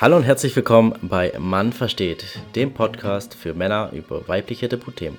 Hallo 0.00 0.16
und 0.16 0.22
herzlich 0.22 0.56
willkommen 0.56 0.94
bei 1.02 1.34
Mann 1.38 1.74
versteht, 1.74 2.24
dem 2.54 2.72
Podcast 2.72 3.34
für 3.34 3.52
Männer 3.52 3.90
über 3.92 4.26
weibliche 4.28 4.66
Tabuthemen. 4.66 5.18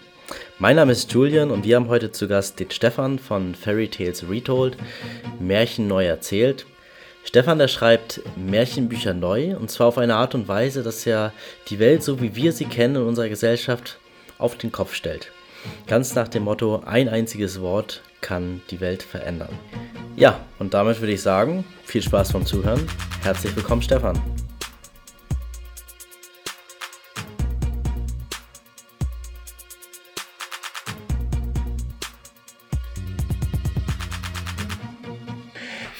Mein 0.58 0.76
Name 0.76 0.94
ist 0.94 1.14
Julian 1.14 1.52
und 1.52 1.64
wir 1.64 1.76
haben 1.76 1.88
heute 1.88 2.12
zu 2.12 2.28
Gast 2.28 2.60
den 2.60 2.72
Stefan 2.72 3.20
von 3.20 3.54
Fairy 3.54 3.90
Tales 3.90 4.28
Retold, 4.28 4.78
Märchen 5.40 5.88
neu 5.88 6.08
erzählt. 6.08 6.66
Stefan, 7.24 7.60
der 7.60 7.68
schreibt 7.68 8.22
Märchenbücher 8.36 9.14
neu 9.14 9.56
und 9.56 9.70
zwar 9.70 9.86
auf 9.86 10.00
eine 10.00 10.16
Art 10.16 10.34
und 10.34 10.48
Weise, 10.48 10.82
dass 10.82 11.06
er 11.06 11.32
die 11.68 11.78
Welt, 11.78 12.02
so 12.02 12.20
wie 12.20 12.36
wir 12.36 12.52
sie 12.52 12.66
kennen 12.66 12.96
in 12.96 13.04
unserer 13.04 13.30
Gesellschaft, 13.30 14.00
auf 14.40 14.58
den 14.58 14.72
Kopf 14.72 14.96
stellt. 14.96 15.32
Ganz 15.86 16.16
nach 16.16 16.28
dem 16.28 16.42
Motto, 16.42 16.82
ein 16.88 17.08
einziges 17.08 17.62
Wort 17.62 18.02
kann 18.22 18.64
die 18.72 18.82
Welt 18.82 19.04
verändern. 19.04 19.60
Ja, 20.16 20.40
und 20.58 20.74
damit 20.74 21.02
würde 21.02 21.14
ich 21.14 21.22
sagen, 21.22 21.66
viel 21.84 22.02
Spaß 22.02 22.34
beim 22.34 22.48
Zuhören. 22.48 22.88
Herzlich 23.22 23.56
willkommen, 23.56 23.84
Stefan. 23.84 24.20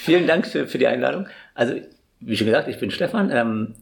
Vielen 0.02 0.26
Dank 0.26 0.48
für, 0.48 0.66
für 0.66 0.78
die 0.78 0.88
Einladung. 0.88 1.28
Also, 1.54 1.74
wie 2.18 2.36
schon 2.36 2.48
gesagt, 2.48 2.66
ich 2.66 2.80
bin 2.80 2.90
Stefan, 2.90 3.30
ähm, 3.30 3.74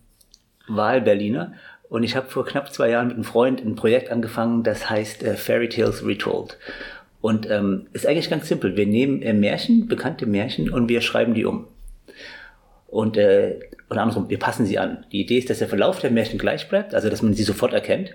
Wahlberliner 0.69 1.55
und 1.89 2.03
ich 2.03 2.15
habe 2.15 2.29
vor 2.29 2.45
knapp 2.45 2.75
zwei 2.75 2.91
Jahren 2.91 3.07
mit 3.07 3.15
einem 3.15 3.25
Freund 3.25 3.65
ein 3.65 3.75
Projekt 3.75 4.11
angefangen, 4.11 4.63
das 4.63 4.91
heißt 4.91 5.23
äh, 5.23 5.35
Fairy 5.35 5.71
Tales 5.71 6.05
Retold. 6.05 6.59
Und 7.23 7.49
ähm, 7.49 7.87
ist 7.95 8.07
eigentlich 8.07 8.29
ganz 8.29 8.49
simpel. 8.49 8.77
Wir 8.77 8.87
nehmen 8.87 9.23
äh, 9.23 9.33
Märchen, 9.33 9.89
bekannte 9.89 10.27
Märchen, 10.27 10.69
und 10.69 10.91
wir 10.91 11.01
schreiben 11.01 11.33
die 11.33 11.47
um. 11.47 11.69
Und 12.87 13.17
äh, 13.17 13.59
oder 13.89 14.03
andersrum, 14.03 14.29
wir 14.29 14.39
passen 14.39 14.67
sie 14.67 14.79
an. 14.79 15.07
Die 15.13 15.23
Idee 15.23 15.39
ist, 15.39 15.49
dass 15.49 15.61
der 15.61 15.69
Verlauf 15.69 16.01
der 16.01 16.11
Märchen 16.11 16.39
gleich 16.39 16.69
bleibt, 16.69 16.95
also 16.95 17.09
dass 17.09 17.23
man 17.23 17.33
sie 17.33 17.45
sofort 17.45 17.73
erkennt, 17.73 18.15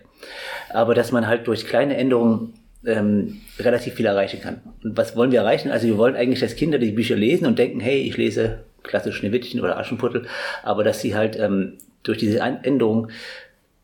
aber 0.70 0.94
dass 0.94 1.12
man 1.12 1.26
halt 1.26 1.48
durch 1.48 1.66
kleine 1.66 1.98
Änderungen 1.98 2.54
ähm, 2.86 3.42
relativ 3.60 3.96
viel 3.96 4.06
erreichen 4.06 4.42
kann. 4.42 4.62
Und 4.84 4.98
was 4.98 5.16
wollen 5.16 5.32
wir 5.32 5.40
erreichen? 5.40 5.72
Also 5.72 5.88
wir 5.88 5.98
wollen 5.98 6.16
eigentlich, 6.16 6.40
dass 6.40 6.56
Kinder 6.56 6.78
die 6.78 6.92
Bücher 6.92 7.16
lesen 7.16 7.46
und 7.46 7.60
denken, 7.60 7.80
hey, 7.80 8.02
ich 8.02 8.18
lese 8.18 8.60
klassisch 8.84 9.18
Schneewittchen 9.18 9.62
oder 9.62 9.78
Aschenputtel, 9.78 10.28
aber 10.64 10.84
dass 10.84 11.02
sie 11.02 11.16
halt 11.16 11.38
ähm, 11.40 11.74
durch 12.04 12.18
diese 12.18 12.40
Änderung 12.40 13.10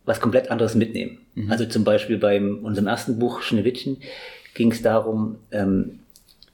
was 0.06 0.20
komplett 0.20 0.50
anderes 0.50 0.76
mitnehmen. 0.76 1.20
Mhm. 1.36 1.52
Also 1.52 1.66
zum 1.66 1.84
Beispiel 1.84 2.18
bei 2.18 2.42
unserem 2.42 2.88
ersten 2.88 3.20
Buch 3.20 3.42
Schneewittchen 3.42 3.98
ging 4.54 4.72
es 4.72 4.82
darum, 4.82 5.38
ähm, 5.52 6.00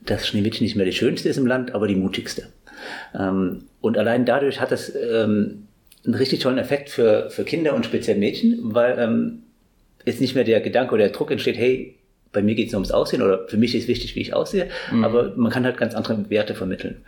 dass 0.01 0.27
Schneewittchen 0.27 0.63
nicht 0.63 0.75
mehr 0.75 0.85
die 0.85 0.93
schönste 0.93 1.29
ist 1.29 1.37
im 1.37 1.47
Land, 1.47 1.73
aber 1.73 1.87
die 1.87 1.95
mutigste. 1.95 2.47
Ähm, 3.17 3.63
und 3.81 3.97
allein 3.97 4.25
dadurch 4.25 4.59
hat 4.61 4.71
es 4.71 4.93
ähm, 4.95 5.67
einen 6.05 6.15
richtig 6.15 6.39
tollen 6.39 6.57
Effekt 6.57 6.89
für, 6.89 7.29
für 7.29 7.43
Kinder 7.43 7.73
und 7.73 7.85
speziell 7.85 8.17
Mädchen, 8.17 8.59
weil 8.61 8.97
ähm, 8.99 9.43
jetzt 10.05 10.21
nicht 10.21 10.35
mehr 10.35 10.43
der 10.43 10.61
Gedanke 10.61 10.93
oder 10.93 11.03
der 11.03 11.13
Druck 11.13 11.31
entsteht, 11.31 11.57
hey, 11.57 11.96
bei 12.31 12.41
mir 12.41 12.55
geht 12.55 12.67
es 12.67 12.73
nur 12.73 12.79
ums 12.79 12.91
Aussehen 12.91 13.21
oder 13.21 13.47
für 13.47 13.57
mich 13.57 13.75
ist 13.75 13.87
wichtig, 13.87 14.15
wie 14.15 14.21
ich 14.21 14.33
aussehe, 14.33 14.69
mhm. 14.91 15.03
aber 15.03 15.33
man 15.35 15.51
kann 15.51 15.65
halt 15.65 15.77
ganz 15.77 15.95
andere 15.95 16.29
Werte 16.29 16.55
vermitteln. 16.55 17.03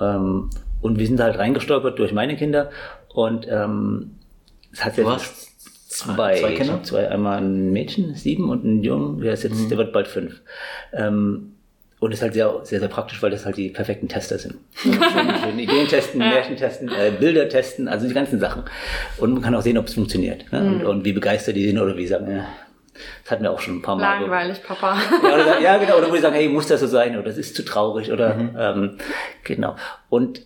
Ähm, 0.00 0.50
und 0.80 0.98
wir 0.98 1.06
sind 1.06 1.20
halt 1.20 1.38
reingestolpert 1.38 1.98
durch 1.98 2.12
meine 2.12 2.36
Kinder 2.36 2.70
und 3.12 3.46
ähm, 3.48 4.12
es 4.72 4.84
hat 4.84 4.96
jetzt 4.96 5.52
zwei, 5.88 6.40
zwei 6.40 6.54
Kinder, 6.54 6.82
zwei, 6.82 7.08
einmal 7.08 7.38
ein 7.38 7.72
Mädchen, 7.72 8.14
sieben 8.14 8.50
und 8.50 8.64
ein 8.64 8.82
Jungen, 8.82 9.20
der 9.20 9.34
ist 9.34 9.44
jetzt, 9.44 9.60
mhm. 9.60 9.68
der 9.68 9.78
wird 9.78 9.92
bald 9.92 10.08
fünf. 10.08 10.40
Ähm, 10.92 11.52
und 12.00 12.10
ist 12.10 12.20
halt 12.20 12.34
sehr, 12.34 12.52
sehr, 12.64 12.80
sehr 12.80 12.88
praktisch, 12.88 13.22
weil 13.22 13.30
das 13.30 13.46
halt 13.46 13.56
die 13.56 13.68
perfekten 13.68 14.08
Tester 14.08 14.36
sind. 14.36 14.56
schön, 14.74 14.98
schön 15.00 15.56
Ideen 15.56 15.86
testen, 15.86 16.18
Märchen 16.18 16.56
testen, 16.56 16.88
äh, 16.88 17.12
Bilder 17.12 17.48
testen, 17.48 17.86
also 17.86 18.08
die 18.08 18.14
ganzen 18.14 18.40
Sachen. 18.40 18.64
Und 19.18 19.34
man 19.34 19.40
kann 19.42 19.54
auch 19.54 19.62
sehen, 19.62 19.78
ob 19.78 19.86
es 19.86 19.94
funktioniert. 19.94 20.50
Ne? 20.50 20.60
Mhm. 20.62 20.66
Und, 20.66 20.86
und, 20.86 21.04
wie 21.04 21.12
begeistert 21.12 21.54
die 21.54 21.64
sind 21.64 21.78
oder 21.78 21.96
wie 21.96 22.06
sagen, 22.08 22.28
ja, 22.28 22.44
das 23.22 23.30
hatten 23.30 23.42
wir 23.42 23.50
auch 23.50 23.60
schon 23.60 23.76
ein 23.76 23.82
paar 23.82 23.96
Mal. 23.96 24.20
Langweilig, 24.20 24.62
Papa. 24.62 24.96
Ja, 25.22 25.34
oder, 25.34 25.60
ja, 25.60 25.78
genau. 25.78 25.98
Oder 25.98 26.10
wo 26.10 26.14
die 26.14 26.20
sagen, 26.20 26.34
hey, 26.34 26.48
muss 26.48 26.66
das 26.66 26.80
so 26.80 26.86
sein? 26.86 27.14
Oder 27.14 27.24
das 27.24 27.38
ist 27.38 27.56
zu 27.56 27.64
traurig. 27.64 28.12
Oder 28.12 28.34
mhm. 28.34 28.56
ähm, 28.58 28.98
genau. 29.44 29.76
Und 30.08 30.42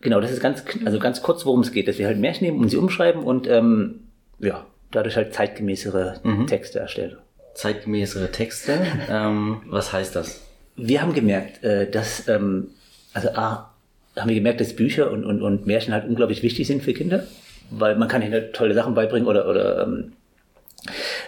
genau, 0.00 0.20
das 0.20 0.30
ist 0.30 0.40
ganz, 0.40 0.64
also 0.84 0.98
ganz 0.98 1.22
kurz, 1.22 1.44
worum 1.44 1.60
es 1.60 1.72
geht, 1.72 1.88
dass 1.88 1.98
wir 1.98 2.06
halt 2.06 2.18
Märchen 2.18 2.46
nehmen 2.46 2.58
und 2.60 2.68
sie 2.68 2.76
umschreiben 2.76 3.22
und 3.22 3.48
ähm, 3.48 4.06
ja, 4.38 4.64
dadurch 4.90 5.16
halt 5.16 5.34
zeitgemäßere 5.34 6.20
mhm. 6.22 6.46
Texte 6.46 6.78
erstellen. 6.78 7.18
Zeitgemäßere 7.54 8.30
Texte? 8.30 8.80
ähm, 9.10 9.62
was 9.66 9.92
heißt 9.92 10.16
das? 10.16 10.46
Wir 10.76 11.02
haben 11.02 11.12
gemerkt, 11.12 11.62
äh, 11.62 11.90
dass, 11.90 12.28
ähm, 12.28 12.68
also 13.12 13.30
A, 13.30 13.70
haben 14.16 14.28
wir 14.28 14.34
gemerkt, 14.34 14.60
dass 14.60 14.74
Bücher 14.74 15.10
und, 15.10 15.24
und, 15.24 15.42
und 15.42 15.66
Märchen 15.66 15.92
halt 15.92 16.08
unglaublich 16.08 16.42
wichtig 16.42 16.66
sind 16.66 16.82
für 16.82 16.94
Kinder, 16.94 17.24
weil 17.70 17.96
man 17.96 18.08
kann 18.08 18.22
ihnen 18.22 18.52
tolle 18.52 18.74
Sachen 18.74 18.94
beibringen 18.94 19.28
oder, 19.28 19.48
oder 19.48 19.82
ähm, 19.82 20.12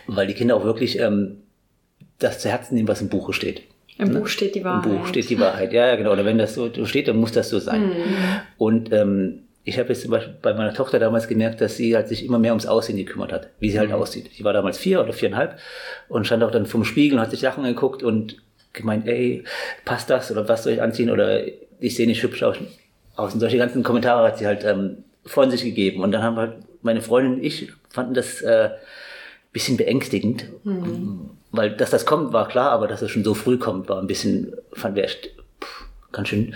weil 0.07 0.27
die 0.27 0.35
Kinder 0.35 0.57
auch 0.57 0.65
wirklich 0.65 0.99
ähm, 0.99 1.39
das 2.19 2.39
zu 2.39 2.49
Herzen 2.49 2.75
nehmen, 2.75 2.89
was 2.89 3.01
im 3.01 3.09
Buche 3.09 3.33
steht. 3.33 3.63
Im 3.99 4.09
ne? 4.09 4.21
Buch 4.21 4.29
steht 4.29 4.55
die 4.55 4.65
Wahrheit. 4.65 4.87
Im 4.87 4.99
Buch 4.99 5.07
steht 5.07 5.31
die 5.31 5.39
Wahrheit, 5.39 5.73
ja, 5.73 5.89
ja, 5.89 5.97
genau. 5.97 6.13
Oder 6.13 6.25
wenn 6.25 6.39
das 6.39 6.55
so 6.55 6.71
steht, 6.85 7.09
dann 7.09 7.17
muss 7.17 7.33
das 7.33 7.51
so 7.51 7.59
sein. 7.59 7.89
Mhm. 7.89 7.95
Und 8.59 8.93
ähm, 8.93 9.41
ich 9.65 9.79
habe 9.79 9.91
jetzt 9.91 10.03
zum 10.03 10.11
Beispiel 10.11 10.35
bei 10.43 10.55
meiner 10.55 10.75
Tochter 10.75 10.99
damals 10.99 11.29
gemerkt, 11.29 11.61
dass 11.61 11.77
sie 11.77 11.95
halt 11.95 12.09
sich 12.09 12.25
immer 12.25 12.39
mehr 12.39 12.53
ums 12.53 12.67
Aussehen 12.67 12.97
gekümmert 12.97 13.33
hat, 13.33 13.49
wie 13.61 13.71
sie 13.71 13.79
halt 13.79 13.91
mhm. 13.91 13.97
aussieht. 13.97 14.31
Sie 14.33 14.45
war 14.45 14.53
damals 14.53 14.79
vier 14.79 15.01
oder 15.01 15.13
viereinhalb 15.13 15.59
und 16.09 16.27
stand 16.27 16.43
auch 16.43 16.51
dann 16.51 16.67
vom 16.67 16.85
Spiegel 16.85 17.19
und 17.19 17.25
hat 17.25 17.31
sich 17.31 17.41
Sachen 17.41 17.65
angeguckt 17.65 18.03
und 18.03 18.37
gemeint, 18.73 19.07
ey, 19.07 19.45
passt 19.85 20.11
das 20.11 20.31
oder 20.31 20.49
was 20.49 20.65
soll 20.65 20.73
ich 20.73 20.83
anziehen 20.83 21.11
oder 21.11 21.43
ich 21.79 21.95
sehe 21.95 22.07
nicht 22.07 22.23
hübsch 22.23 22.43
aus. 22.43 22.57
aus. 23.17 23.35
Und 23.35 23.41
solche 23.41 23.59
ganzen 23.59 23.83
Kommentare 23.83 24.27
hat 24.27 24.39
sie 24.39 24.47
halt 24.47 24.65
ähm, 24.65 25.05
von 25.25 25.51
sich 25.51 25.63
gegeben. 25.63 26.03
Und 26.03 26.13
dann 26.13 26.23
haben 26.23 26.37
halt 26.37 26.55
meine 26.81 27.03
Freundin 27.03 27.35
und 27.35 27.45
ich 27.45 27.71
fanden 27.91 28.15
das 28.15 28.41
äh, 28.43 28.71
bisschen 29.53 29.77
beängstigend. 29.77 30.47
Mhm. 30.65 31.31
Weil, 31.51 31.77
dass 31.77 31.91
das 31.91 32.07
kommt, 32.07 32.33
war 32.33 32.49
klar, 32.49 32.71
aber 32.71 32.89
dass 32.89 33.03
es 33.03 33.11
schon 33.11 33.25
so 33.25 33.35
früh 33.35 33.59
kommt, 33.59 33.89
war 33.89 34.01
ein 34.01 34.07
bisschen, 34.07 34.55
fand 34.73 34.97
wir 34.97 35.05
echt 35.05 35.31
pff, 35.63 35.87
ganz 36.11 36.29
schön 36.29 36.55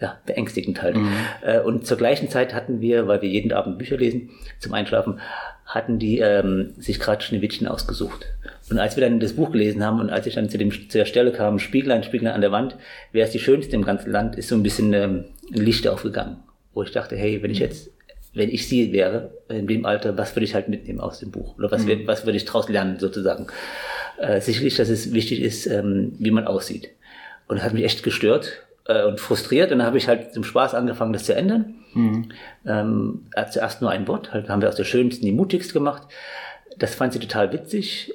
ja, 0.00 0.18
beängstigend 0.26 0.82
halt. 0.82 0.96
Mhm. 0.96 1.12
Äh, 1.42 1.60
und 1.60 1.86
zur 1.86 1.96
gleichen 1.96 2.28
Zeit 2.28 2.54
hatten 2.54 2.80
wir, 2.80 3.08
weil 3.08 3.22
wir 3.22 3.28
jeden 3.28 3.52
Abend 3.52 3.78
Bücher 3.78 3.96
lesen 3.96 4.30
zum 4.58 4.74
Einschlafen, 4.74 5.20
hatten 5.64 5.98
die 5.98 6.18
ähm, 6.18 6.74
sich 6.76 7.00
gerade 7.00 7.22
Schneewittchen 7.22 7.66
ausgesucht. 7.66 8.26
Und 8.70 8.78
als 8.78 8.96
wir 8.96 9.02
dann 9.02 9.20
das 9.20 9.34
Buch 9.34 9.52
gelesen 9.52 9.84
haben 9.84 10.00
und 10.00 10.10
als 10.10 10.26
ich 10.26 10.34
dann 10.34 10.48
zu, 10.48 10.58
dem, 10.58 10.70
zu 10.70 10.98
der 10.98 11.04
Stelle 11.06 11.32
kam, 11.32 11.58
Spieglein, 11.58 12.02
Spieglein 12.02 12.34
an 12.34 12.40
der 12.40 12.52
Wand, 12.52 12.76
wer 13.12 13.24
ist 13.24 13.34
die 13.34 13.38
schönste 13.38 13.74
im 13.74 13.84
ganzen 13.84 14.10
Land, 14.10 14.36
ist 14.36 14.48
so 14.48 14.54
ein 14.54 14.62
bisschen 14.62 14.92
ähm, 14.92 15.24
ein 15.52 15.60
Licht 15.60 15.88
aufgegangen. 15.88 16.38
Wo 16.72 16.82
ich 16.82 16.92
dachte, 16.92 17.16
hey, 17.16 17.42
wenn 17.42 17.50
ich 17.50 17.58
jetzt 17.58 17.90
wenn 18.36 18.50
ich 18.50 18.68
sie 18.68 18.92
wäre, 18.92 19.30
in 19.48 19.66
dem 19.66 19.86
Alter, 19.86 20.16
was 20.18 20.36
würde 20.36 20.44
ich 20.44 20.54
halt 20.54 20.68
mitnehmen 20.68 21.00
aus 21.00 21.20
dem 21.20 21.30
Buch? 21.30 21.56
Oder 21.56 21.70
was, 21.70 21.84
mhm. 21.84 22.06
was 22.06 22.26
würde 22.26 22.36
ich 22.36 22.44
daraus 22.44 22.68
lernen, 22.68 22.98
sozusagen? 22.98 23.46
Äh, 24.18 24.40
sicherlich, 24.40 24.76
dass 24.76 24.90
es 24.90 25.12
wichtig 25.12 25.40
ist, 25.40 25.66
ähm, 25.66 26.12
wie 26.18 26.30
man 26.30 26.46
aussieht. 26.46 26.90
Und 27.48 27.56
das 27.56 27.64
hat 27.64 27.72
mich 27.72 27.84
echt 27.84 28.02
gestört 28.02 28.62
äh, 28.84 29.04
und 29.04 29.20
frustriert. 29.20 29.72
Und 29.72 29.78
dann 29.78 29.86
habe 29.86 29.96
ich 29.96 30.06
halt 30.06 30.34
zum 30.34 30.44
Spaß 30.44 30.74
angefangen, 30.74 31.14
das 31.14 31.24
zu 31.24 31.34
ändern. 31.34 31.76
Mhm. 31.94 32.28
Ähm, 32.66 33.26
zuerst 33.50 33.80
nur 33.80 33.90
ein 33.90 34.06
Wort, 34.06 34.34
halt 34.34 34.50
haben 34.50 34.60
wir 34.60 34.68
aus 34.68 34.76
der 34.76 34.84
schönsten 34.84 35.24
die 35.24 35.32
mutigste 35.32 35.72
gemacht. 35.72 36.02
Das 36.78 36.94
fand 36.94 37.14
sie 37.14 37.18
total 37.18 37.52
witzig. 37.52 38.12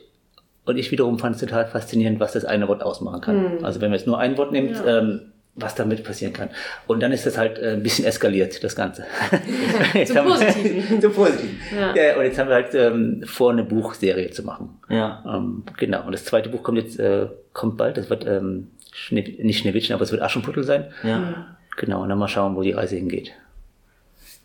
Und 0.66 0.78
ich 0.78 0.92
wiederum 0.92 1.18
fand 1.18 1.36
es 1.36 1.42
total 1.42 1.66
faszinierend, 1.66 2.20
was 2.20 2.34
das 2.34 2.46
eine 2.46 2.68
Wort 2.68 2.84
ausmachen 2.84 3.22
kann. 3.22 3.56
Mhm. 3.56 3.66
Also 3.66 3.82
wenn 3.82 3.90
man 3.90 3.98
jetzt 3.98 4.06
nur 4.06 4.20
ein 4.20 4.38
Wort 4.38 4.52
nimmt, 4.52 4.76
ja. 4.76 5.00
ähm, 5.00 5.32
was 5.56 5.76
damit 5.76 6.04
passieren 6.04 6.34
kann. 6.34 6.50
Und 6.88 7.02
dann 7.02 7.12
ist 7.12 7.26
das 7.26 7.38
halt 7.38 7.60
äh, 7.60 7.74
ein 7.74 7.84
bisschen 7.84 8.06
eskaliert, 8.06 8.64
das 8.64 8.76
Ganze. 8.76 9.06
Zum 10.06 10.26
Positiven. 10.26 11.02
Zum 11.02 11.14
Positiven. 11.14 11.60
Ja. 11.78 11.96
ja. 11.96 12.18
und 12.18 12.24
jetzt 12.24 12.40
haben 12.40 12.48
wir 12.48 12.56
halt 12.56 12.74
ähm, 12.74 13.24
vor, 13.26 13.52
eine 13.52 13.64
Buchserie 13.64 14.30
zu 14.32 14.44
machen. 14.44 14.80
Ja. 14.90 15.24
Ähm, 15.28 15.64
genau. 15.78 16.06
Und 16.06 16.14
das 16.14 16.24
zweite 16.24 16.50
Buch 16.50 16.64
kommt 16.64 16.78
jetzt, 16.78 17.00
äh, 17.00 17.28
kommt 17.54 17.78
bald. 17.78 17.98
Das 17.98 18.10
wird 18.10 18.26
ähm, 18.26 18.72
Schnee, 18.94 19.38
nicht 19.42 19.60
Schneewittchen, 19.60 19.94
aber 19.94 20.04
es 20.04 20.12
wird 20.12 20.22
Aschenputtel 20.22 20.64
sein. 20.64 20.86
Ja. 21.04 21.58
Genau. 21.78 22.02
Und 22.04 22.10
dann 22.10 22.18
mal 22.18 22.30
schauen, 22.30 22.56
wo 22.56 22.62
die 22.62 22.72
Reise 22.72 22.96
hingeht. 22.96 23.34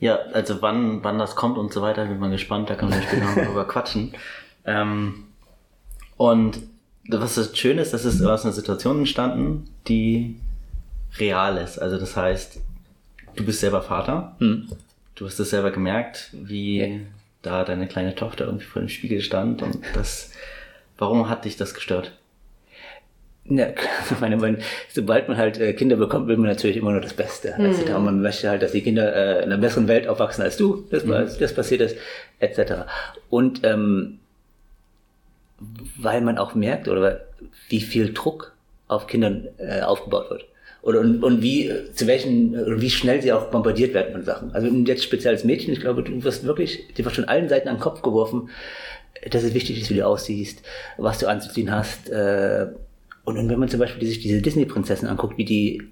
Ja, 0.01 0.19
also 0.33 0.61
wann, 0.61 1.03
wann 1.05 1.19
das 1.19 1.37
kommt 1.37 1.57
und 1.57 1.73
so 1.73 1.83
weiter, 1.83 2.05
bin 2.05 2.19
mal 2.19 2.31
gespannt. 2.31 2.69
Da 2.69 2.75
kann 2.75 2.91
man 2.91 3.01
später 3.01 3.25
noch 3.25 3.47
drüber 3.47 3.67
quatschen. 3.67 4.13
Ähm, 4.65 5.25
und 6.17 6.59
was 7.09 7.37
das 7.37 7.57
Schöne 7.57 7.83
ist, 7.83 7.93
das 7.95 8.05
ist 8.05 8.23
aus 8.25 8.45
einer 8.45 8.53
Situation 8.53 8.99
entstanden, 8.99 9.71
die 9.87 10.37
Reales. 11.19 11.79
Also 11.79 11.99
das 11.99 12.17
heißt, 12.17 12.61
du 13.37 13.45
bist 13.45 13.61
selber 13.61 13.83
Vater. 13.83 14.37
Hm. 14.39 14.69
Du 15.15 15.27
hast 15.27 15.39
es 15.39 15.51
selber 15.51 15.71
gemerkt, 15.71 16.31
wie 16.33 16.81
ja. 16.81 16.99
da 17.43 17.65
deine 17.65 17.89
kleine 17.89 18.15
Tochter 18.15 18.45
irgendwie 18.45 18.67
vor 18.67 18.83
dem 18.83 18.89
Spiegel 18.89 19.21
stand 19.21 19.63
und 19.63 19.79
das. 19.95 20.33
Warum 20.99 21.29
hat 21.29 21.45
dich 21.45 21.57
das 21.57 21.75
gestört? 21.75 22.13
Ja, 23.49 23.69
meine, 24.21 24.37
man, 24.37 24.59
sobald 24.91 25.29
man 25.29 25.37
halt 25.37 25.59
äh, 25.59 25.73
Kinder 25.73 25.97
bekommt, 25.97 26.27
will 26.27 26.37
man 26.37 26.49
natürlich 26.49 26.77
immer 26.77 26.93
nur 26.93 27.01
das 27.01 27.15
Beste. 27.15 27.55
Mhm. 27.57 27.65
Also, 27.67 27.99
man 27.99 28.21
möchte 28.21 28.49
halt, 28.49 28.63
dass 28.63 28.73
die 28.73 28.83
Kinder 28.83 29.15
äh, 29.15 29.39
in 29.39 29.53
einer 29.53 29.59
besseren 29.59 29.89
Welt 29.89 30.09
aufwachsen 30.09 30.43
als 30.43 30.57
du, 30.57 30.87
das, 30.91 31.05
mhm. 31.05 31.29
das 31.39 31.55
passiert 31.55 31.81
ist, 31.81 31.97
etc. 32.41 32.85
Und 33.31 33.61
ähm, 33.65 34.19
weil 35.97 36.21
man 36.21 36.39
auch 36.39 36.55
merkt, 36.55 36.89
oder 36.89 37.23
wie 37.69 37.81
viel 37.81 38.13
Druck 38.13 38.53
auf 38.89 39.07
Kindern 39.07 39.49
äh, 39.59 39.81
aufgebaut 39.81 40.31
wird. 40.31 40.45
Oder 40.87 41.01
und, 41.01 41.21
und 41.25 41.43
wie, 41.43 41.69
zu 41.95 42.07
welchen, 42.07 42.81
wie 42.81 42.91
schnell 42.91 43.21
sie 43.21 43.33
auch 43.33 43.51
bombardiert 43.51 43.93
werden 43.93 44.13
von 44.13 44.23
Sachen. 44.23 44.53
Also 44.53 44.69
jetzt 44.69 45.03
speziell 45.03 45.35
als 45.35 45.43
Mädchen, 45.43 45.73
ich 45.73 45.81
glaube, 45.81 46.05
du 46.05 46.23
wirst 46.23 46.45
wirklich, 46.45 46.87
dir 46.95 47.05
wird 47.05 47.17
von 47.17 47.25
allen 47.25 47.49
Seiten 47.49 47.67
an 47.67 47.75
den 47.75 47.81
Kopf 47.81 48.03
geworfen, 48.03 48.51
dass 49.29 49.43
es 49.43 49.53
wichtig 49.53 49.81
ist, 49.81 49.91
wie 49.91 49.95
du 49.95 50.07
aussiehst, 50.07 50.63
was 50.97 51.19
du 51.19 51.27
anzuziehen 51.27 51.73
hast. 51.73 52.09
Äh, 52.09 52.69
und, 53.25 53.37
und 53.37 53.49
wenn 53.49 53.59
man 53.59 53.69
zum 53.69 53.81
Beispiel 53.81 54.07
sich 54.07 54.21
diese 54.21 54.41
Disney-Prinzessen 54.41 55.09
anguckt, 55.09 55.37
wie 55.39 55.45
die 55.45 55.83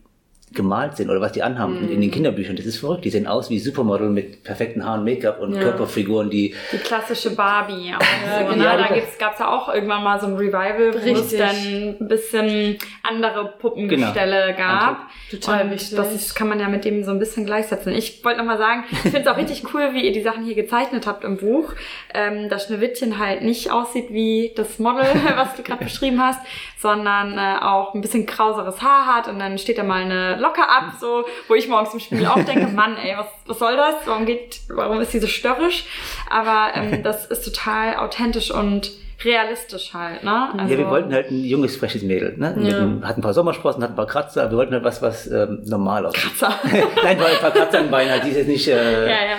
gemalt 0.54 0.96
sind 0.96 1.10
oder 1.10 1.20
was 1.20 1.32
die 1.32 1.42
anhaben 1.42 1.74
mm. 1.74 1.84
in, 1.84 1.92
in, 1.92 2.00
den 2.00 2.10
Kinderbüchern. 2.10 2.56
Das 2.56 2.66
ist 2.66 2.78
verrückt. 2.78 3.04
Die 3.04 3.10
sehen 3.10 3.26
aus 3.26 3.50
wie 3.50 3.58
Supermodel 3.58 4.10
mit 4.10 4.44
perfekten 4.44 4.84
Haaren, 4.84 5.04
Make-up 5.04 5.40
und 5.40 5.54
ja. 5.54 5.60
Körperfiguren, 5.60 6.30
die. 6.30 6.54
Die 6.72 6.78
klassische 6.78 7.34
Barbie. 7.34 7.94
Auch 7.96 8.00
ja, 8.26 8.42
genau, 8.50 8.64
ja, 8.64 8.76
da 8.76 8.88
gab 9.18 9.34
es 9.34 9.38
ja 9.38 9.48
auch 9.48 9.72
irgendwann 9.72 10.02
mal 10.02 10.20
so 10.20 10.26
ein 10.26 10.34
Revival, 10.34 10.94
wo 10.94 11.18
es 11.18 11.36
dann 11.36 11.96
ein 12.00 12.08
bisschen 12.08 12.78
andere 13.02 13.54
Puppengestelle 13.58 14.54
genau. 14.54 14.56
gab. 14.56 15.08
Total 15.30 15.70
wichtig. 15.70 15.96
Das 15.96 16.14
ist, 16.14 16.34
kann 16.34 16.48
man 16.48 16.60
ja 16.60 16.68
mit 16.68 16.84
dem 16.84 17.04
so 17.04 17.10
ein 17.10 17.18
bisschen 17.18 17.44
gleichsetzen. 17.46 17.92
Ich 17.92 18.24
wollte 18.24 18.38
nochmal 18.38 18.58
sagen, 18.58 18.84
ich 18.90 18.98
finde 18.98 19.20
es 19.20 19.26
auch 19.26 19.36
richtig 19.36 19.64
cool, 19.74 19.90
wie 19.92 20.04
ihr 20.04 20.12
die 20.12 20.22
Sachen 20.22 20.44
hier 20.44 20.54
gezeichnet 20.54 21.06
habt 21.06 21.24
im 21.24 21.36
Buch. 21.36 21.72
Ähm, 22.12 22.48
dass 22.48 22.66
Schneewittchen 22.66 23.18
halt 23.18 23.42
nicht 23.42 23.70
aussieht 23.70 24.06
wie 24.10 24.52
das 24.56 24.78
Model, 24.78 25.04
was 25.36 25.54
du 25.56 25.62
gerade 25.62 25.84
beschrieben 25.84 26.20
hast, 26.20 26.40
sondern 26.78 27.38
äh, 27.38 27.62
auch 27.62 27.94
ein 27.94 28.00
bisschen 28.00 28.26
krauseres 28.26 28.82
Haar 28.82 29.06
hat 29.06 29.28
und 29.28 29.38
dann 29.38 29.58
steht 29.58 29.78
da 29.78 29.82
mal 29.82 30.02
eine 30.02 30.36
locker 30.44 30.68
ab, 30.68 30.94
so, 31.00 31.24
wo 31.48 31.54
ich 31.54 31.68
morgens 31.68 31.94
im 31.94 32.00
Spiel 32.00 32.26
auch 32.26 32.42
denke, 32.44 32.68
Mann, 32.68 32.96
ey, 32.96 33.16
was, 33.16 33.26
was 33.46 33.58
soll 33.58 33.76
das? 33.76 33.94
Warum 34.04 34.26
geht, 34.26 34.60
warum 34.68 35.00
ist 35.00 35.12
sie 35.12 35.20
so 35.20 35.26
störrisch? 35.26 35.86
Aber 36.30 36.74
ähm, 36.74 37.02
das 37.02 37.26
ist 37.26 37.44
total 37.44 37.96
authentisch 37.96 38.50
und 38.50 38.92
realistisch 39.24 39.94
halt, 39.94 40.22
ne? 40.22 40.48
Also, 40.58 40.72
ja, 40.72 40.78
wir 40.78 40.90
wollten 40.90 41.12
halt 41.14 41.30
ein 41.30 41.44
junges, 41.44 41.76
freches 41.76 42.02
Mädel, 42.02 42.36
ne? 42.36 42.54
Ja. 42.60 42.78
Einem, 42.78 43.06
hat 43.06 43.16
ein 43.16 43.22
paar 43.22 43.32
Sommersprossen, 43.32 43.82
hat 43.82 43.90
ein 43.90 43.96
paar 43.96 44.06
Kratzer, 44.06 44.50
wir 44.50 44.58
wollten 44.58 44.74
halt 44.74 44.84
was, 44.84 45.00
was 45.00 45.26
ähm, 45.28 45.62
normal 45.64 46.04
aussieht. 46.04 46.22
Kratzer. 46.38 46.58
Nein, 47.02 47.18
ein 47.18 47.38
paar 47.40 47.52
Kratzer 47.52 47.80
im 47.80 47.90
Bein 47.90 48.10
halt, 48.10 48.24
die 48.24 48.30
ist 48.30 48.36
jetzt 48.36 48.48
nicht, 48.48 48.68
äh, 48.68 49.08
ja, 49.08 49.24
ja 49.24 49.38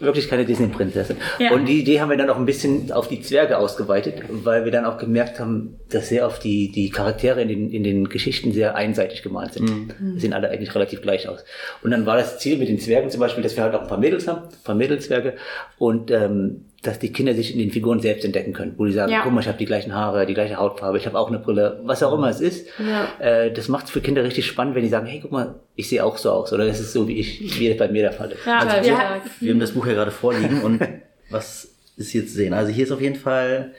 wirklich 0.00 0.28
keine 0.28 0.44
Disney-Prinzessin. 0.44 1.16
Ja. 1.38 1.52
Und 1.52 1.66
die 1.66 1.80
Idee 1.80 2.00
haben 2.00 2.10
wir 2.10 2.16
dann 2.16 2.30
auch 2.30 2.36
ein 2.36 2.46
bisschen 2.46 2.92
auf 2.92 3.08
die 3.08 3.20
Zwerge 3.20 3.58
ausgeweitet, 3.58 4.22
weil 4.28 4.64
wir 4.64 4.72
dann 4.72 4.84
auch 4.84 4.98
gemerkt 4.98 5.40
haben, 5.40 5.78
dass 5.90 6.08
sehr 6.08 6.26
oft 6.26 6.42
die, 6.44 6.70
die 6.70 6.90
Charaktere 6.90 7.42
in 7.42 7.48
den, 7.48 7.70
in 7.70 7.82
den 7.82 8.08
Geschichten 8.08 8.52
sehr 8.52 8.74
einseitig 8.74 9.22
gemalt 9.22 9.54
sind. 9.54 9.70
Mhm. 10.00 10.18
sehen 10.18 10.32
alle 10.32 10.50
eigentlich 10.50 10.74
relativ 10.74 11.02
gleich 11.02 11.28
aus. 11.28 11.44
Und 11.82 11.90
dann 11.90 12.06
war 12.06 12.16
das 12.16 12.38
Ziel 12.38 12.58
mit 12.58 12.68
den 12.68 12.78
Zwergen 12.78 13.10
zum 13.10 13.20
Beispiel, 13.20 13.42
dass 13.42 13.56
wir 13.56 13.64
halt 13.64 13.74
auch 13.74 13.82
ein 13.82 13.88
paar 13.88 13.98
Mädels 13.98 14.28
haben, 14.28 14.42
ein 14.42 14.64
paar 14.64 14.74
Mädelzwerge 14.74 15.34
und 15.78 16.10
ähm, 16.10 16.66
dass 16.86 16.98
die 16.98 17.12
Kinder 17.12 17.34
sich 17.34 17.52
in 17.52 17.58
den 17.58 17.70
Figuren 17.70 18.00
selbst 18.00 18.24
entdecken 18.24 18.52
können, 18.52 18.74
wo 18.76 18.84
die 18.84 18.92
sagen, 18.92 19.12
ja. 19.12 19.20
guck 19.22 19.32
mal, 19.32 19.40
ich 19.40 19.48
habe 19.48 19.58
die 19.58 19.64
gleichen 19.64 19.94
Haare, 19.94 20.26
die 20.26 20.34
gleiche 20.34 20.56
Hautfarbe, 20.56 20.98
ich 20.98 21.06
habe 21.06 21.18
auch 21.18 21.28
eine 21.28 21.38
Brille, 21.38 21.80
was 21.84 22.02
auch 22.02 22.12
immer 22.12 22.28
es 22.28 22.40
ist. 22.40 22.68
Ja. 22.78 23.08
Äh, 23.18 23.52
das 23.52 23.68
macht 23.68 23.86
es 23.86 23.90
für 23.90 24.00
Kinder 24.00 24.22
richtig 24.24 24.46
spannend, 24.46 24.74
wenn 24.74 24.82
die 24.82 24.88
sagen, 24.88 25.06
hey, 25.06 25.20
guck 25.20 25.32
mal, 25.32 25.56
ich 25.74 25.88
sehe 25.88 26.04
auch 26.04 26.16
so 26.16 26.30
aus 26.30 26.52
oder 26.52 26.66
das 26.66 26.80
ist 26.80 26.92
so, 26.92 27.08
wie 27.08 27.18
ich, 27.18 27.58
wie 27.58 27.68
das 27.68 27.78
bei 27.78 27.88
mir 27.88 28.02
der 28.02 28.12
Fall 28.12 28.32
ist. 28.32 28.46
Ja, 28.46 28.58
also 28.58 28.88
wir, 28.88 29.22
wir 29.40 29.52
haben 29.52 29.60
das 29.60 29.72
Buch 29.72 29.86
ja 29.86 29.94
gerade 29.94 30.10
vorliegen 30.10 30.62
und 30.62 30.80
was 31.30 31.68
ist 31.96 32.10
hier 32.10 32.26
zu 32.26 32.32
sehen? 32.32 32.54
Also 32.54 32.72
hier 32.72 32.84
ist 32.84 32.92
auf 32.92 33.00
jeden 33.00 33.16
Fall 33.16 33.72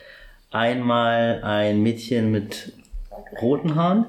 einmal 0.51 1.42
ein 1.44 1.81
Mädchen 1.81 2.31
mit 2.31 2.74
roten 3.42 3.75
Haaren, 3.75 4.06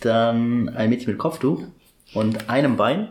dann 0.00 0.68
ein 0.70 0.90
Mädchen 0.90 1.10
mit 1.10 1.18
Kopftuch 1.18 1.62
und 2.14 2.48
einem 2.48 2.76
Bein. 2.76 3.08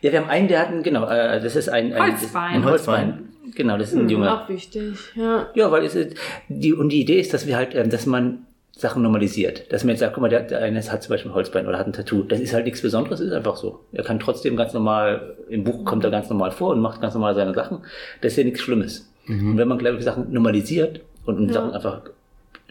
Ja, 0.00 0.12
wir 0.12 0.20
haben 0.20 0.28
einen, 0.28 0.48
der 0.48 0.60
hat 0.60 0.68
ein, 0.68 0.82
genau, 0.82 1.08
äh, 1.08 1.40
das 1.40 1.56
ist 1.56 1.68
ein, 1.68 1.92
ein 1.92 2.12
Holzbein. 2.12 2.54
Ein 2.54 2.64
Holzbein. 2.64 3.31
Genau, 3.54 3.76
das 3.76 3.88
ist 3.88 3.94
ein 3.94 4.02
hm, 4.02 4.08
Junge. 4.08 4.32
Auch 4.32 4.48
wichtig, 4.48 4.96
ja. 5.14 5.48
Ja, 5.54 5.70
weil 5.70 5.84
es 5.84 5.94
ist, 5.94 6.16
die, 6.48 6.72
und 6.72 6.88
die 6.88 7.00
Idee 7.00 7.20
ist, 7.20 7.34
dass 7.34 7.46
wir 7.46 7.56
halt, 7.56 7.74
ähm, 7.74 7.90
dass 7.90 8.06
man 8.06 8.46
Sachen 8.74 9.02
normalisiert. 9.02 9.70
Dass 9.72 9.84
man 9.84 9.90
jetzt 9.90 10.00
sagt, 10.00 10.14
guck 10.14 10.22
mal, 10.22 10.28
der, 10.28 10.40
der 10.42 10.60
eine 10.60 10.82
hat 10.82 11.02
zum 11.02 11.10
Beispiel 11.10 11.30
ein 11.30 11.34
Holzbein 11.34 11.66
oder 11.66 11.78
hat 11.78 11.86
ein 11.86 11.92
Tattoo. 11.92 12.22
Das 12.22 12.40
ist 12.40 12.54
halt 12.54 12.64
nichts 12.64 12.80
Besonderes, 12.80 13.20
ist 13.20 13.32
einfach 13.32 13.56
so. 13.56 13.80
Er 13.92 14.02
kann 14.02 14.18
trotzdem 14.18 14.56
ganz 14.56 14.72
normal, 14.72 15.36
im 15.48 15.64
Buch 15.64 15.84
kommt 15.84 16.04
er 16.04 16.10
ganz 16.10 16.30
normal 16.30 16.50
vor 16.50 16.70
und 16.70 16.80
macht 16.80 17.00
ganz 17.00 17.14
normal 17.14 17.34
seine 17.34 17.54
Sachen. 17.54 17.78
Das 18.22 18.32
ist 18.32 18.38
ja 18.38 18.44
nichts 18.44 18.60
Schlimmes. 18.60 19.08
Mhm. 19.26 19.52
Und 19.52 19.58
wenn 19.58 19.68
man, 19.68 19.78
glaube 19.78 19.98
ich, 19.98 20.04
Sachen 20.04 20.32
normalisiert 20.32 21.00
und, 21.26 21.36
und 21.36 21.48
ja. 21.48 21.54
Sachen 21.54 21.72
einfach, 21.72 22.02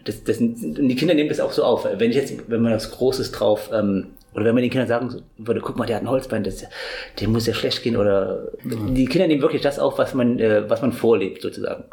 das, 0.04 0.24
das, 0.24 0.38
die 0.38 0.96
Kinder 0.96 1.14
nehmen 1.14 1.28
das 1.28 1.40
auch 1.40 1.52
so 1.52 1.62
auf. 1.62 1.86
Wenn 1.96 2.10
ich 2.10 2.16
jetzt, 2.16 2.50
wenn 2.50 2.62
man 2.62 2.72
was 2.72 2.90
Großes 2.90 3.30
drauf 3.30 3.70
ähm, 3.72 4.08
oder 4.34 4.46
wenn 4.46 4.54
man 4.54 4.62
den 4.62 4.70
Kindern 4.70 4.88
sagen 4.88 5.22
würde, 5.36 5.60
guck 5.60 5.76
mal, 5.76 5.86
der 5.86 5.96
hat 5.96 6.02
ein 6.02 6.08
Holzbein, 6.08 6.42
das, 6.42 6.64
dem 7.20 7.32
muss 7.32 7.46
ja 7.46 7.52
schlecht 7.52 7.82
gehen. 7.82 7.96
Oder 7.96 8.48
mhm. 8.62 8.94
die 8.94 9.04
Kinder 9.04 9.26
nehmen 9.26 9.42
wirklich 9.42 9.60
das 9.60 9.78
auf, 9.78 9.98
was 9.98 10.14
man, 10.14 10.38
äh, 10.38 10.68
was 10.70 10.80
man 10.80 10.92
vorlebt, 10.92 11.42
sozusagen. 11.42 11.84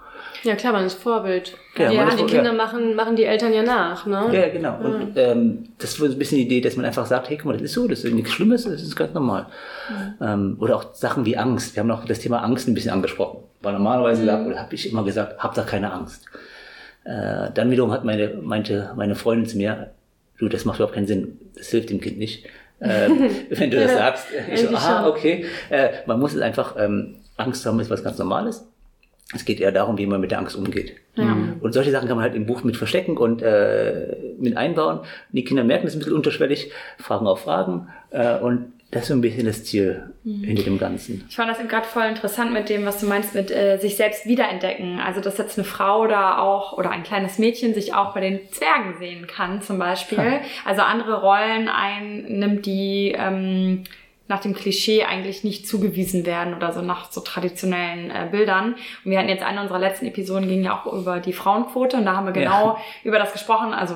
Ja, 0.44 0.56
klar, 0.56 0.71
man 0.71 0.86
ist 0.86 1.01
Vorbild. 1.01 1.57
Ja, 1.77 1.91
ja 1.91 2.09
die 2.15 2.24
Kinder 2.24 2.51
ja. 2.51 2.53
machen, 2.53 2.95
machen 2.95 3.18
die 3.18 3.25
Eltern 3.25 3.53
ja 3.53 3.62
nach, 3.62 4.06
ne? 4.06 4.30
Ja, 4.31 4.47
genau. 4.47 4.69
Ja. 4.69 4.77
Und 4.77 5.18
ähm, 5.18 5.65
das 5.77 6.00
ist 6.00 6.01
ein 6.01 6.18
bisschen 6.18 6.38
die 6.38 6.45
Idee, 6.45 6.62
dass 6.62 6.77
man 6.77 6.86
einfach 6.86 7.06
sagt, 7.06 7.30
hey, 7.30 7.36
guck 7.36 7.47
mal, 7.47 7.53
das 7.53 7.63
ist 7.63 7.74
so, 7.74 7.88
das 7.89 8.06
ist 8.06 8.13
nichts 8.13 8.31
Schlimmes, 8.31 8.63
das 8.63 8.81
ist 8.81 8.95
ganz 8.95 9.13
normal. 9.13 9.47
Mhm. 9.89 10.25
Ähm, 10.25 10.57
oder 10.59 10.77
auch 10.77 10.94
Sachen 10.94 11.25
wie 11.25 11.35
Angst. 11.35 11.75
Wir 11.75 11.81
haben 11.81 11.88
noch 11.88 12.06
das 12.06 12.19
Thema 12.19 12.42
Angst 12.42 12.69
ein 12.69 12.74
bisschen 12.74 12.92
angesprochen. 12.92 13.44
Weil 13.62 13.74
normalerweise 13.74 14.24
mhm. 14.24 14.57
habe 14.57 14.75
ich 14.75 14.89
immer 14.89 15.03
gesagt, 15.03 15.39
habt 15.39 15.57
da 15.57 15.63
keine 15.63 15.92
Angst. 15.92 16.25
Äh, 17.03 17.51
dann 17.53 17.69
wiederum 17.69 17.92
hat 17.92 18.06
meine, 18.06 18.30
meinte 18.42 18.94
meine 18.95 19.15
Freundin 19.15 19.45
zu 19.45 19.57
mir, 19.57 19.92
du, 20.39 20.50
das 20.50 20.65
macht 20.65 20.77
überhaupt 20.77 20.95
keinen 20.95 21.07
Sinn, 21.07 21.38
das 21.56 21.69
hilft 21.69 21.89
dem 21.89 22.01
Kind 22.01 22.18
nicht. 22.18 22.45
Ähm, 22.81 23.30
wenn 23.50 23.71
du 23.71 23.80
das 23.80 23.94
sagst, 23.94 24.27
ich 24.51 24.62
so, 24.62 24.69
aha, 24.69 25.07
okay. 25.07 25.45
Äh, 25.69 25.89
man 26.06 26.19
muss 26.19 26.33
es 26.33 26.41
einfach, 26.41 26.75
ähm, 26.77 27.18
Angst 27.38 27.65
haben 27.65 27.80
ist 27.80 27.89
was 27.89 28.03
ganz 28.03 28.18
Normales. 28.18 28.65
Es 29.33 29.45
geht 29.45 29.59
eher 29.59 29.71
darum, 29.71 29.97
wie 30.00 30.07
man 30.07 30.19
mit 30.19 30.31
der 30.31 30.39
Angst 30.39 30.56
umgeht. 30.56 30.95
Ja. 31.15 31.38
Und 31.62 31.74
solche 31.74 31.91
Sachen 31.91 32.07
kann 32.07 32.18
man 32.18 32.24
halt 32.24 32.36
im 32.36 32.47
Buch 32.47 32.63
mit 32.63 32.77
verstecken 32.77 33.15
und 33.15 33.44
äh, 33.44 34.15
mit 34.39 34.57
einbauen. 34.57 35.01
Die 35.31 35.44
Kinder 35.44 35.63
merken 35.63 35.86
es 35.86 35.94
ein 35.94 36.00
bisschen 36.00 36.15
unterschwellig, 36.15 36.71
fragen 36.97 37.27
auch 37.27 37.38
Fragen 37.38 37.89
äh, 38.09 38.39
und 38.39 38.74
das 38.91 39.03
ist 39.03 39.07
so 39.09 39.13
ein 39.13 39.21
bisschen 39.21 39.45
das 39.45 39.63
Ziel 39.65 40.12
mhm. 40.24 40.44
hinter 40.44 40.63
dem 40.63 40.80
Ganzen. 40.80 41.24
Ich 41.30 41.36
fand 41.36 41.50
das 41.50 41.59
eben 41.59 41.68
gerade 41.68 41.86
voll 41.86 42.06
interessant 42.06 42.51
mit 42.51 42.69
dem, 42.69 42.86
was 42.86 43.00
du 43.00 43.06
meinst, 43.06 43.36
mit 43.36 43.51
äh, 43.51 43.77
sich 43.77 43.95
selbst 43.95 44.25
wiederentdecken. 44.25 45.00
Also, 45.00 45.21
dass 45.21 45.38
jetzt 45.38 45.59
eine 45.59 45.65
Frau 45.65 46.01
oder 46.01 46.41
auch, 46.41 46.74
oder 46.74 46.89
ein 46.89 47.03
kleines 47.03 47.38
Mädchen 47.38 47.75
sich 47.75 47.94
auch 47.94 48.15
bei 48.15 48.21
den 48.21 48.39
Zwergen 48.51 48.95
sehen 48.97 49.27
kann, 49.27 49.62
zum 49.62 49.77
Beispiel. 49.77 50.18
Ja. 50.18 50.41
Also 50.65 50.81
andere 50.81 51.21
Rollen 51.21 51.69
einnimmt, 51.69 52.65
die 52.65 53.15
ähm, 53.15 53.83
nach 54.27 54.39
dem 54.39 54.56
Klischee 54.56 55.03
eigentlich 55.03 55.44
nicht 55.44 55.68
zugewiesen 55.68 56.25
werden 56.25 56.56
oder 56.56 56.71
so 56.71 56.81
nach 56.81 57.12
so 57.12 57.21
traditionellen 57.21 58.09
äh, 58.09 58.27
Bildern. 58.31 58.74
Und 59.03 59.12
wir 59.12 59.19
hatten 59.19 59.30
jetzt 59.30 59.44
eine 59.44 59.62
unserer 59.62 59.80
letzten 59.80 60.07
Episoden 60.07 60.47
ging 60.47 60.63
ja 60.63 60.80
auch 60.80 60.92
über 60.92 61.19
die 61.19 61.33
Frauenquote 61.33 61.97
und 61.97 62.06
da 62.06 62.15
haben 62.15 62.25
wir 62.25 62.33
genau 62.33 62.69
ja. 62.69 62.77
über 63.03 63.19
das 63.19 63.33
gesprochen. 63.33 63.74
Also 63.74 63.95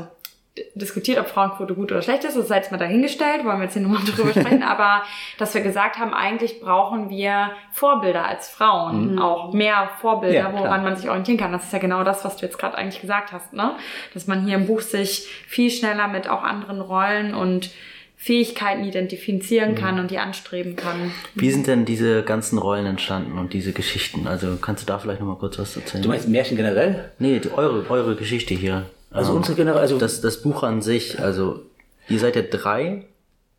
diskutiert, 0.76 1.18
ob 1.20 1.28
Frauenquote 1.28 1.74
gut 1.74 1.92
oder 1.92 2.02
schlecht 2.04 2.24
ist, 2.26 2.38
das 2.38 2.48
sei 2.48 2.58
jetzt 2.58 2.72
mal 2.72 2.78
dahingestellt, 2.78 3.44
wollen 3.44 3.58
wir 3.58 3.64
jetzt 3.64 3.74
hier 3.74 3.82
nochmal 3.82 4.04
drüber 4.06 4.30
sprechen, 4.30 4.64
aber 4.68 5.04
dass 5.40 5.54
wir 5.54 5.62
gesagt 5.62 5.98
haben, 5.98 6.14
eigentlich 6.14 6.60
brauchen 6.60 7.10
wir 7.10 7.52
Vorbilder 7.72 8.26
als 8.26 8.50
Frauen, 8.50 9.14
mhm. 9.14 9.20
auch 9.20 9.54
mehr 9.54 9.90
Vorbilder, 10.00 10.36
ja, 10.36 10.54
woran 10.54 10.84
man 10.84 10.96
sich 10.96 11.10
orientieren 11.10 11.40
kann. 11.40 11.52
Das 11.52 11.64
ist 11.64 11.74
ja 11.74 11.80
genau 11.80 12.04
das, 12.04 12.24
was 12.24 12.38
du 12.38 12.46
jetzt 12.46 12.60
gerade 12.60 12.78
eigentlich 12.78 13.02
gesagt 13.02 13.32
hast, 13.32 13.54
ne? 13.54 13.76
Dass 14.14 14.28
man 14.28 14.46
hier 14.46 14.56
im 14.56 14.68
Buch 14.68 14.82
sich 14.82 15.28
viel 15.48 15.72
schneller 15.72 16.08
mit 16.08 16.30
auch 16.30 16.44
anderen 16.44 16.82
Rollen 16.82 17.34
und 17.34 17.72
Fähigkeiten 18.16 18.86
identifizieren 18.86 19.72
mhm. 19.72 19.76
kann 19.76 19.96
mhm. 19.96 20.02
und 20.02 20.12
die 20.12 20.20
anstreben 20.20 20.76
kann. 20.76 21.12
Wie 21.36 21.52
sind 21.52 21.68
denn 21.68 21.84
diese 21.84 22.24
ganzen 22.24 22.58
Rollen 22.58 22.86
entstanden 22.86 23.38
und 23.38 23.54
diese 23.54 23.74
Geschichten? 23.74 24.28
Also 24.28 24.56
kannst 24.62 24.84
du 24.84 24.86
da 24.88 25.00
vielleicht 25.00 25.20
nochmal 25.20 25.38
kurz 25.38 25.58
was 25.58 25.76
erzählen? 25.76 26.04
Du 26.04 26.10
meinst 26.10 26.30
Märchen 26.30 26.56
generell? 26.56 27.12
Nee, 27.20 27.40
die, 27.40 27.52
eure, 27.52 27.90
eure 27.90 28.16
Geschichte 28.16 28.54
hier. 28.54 28.86
Also 29.14 29.32
ähm, 29.32 29.38
unsere 29.38 29.56
Generation. 29.56 29.82
Also 29.82 29.98
das, 30.00 30.22
das 30.22 30.42
Buch 30.42 30.64
an 30.64 30.82
sich, 30.82 31.20
also 31.20 31.62
ihr 32.10 32.20
seid 32.20 32.36
ja 32.36 32.42
drei. 32.42 33.06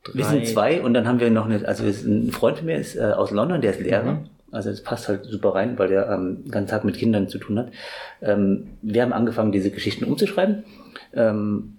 drei. 0.03 0.15
Wir 0.15 0.25
sind 0.25 0.47
zwei 0.47 0.83
und 0.83 0.95
dann 0.95 1.09
haben 1.09 1.21
wir 1.21 1.31
noch 1.31 1.47
eine, 1.47 1.67
also 1.67 1.85
ein 1.85 2.31
Freund 2.33 2.59
von 2.59 2.67
mir 2.67 2.77
ist 2.77 2.97
äh, 2.97 3.03
aus 3.03 3.31
London, 3.31 3.61
der 3.61 3.71
ist 3.73 3.81
Lehrer. 3.81 4.13
Mhm. 4.13 4.29
Also 4.51 4.71
das 4.71 4.83
passt 4.83 5.09
halt 5.09 5.25
super 5.25 5.55
rein, 5.55 5.79
weil 5.79 5.89
der 5.89 6.09
ähm, 6.09 6.45
den 6.45 6.51
ganzen 6.51 6.71
Tag 6.71 6.85
mit 6.85 6.97
Kindern 6.97 7.29
zu 7.29 7.39
tun 7.39 7.59
hat. 7.59 7.69
Ähm, 8.23 8.69
wir 8.83 9.03
haben 9.03 9.13
angefangen, 9.13 9.51
diese 9.51 9.71
Geschichten 9.71 10.05
umzuschreiben. 10.05 10.65
Ähm, 11.13 11.79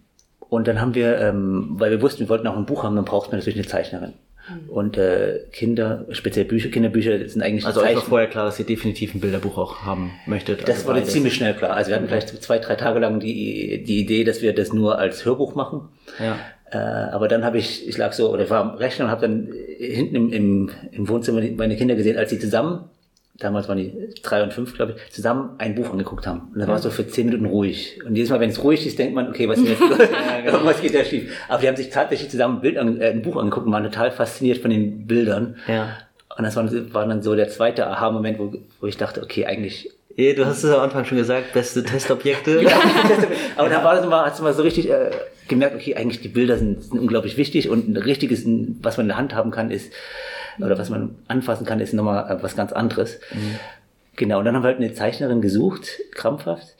und 0.49 0.67
dann 0.67 0.81
haben 0.81 0.93
wir, 0.93 1.17
ähm, 1.19 1.67
weil 1.71 1.91
wir 1.91 2.01
wussten, 2.01 2.21
wir 2.21 2.29
wollten 2.29 2.47
auch 2.47 2.57
ein 2.57 2.65
Buch 2.65 2.83
haben, 2.83 2.95
dann 2.95 3.05
braucht 3.05 3.31
man 3.31 3.39
natürlich 3.39 3.59
eine 3.59 3.67
Zeichnerin. 3.67 4.13
Mhm. 4.47 4.69
Und 4.69 4.97
äh, 4.97 5.39
Kinder, 5.51 6.05
speziell 6.11 6.45
Bücher, 6.45 6.69
Kinderbücher 6.69 7.27
sind 7.27 7.41
eigentlich. 7.41 7.65
Also 7.65 7.81
euch 7.81 7.95
war 7.95 8.01
vorher 8.01 8.27
klar, 8.27 8.45
dass 8.45 8.59
ihr 8.59 8.65
definitiv 8.65 9.15
ein 9.15 9.19
Bilderbuch 9.19 9.57
auch 9.57 9.83
haben 9.83 10.11
möchtet. 10.25 10.63
Das 10.63 10.77
also 10.77 10.87
wurde 10.87 10.99
beides. 10.99 11.13
ziemlich 11.13 11.33
schnell 11.33 11.53
klar. 11.53 11.75
Also 11.75 11.89
wir 11.89 11.95
hatten 11.95 12.07
vielleicht 12.07 12.43
zwei, 12.43 12.59
drei 12.59 12.75
Tage 12.75 12.99
lang 12.99 13.19
die, 13.19 13.83
die 13.83 13.99
Idee, 13.99 14.23
dass 14.23 14.41
wir 14.41 14.53
das 14.53 14.73
nur 14.73 14.99
als 14.99 15.25
Hörbuch 15.25 15.55
machen. 15.55 15.89
Ja. 16.19 16.37
Äh, 16.71 16.77
aber 16.77 17.27
dann 17.27 17.43
habe 17.43 17.57
ich, 17.57 17.87
ich 17.87 17.97
lag 17.97 18.13
so, 18.13 18.31
oder 18.31 18.49
war 18.49 18.61
am 18.61 18.75
Rechner 18.75 19.05
und 19.05 19.11
habe 19.11 19.21
dann 19.21 19.51
hinten 19.77 20.15
im, 20.15 20.33
im, 20.33 20.71
im 20.91 21.09
Wohnzimmer 21.09 21.41
meine 21.55 21.75
Kinder 21.75 21.95
gesehen, 21.95 22.17
als 22.17 22.29
sie 22.29 22.39
zusammen 22.39 22.89
damals 23.39 23.67
waren 23.67 23.77
die 23.77 24.13
drei 24.23 24.43
und 24.43 24.53
fünf, 24.53 24.75
glaube 24.75 24.95
ich, 24.95 25.11
zusammen 25.11 25.51
ein 25.57 25.75
Buch 25.75 25.91
angeguckt 25.91 26.25
haben. 26.25 26.51
Und 26.53 26.59
dann 26.59 26.67
war 26.67 26.77
es 26.77 26.83
so 26.83 26.89
für 26.89 27.07
zehn 27.07 27.25
Minuten 27.25 27.45
ruhig. 27.45 27.99
Und 28.05 28.15
jedes 28.15 28.29
Mal, 28.29 28.39
wenn 28.39 28.49
es 28.49 28.63
ruhig 28.63 28.85
ist, 28.87 28.97
denkt 28.97 29.13
man, 29.13 29.29
okay, 29.29 29.47
was, 29.49 29.59
ist 29.59 29.69
jetzt, 29.69 29.81
ja, 29.89 30.41
genau. 30.41 30.63
was 30.63 30.81
geht 30.81 30.95
da 30.95 31.03
schief? 31.03 31.31
Aber 31.49 31.61
die 31.61 31.67
haben 31.67 31.75
sich 31.75 31.89
tatsächlich 31.89 32.29
zusammen 32.29 32.57
ein, 32.57 32.61
Bild 32.61 32.77
an, 32.77 33.01
äh, 33.01 33.09
ein 33.09 33.21
Buch 33.21 33.35
angeguckt 33.35 33.65
und 33.65 33.73
waren 33.73 33.83
total 33.83 34.11
fasziniert 34.11 34.59
von 34.59 34.71
den 34.71 35.05
Bildern. 35.05 35.57
Ja. 35.67 35.97
Und 36.37 36.43
das 36.43 36.55
war, 36.55 36.69
war 36.93 37.07
dann 37.07 37.21
so 37.21 37.35
der 37.35 37.49
zweite 37.49 37.87
Aha-Moment, 37.87 38.39
wo, 38.39 38.53
wo 38.79 38.87
ich 38.87 38.97
dachte, 38.97 39.21
okay, 39.21 39.45
eigentlich 39.45 39.91
Ja, 40.15 40.33
du 40.33 40.45
hast 40.45 40.63
es 40.63 40.71
am 40.71 40.81
Anfang 40.81 41.05
schon 41.05 41.17
gesagt, 41.17 41.53
beste 41.53 41.83
Testobjekte. 41.83 42.61
Ja, 42.63 42.77
aber 43.57 43.69
da 43.69 43.83
war 43.83 43.95
das 43.95 44.05
mal, 44.05 44.25
hast 44.25 44.39
du 44.39 44.43
mal 44.43 44.53
so 44.53 44.63
richtig 44.63 44.89
äh, 44.89 45.11
gemerkt, 45.47 45.75
okay, 45.75 45.95
eigentlich 45.95 46.21
die 46.21 46.29
Bilder 46.29 46.57
sind, 46.57 46.83
sind 46.83 46.99
unglaublich 46.99 47.37
wichtig 47.37 47.69
und 47.69 47.87
ein 47.89 47.97
richtiges, 47.97 48.43
was 48.81 48.97
man 48.97 49.05
in 49.05 49.09
der 49.09 49.17
Hand 49.17 49.35
haben 49.35 49.51
kann, 49.51 49.71
ist, 49.71 49.91
oder 50.59 50.77
was 50.77 50.89
man 50.89 51.15
anfassen 51.27 51.65
kann, 51.65 51.79
ist 51.79 51.93
nochmal 51.93 52.29
äh, 52.29 52.43
was 52.43 52.55
ganz 52.55 52.71
anderes. 52.71 53.19
Mhm. 53.33 53.55
Genau, 54.15 54.39
und 54.39 54.45
dann 54.45 54.55
haben 54.55 54.63
wir 54.63 54.67
halt 54.67 54.77
eine 54.77 54.93
Zeichnerin 54.93 55.41
gesucht, 55.41 55.99
krampfhaft, 56.11 56.75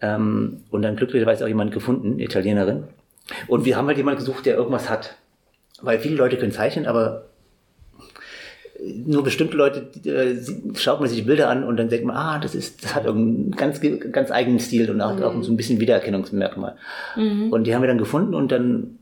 ähm, 0.00 0.62
und 0.70 0.82
dann 0.82 0.96
glücklicherweise 0.96 1.44
auch 1.44 1.48
jemand 1.48 1.72
gefunden, 1.72 2.18
Italienerin. 2.18 2.84
Und 3.46 3.64
wir 3.64 3.76
haben 3.76 3.86
halt 3.88 3.98
jemanden 3.98 4.20
gesucht, 4.20 4.46
der 4.46 4.56
irgendwas 4.56 4.88
hat. 4.88 5.16
Weil 5.80 5.98
viele 5.98 6.16
Leute 6.16 6.36
können 6.36 6.52
zeichnen, 6.52 6.86
aber 6.86 7.26
nur 8.80 9.24
bestimmte 9.24 9.56
Leute 9.56 9.88
äh, 10.08 10.36
schaut 10.76 11.00
man 11.00 11.08
sich 11.08 11.18
die 11.18 11.24
Bilder 11.24 11.48
an 11.50 11.64
und 11.64 11.76
dann 11.76 11.88
denkt 11.88 12.06
man, 12.06 12.16
ah, 12.16 12.38
das 12.38 12.54
ist, 12.54 12.84
das 12.84 12.94
hat 12.94 13.04
irgendeinen 13.06 13.52
ganz, 13.52 13.80
ganz 14.12 14.30
eigenen 14.30 14.60
Stil 14.60 14.90
und 14.90 15.00
auch, 15.00 15.16
mhm. 15.16 15.22
auch 15.22 15.42
so 15.42 15.52
ein 15.52 15.56
bisschen 15.56 15.80
Wiedererkennungsmerkmal. 15.80 16.76
Mhm. 17.16 17.52
Und 17.52 17.64
die 17.64 17.74
haben 17.74 17.82
wir 17.82 17.88
dann 17.88 17.98
gefunden 17.98 18.34
und 18.34 18.52
dann, 18.52 18.98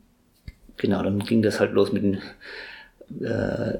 genau, 0.77 1.03
dann 1.03 1.19
ging 1.19 1.43
das 1.43 1.59
halt 1.59 1.73
los 1.73 1.91
mit 1.93 2.03
den 2.03 2.17
äh, 3.23 3.77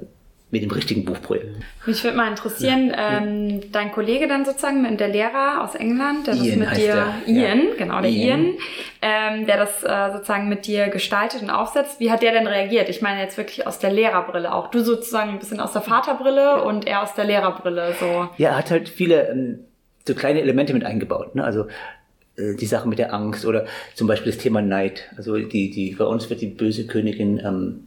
mit 0.49 0.61
dem 0.61 0.71
richtigen 0.71 1.03
Buchprojekt. 1.03 1.57
Mich 1.85 2.03
würde 2.03 2.15
mal 2.15 2.29
interessieren, 2.29 2.89
ja. 2.89 3.17
ähm, 3.17 3.69
dein 3.71 3.91
Kollege 3.91 4.29
dann 4.29 4.45
sozusagen, 4.45 4.97
der 4.97 5.09
Lehrer 5.09 5.61
aus 5.61 5.75
England, 5.75 6.27
der 6.27 6.35
Ian 6.35 6.59
das 6.59 6.69
mit 6.69 6.77
dir, 6.77 7.13
der. 7.25 7.35
Ian, 7.35 7.59
ja. 7.59 7.75
genau, 7.77 8.01
der 8.01 8.09
Ian, 8.09 8.45
Ian 8.45 8.57
ähm, 9.01 9.45
der 9.45 9.57
das 9.57 9.83
äh, 9.83 10.11
sozusagen 10.13 10.49
mit 10.49 10.65
dir 10.65 10.87
gestaltet 10.87 11.41
und 11.41 11.49
aufsetzt. 11.49 11.99
Wie 11.99 12.11
hat 12.11 12.21
der 12.21 12.31
denn 12.31 12.47
reagiert? 12.47 12.89
Ich 12.89 13.01
meine 13.01 13.21
jetzt 13.21 13.37
wirklich 13.37 13.67
aus 13.67 13.79
der 13.79 13.91
Lehrerbrille 13.91 14.53
auch. 14.53 14.71
Du 14.71 14.79
sozusagen 14.79 15.31
ein 15.31 15.39
bisschen 15.39 15.59
aus 15.59 15.73
der 15.73 15.81
Vaterbrille 15.81 16.41
ja. 16.41 16.55
und 16.61 16.87
er 16.87 17.03
aus 17.03 17.13
der 17.13 17.25
Lehrerbrille. 17.25 17.93
So. 17.99 18.29
Ja, 18.37 18.49
er 18.51 18.57
hat 18.57 18.71
halt 18.71 18.89
viele 18.89 19.29
ähm, 19.29 19.59
so 20.07 20.15
kleine 20.15 20.41
Elemente 20.41 20.73
mit 20.73 20.83
eingebaut. 20.83 21.35
Ne? 21.35 21.43
Also 21.43 21.67
äh, 22.37 22.55
die 22.55 22.65
Sache 22.65 22.87
mit 22.87 22.99
der 22.99 23.13
Angst 23.13 23.45
oder 23.45 23.65
zum 23.93 24.07
Beispiel 24.07 24.31
das 24.31 24.41
Thema 24.41 24.61
Neid. 24.61 25.09
Also 25.15 25.37
die, 25.37 25.69
die 25.69 25.95
bei 25.95 26.05
uns 26.05 26.29
wird 26.29 26.41
die 26.41 26.47
böse 26.47 26.87
Königin 26.87 27.39
ähm, 27.39 27.86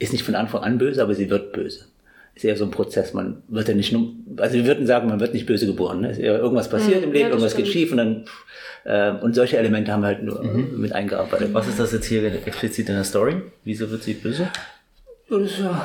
ist 0.00 0.12
nicht 0.12 0.24
von 0.24 0.34
Anfang 0.34 0.62
an 0.62 0.78
böse, 0.78 1.02
aber 1.02 1.14
sie 1.14 1.30
wird 1.30 1.52
böse. 1.52 1.84
Ist 2.34 2.44
eher 2.44 2.56
so 2.56 2.64
ein 2.64 2.70
Prozess. 2.70 3.12
Man 3.12 3.42
wird 3.48 3.68
ja 3.68 3.74
nicht 3.74 3.92
nur, 3.92 4.12
also 4.38 4.54
wir 4.54 4.64
würden 4.64 4.86
sagen, 4.86 5.08
man 5.08 5.20
wird 5.20 5.34
nicht 5.34 5.46
böse 5.46 5.66
geboren. 5.66 6.00
Ne? 6.00 6.10
Ist 6.10 6.18
eher 6.18 6.38
irgendwas 6.38 6.68
passiert 6.68 6.98
mhm, 6.98 7.04
im 7.04 7.12
Leben, 7.12 7.24
ja, 7.24 7.28
irgendwas 7.28 7.52
stimmt. 7.52 7.66
geht 7.66 7.72
schief 7.72 7.92
und 7.92 7.98
dann 7.98 8.24
äh, 8.84 9.10
und 9.10 9.34
solche 9.34 9.58
Elemente 9.58 9.92
haben 9.92 10.00
wir 10.00 10.08
halt 10.08 10.22
nur 10.22 10.42
mhm. 10.42 10.80
mit 10.80 10.92
eingearbeitet. 10.92 11.52
Was 11.52 11.68
ist 11.68 11.78
das 11.78 11.92
jetzt 11.92 12.06
hier 12.06 12.24
explizit 12.46 12.88
in 12.88 12.94
der 12.94 13.04
Story? 13.04 13.36
Wieso 13.64 13.90
wird 13.90 14.02
sie 14.02 14.14
böse? 14.14 14.48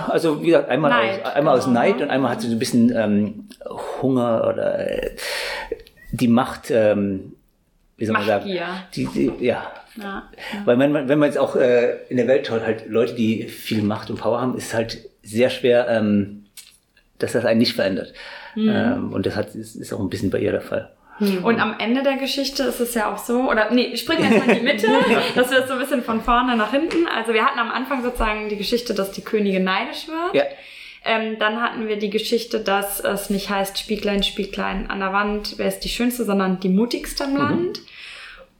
Also 0.07 0.41
wie 0.41 0.47
gesagt, 0.47 0.69
einmal, 0.69 0.89
Neid, 0.89 1.23
aus, 1.23 1.33
einmal 1.33 1.53
genau. 1.53 1.67
aus 1.67 1.71
Neid 1.71 2.01
und 2.01 2.09
einmal 2.09 2.31
hat 2.31 2.41
sie 2.41 2.47
so 2.47 2.55
ein 2.55 2.59
bisschen 2.59 2.91
ähm, 2.95 3.47
Hunger 4.01 4.47
oder 4.49 4.79
äh, 4.79 5.15
die 6.11 6.27
Macht, 6.27 6.71
ähm, 6.71 7.33
wie 7.97 8.05
soll 8.05 8.13
man 8.13 8.25
sagen? 8.25 8.49
Die, 8.93 9.05
die, 9.07 9.31
ja, 9.39 9.71
ja, 9.97 10.29
Weil 10.65 10.75
man, 10.75 11.07
wenn 11.07 11.19
man 11.19 11.29
jetzt 11.29 11.37
auch 11.37 11.55
äh, 11.55 11.97
in 12.09 12.17
der 12.17 12.27
Welt 12.27 12.47
schaut, 12.47 12.63
halt 12.63 12.87
Leute, 12.87 13.13
die 13.13 13.47
viel 13.47 13.81
Macht 13.81 14.09
und 14.09 14.19
Power 14.19 14.41
haben, 14.41 14.57
ist 14.57 14.73
halt 14.73 15.09
sehr 15.23 15.49
schwer, 15.49 15.87
ähm, 15.89 16.45
dass 17.19 17.31
das 17.31 17.45
einen 17.45 17.59
nicht 17.59 17.73
verändert. 17.73 18.13
Mhm. 18.55 18.69
Ähm, 18.69 19.13
und 19.13 19.25
das 19.25 19.35
hat, 19.35 19.55
ist, 19.55 19.75
ist 19.75 19.93
auch 19.93 19.99
ein 19.99 20.09
bisschen 20.09 20.29
bei 20.29 20.39
ihr 20.39 20.51
der 20.51 20.61
Fall. 20.61 20.91
Mhm. 21.19 21.45
Und 21.45 21.61
am 21.61 21.75
Ende 21.79 22.03
der 22.03 22.17
Geschichte 22.17 22.63
ist 22.63 22.81
es 22.81 22.93
ja 22.93 23.13
auch 23.13 23.17
so, 23.17 23.49
oder 23.49 23.71
nee, 23.71 23.95
springen 23.95 24.29
jetzt 24.29 24.45
mal 24.45 24.53
in 24.53 24.59
die 24.59 24.65
Mitte, 24.65 24.87
dass 25.35 25.49
wir 25.49 25.59
es 25.59 25.67
so 25.67 25.73
ein 25.73 25.79
bisschen 25.79 26.03
von 26.03 26.21
vorne 26.21 26.57
nach 26.57 26.71
hinten. 26.71 27.07
Also 27.07 27.33
wir 27.33 27.45
hatten 27.45 27.59
am 27.59 27.71
Anfang 27.71 28.03
sozusagen 28.03 28.49
die 28.49 28.57
Geschichte, 28.57 28.93
dass 28.93 29.11
die 29.11 29.21
Königin 29.21 29.63
neidisch 29.63 30.07
wird. 30.07 30.35
Ja. 30.35 30.43
Ähm, 31.07 31.37
dann 31.37 31.61
hatten 31.61 31.87
wir 31.87 31.97
die 31.97 32.09
Geschichte, 32.09 32.59
dass 32.59 32.99
es 32.99 33.29
nicht 33.29 33.49
heißt 33.49 33.77
Spieglein, 33.77 34.23
Spieglein 34.23 34.89
an 34.89 34.99
der 34.99 35.13
Wand, 35.13 35.53
wer 35.57 35.67
ist 35.67 35.81
die 35.81 35.89
Schönste, 35.89 36.25
sondern 36.25 36.59
die 36.59 36.69
mutigste 36.69 37.25
im 37.25 37.33
mhm. 37.33 37.37
Land. 37.37 37.81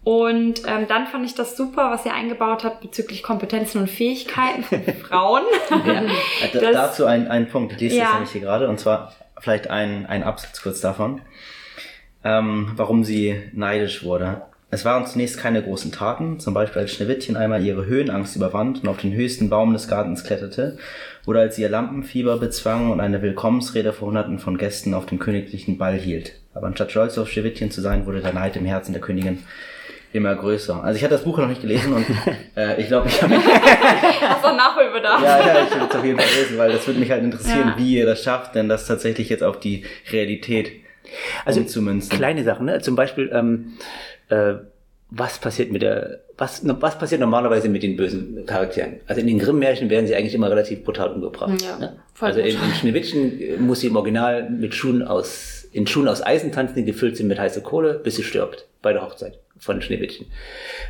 Und 0.03 0.61
ähm, 0.67 0.85
dann 0.87 1.07
fand 1.07 1.25
ich 1.25 1.33
das 1.33 1.57
super, 1.57 1.89
was 1.89 2.05
ihr 2.05 2.13
eingebaut 2.13 2.63
habt 2.63 2.81
bezüglich 2.81 3.23
Kompetenzen 3.23 3.81
und 3.81 3.89
Fähigkeiten 3.89 4.61
von 4.61 4.83
Frauen. 5.09 5.41
ja, 5.71 6.03
das, 6.53 6.61
dazu 6.61 7.05
ein, 7.05 7.27
ein 7.27 7.49
Punkt, 7.49 7.73
ich 7.73 7.79
lese 7.79 7.97
ja. 7.97 8.03
das 8.03 8.13
nämlich 8.13 8.31
hier 8.31 8.41
gerade, 8.41 8.69
und 8.69 8.79
zwar 8.79 9.15
vielleicht 9.39 9.71
ein, 9.71 10.05
ein 10.05 10.21
Absatz 10.21 10.61
kurz 10.61 10.79
davon, 10.79 11.21
ähm, 12.23 12.73
warum 12.75 13.03
sie 13.03 13.41
neidisch 13.53 14.03
wurde. 14.03 14.43
Es 14.69 14.85
waren 14.85 15.07
zunächst 15.07 15.39
keine 15.39 15.63
großen 15.63 15.91
Taten, 15.91 16.39
zum 16.39 16.53
Beispiel 16.53 16.83
als 16.83 16.91
Schneewittchen 16.91 17.35
einmal 17.35 17.63
ihre 17.65 17.85
Höhenangst 17.85 18.35
überwand 18.35 18.83
und 18.83 18.89
auf 18.89 18.97
den 18.97 19.13
höchsten 19.13 19.49
Baum 19.49 19.73
des 19.73 19.87
Gartens 19.87 20.23
kletterte, 20.23 20.77
oder 21.25 21.41
als 21.41 21.55
sie 21.55 21.63
ihr 21.63 21.69
Lampenfieber 21.69 22.37
bezwang 22.37 22.91
und 22.91 22.99
eine 22.99 23.21
Willkommensrede 23.21 23.93
vor 23.93 24.07
hunderten 24.07 24.39
von 24.39 24.57
Gästen 24.57 24.93
auf 24.93 25.05
dem 25.05 25.19
königlichen 25.19 25.77
Ball 25.77 25.95
hielt. 25.95 26.33
Aber 26.53 26.67
anstatt 26.67 26.91
stolz 26.91 27.17
auf 27.17 27.29
Schneewittchen 27.29 27.71
zu 27.71 27.81
sein, 27.81 28.05
wurde 28.05 28.21
der 28.21 28.33
Neid 28.33 28.55
im 28.55 28.65
Herzen 28.65 28.93
der 28.93 29.01
Königin 29.01 29.39
immer 30.13 30.33
größer. 30.33 30.81
Also 30.81 30.97
ich 30.97 31.03
hatte 31.03 31.15
das 31.15 31.23
Buch 31.23 31.37
noch 31.37 31.47
nicht 31.47 31.61
gelesen 31.61 31.93
und 31.93 32.05
äh, 32.55 32.79
ich 32.79 32.87
glaube, 32.87 33.09
ich 33.09 33.21
habe... 33.21 33.35
Hast 34.21 34.45
du 34.45 34.55
Nachholbedarf? 34.55 35.21
ja, 35.21 35.39
ja, 35.39 35.63
ich 35.63 35.71
würde 35.71 35.87
es 35.89 35.95
auf 35.95 36.05
jeden 36.05 36.19
Fall 36.19 36.41
lesen, 36.41 36.57
weil 36.57 36.71
das 36.71 36.87
würde 36.87 36.99
mich 36.99 37.11
halt 37.11 37.23
interessieren, 37.23 37.69
ja. 37.69 37.77
wie 37.77 37.97
ihr 37.97 38.05
das 38.05 38.23
schafft, 38.23 38.55
denn 38.55 38.69
das 38.69 38.87
tatsächlich 38.87 39.29
jetzt 39.29 39.43
auf 39.43 39.59
die 39.59 39.83
Realität 40.11 40.71
also 41.43 41.59
umzumünzen. 41.59 42.17
Kleine 42.17 42.43
Sachen, 42.43 42.65
ne? 42.65 42.79
zum 42.79 42.95
Beispiel, 42.95 43.29
ähm, 43.33 43.73
äh, 44.29 44.55
was 45.09 45.39
passiert 45.39 45.71
mit 45.71 45.81
der, 45.81 46.21
was, 46.37 46.61
was 46.63 46.97
passiert 46.97 47.21
normalerweise 47.21 47.69
mit 47.69 47.83
den 47.83 47.95
bösen 47.95 48.45
Charakteren? 48.45 48.99
Also 49.07 49.21
in 49.21 49.27
den 49.27 49.39
Grimm-Märchen 49.39 49.89
werden 49.89 50.07
sie 50.07 50.15
eigentlich 50.15 50.33
immer 50.33 50.49
relativ 50.49 50.83
brutal 50.83 51.11
umgebracht. 51.11 51.61
Ja, 51.61 51.77
ne? 51.77 51.95
Also 52.19 52.39
in, 52.39 52.47
in 52.47 52.73
Schneewittchen 52.79 53.65
muss 53.65 53.81
sie 53.81 53.87
im 53.87 53.95
Original 53.95 54.49
mit 54.49 54.73
Schuhen 54.73 55.03
aus, 55.03 55.67
in 55.71 55.87
Schuhen 55.87 56.07
aus 56.07 56.25
Eisen 56.25 56.51
tanzen, 56.51 56.75
die 56.75 56.85
gefüllt 56.85 57.17
sind 57.17 57.27
mit 57.27 57.39
heißer 57.39 57.61
Kohle, 57.61 57.99
bis 58.03 58.15
sie 58.15 58.23
stirbt 58.23 58.67
bei 58.81 58.93
der 58.93 59.03
Hochzeit 59.03 59.39
von 59.57 59.81
Schneewittchen. 59.81 60.27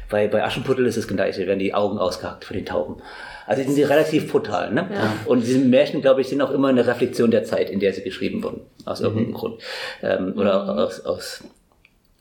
Bei, 0.10 0.28
bei 0.28 0.44
Aschenputtel 0.44 0.86
ist 0.86 0.98
es 0.98 1.08
gleich, 1.08 1.38
werden 1.38 1.60
die 1.60 1.74
Augen 1.74 1.98
ausgehackt 1.98 2.46
von 2.46 2.56
den 2.56 2.66
Tauben. 2.66 3.02
Also 3.46 3.62
sind 3.62 3.90
relativ 3.90 4.32
brutal. 4.32 4.74
Ne? 4.74 4.90
Ja. 4.92 5.14
Und 5.26 5.42
diese 5.42 5.60
Märchen, 5.60 6.02
glaube 6.02 6.22
ich, 6.22 6.28
sind 6.28 6.42
auch 6.42 6.52
immer 6.52 6.70
eine 6.70 6.88
Reflexion 6.88 7.30
der 7.30 7.44
Zeit, 7.44 7.70
in 7.70 7.80
der 7.80 7.94
sie 7.94 8.02
geschrieben 8.02 8.42
wurden. 8.42 8.62
Aus 8.86 9.02
mhm. 9.02 9.06
irgendeinem 9.06 9.34
Grund. 9.34 9.62
Ähm, 10.02 10.34
oder 10.36 10.64
mhm. 10.64 10.80
aus, 10.80 11.06
aus 11.06 11.44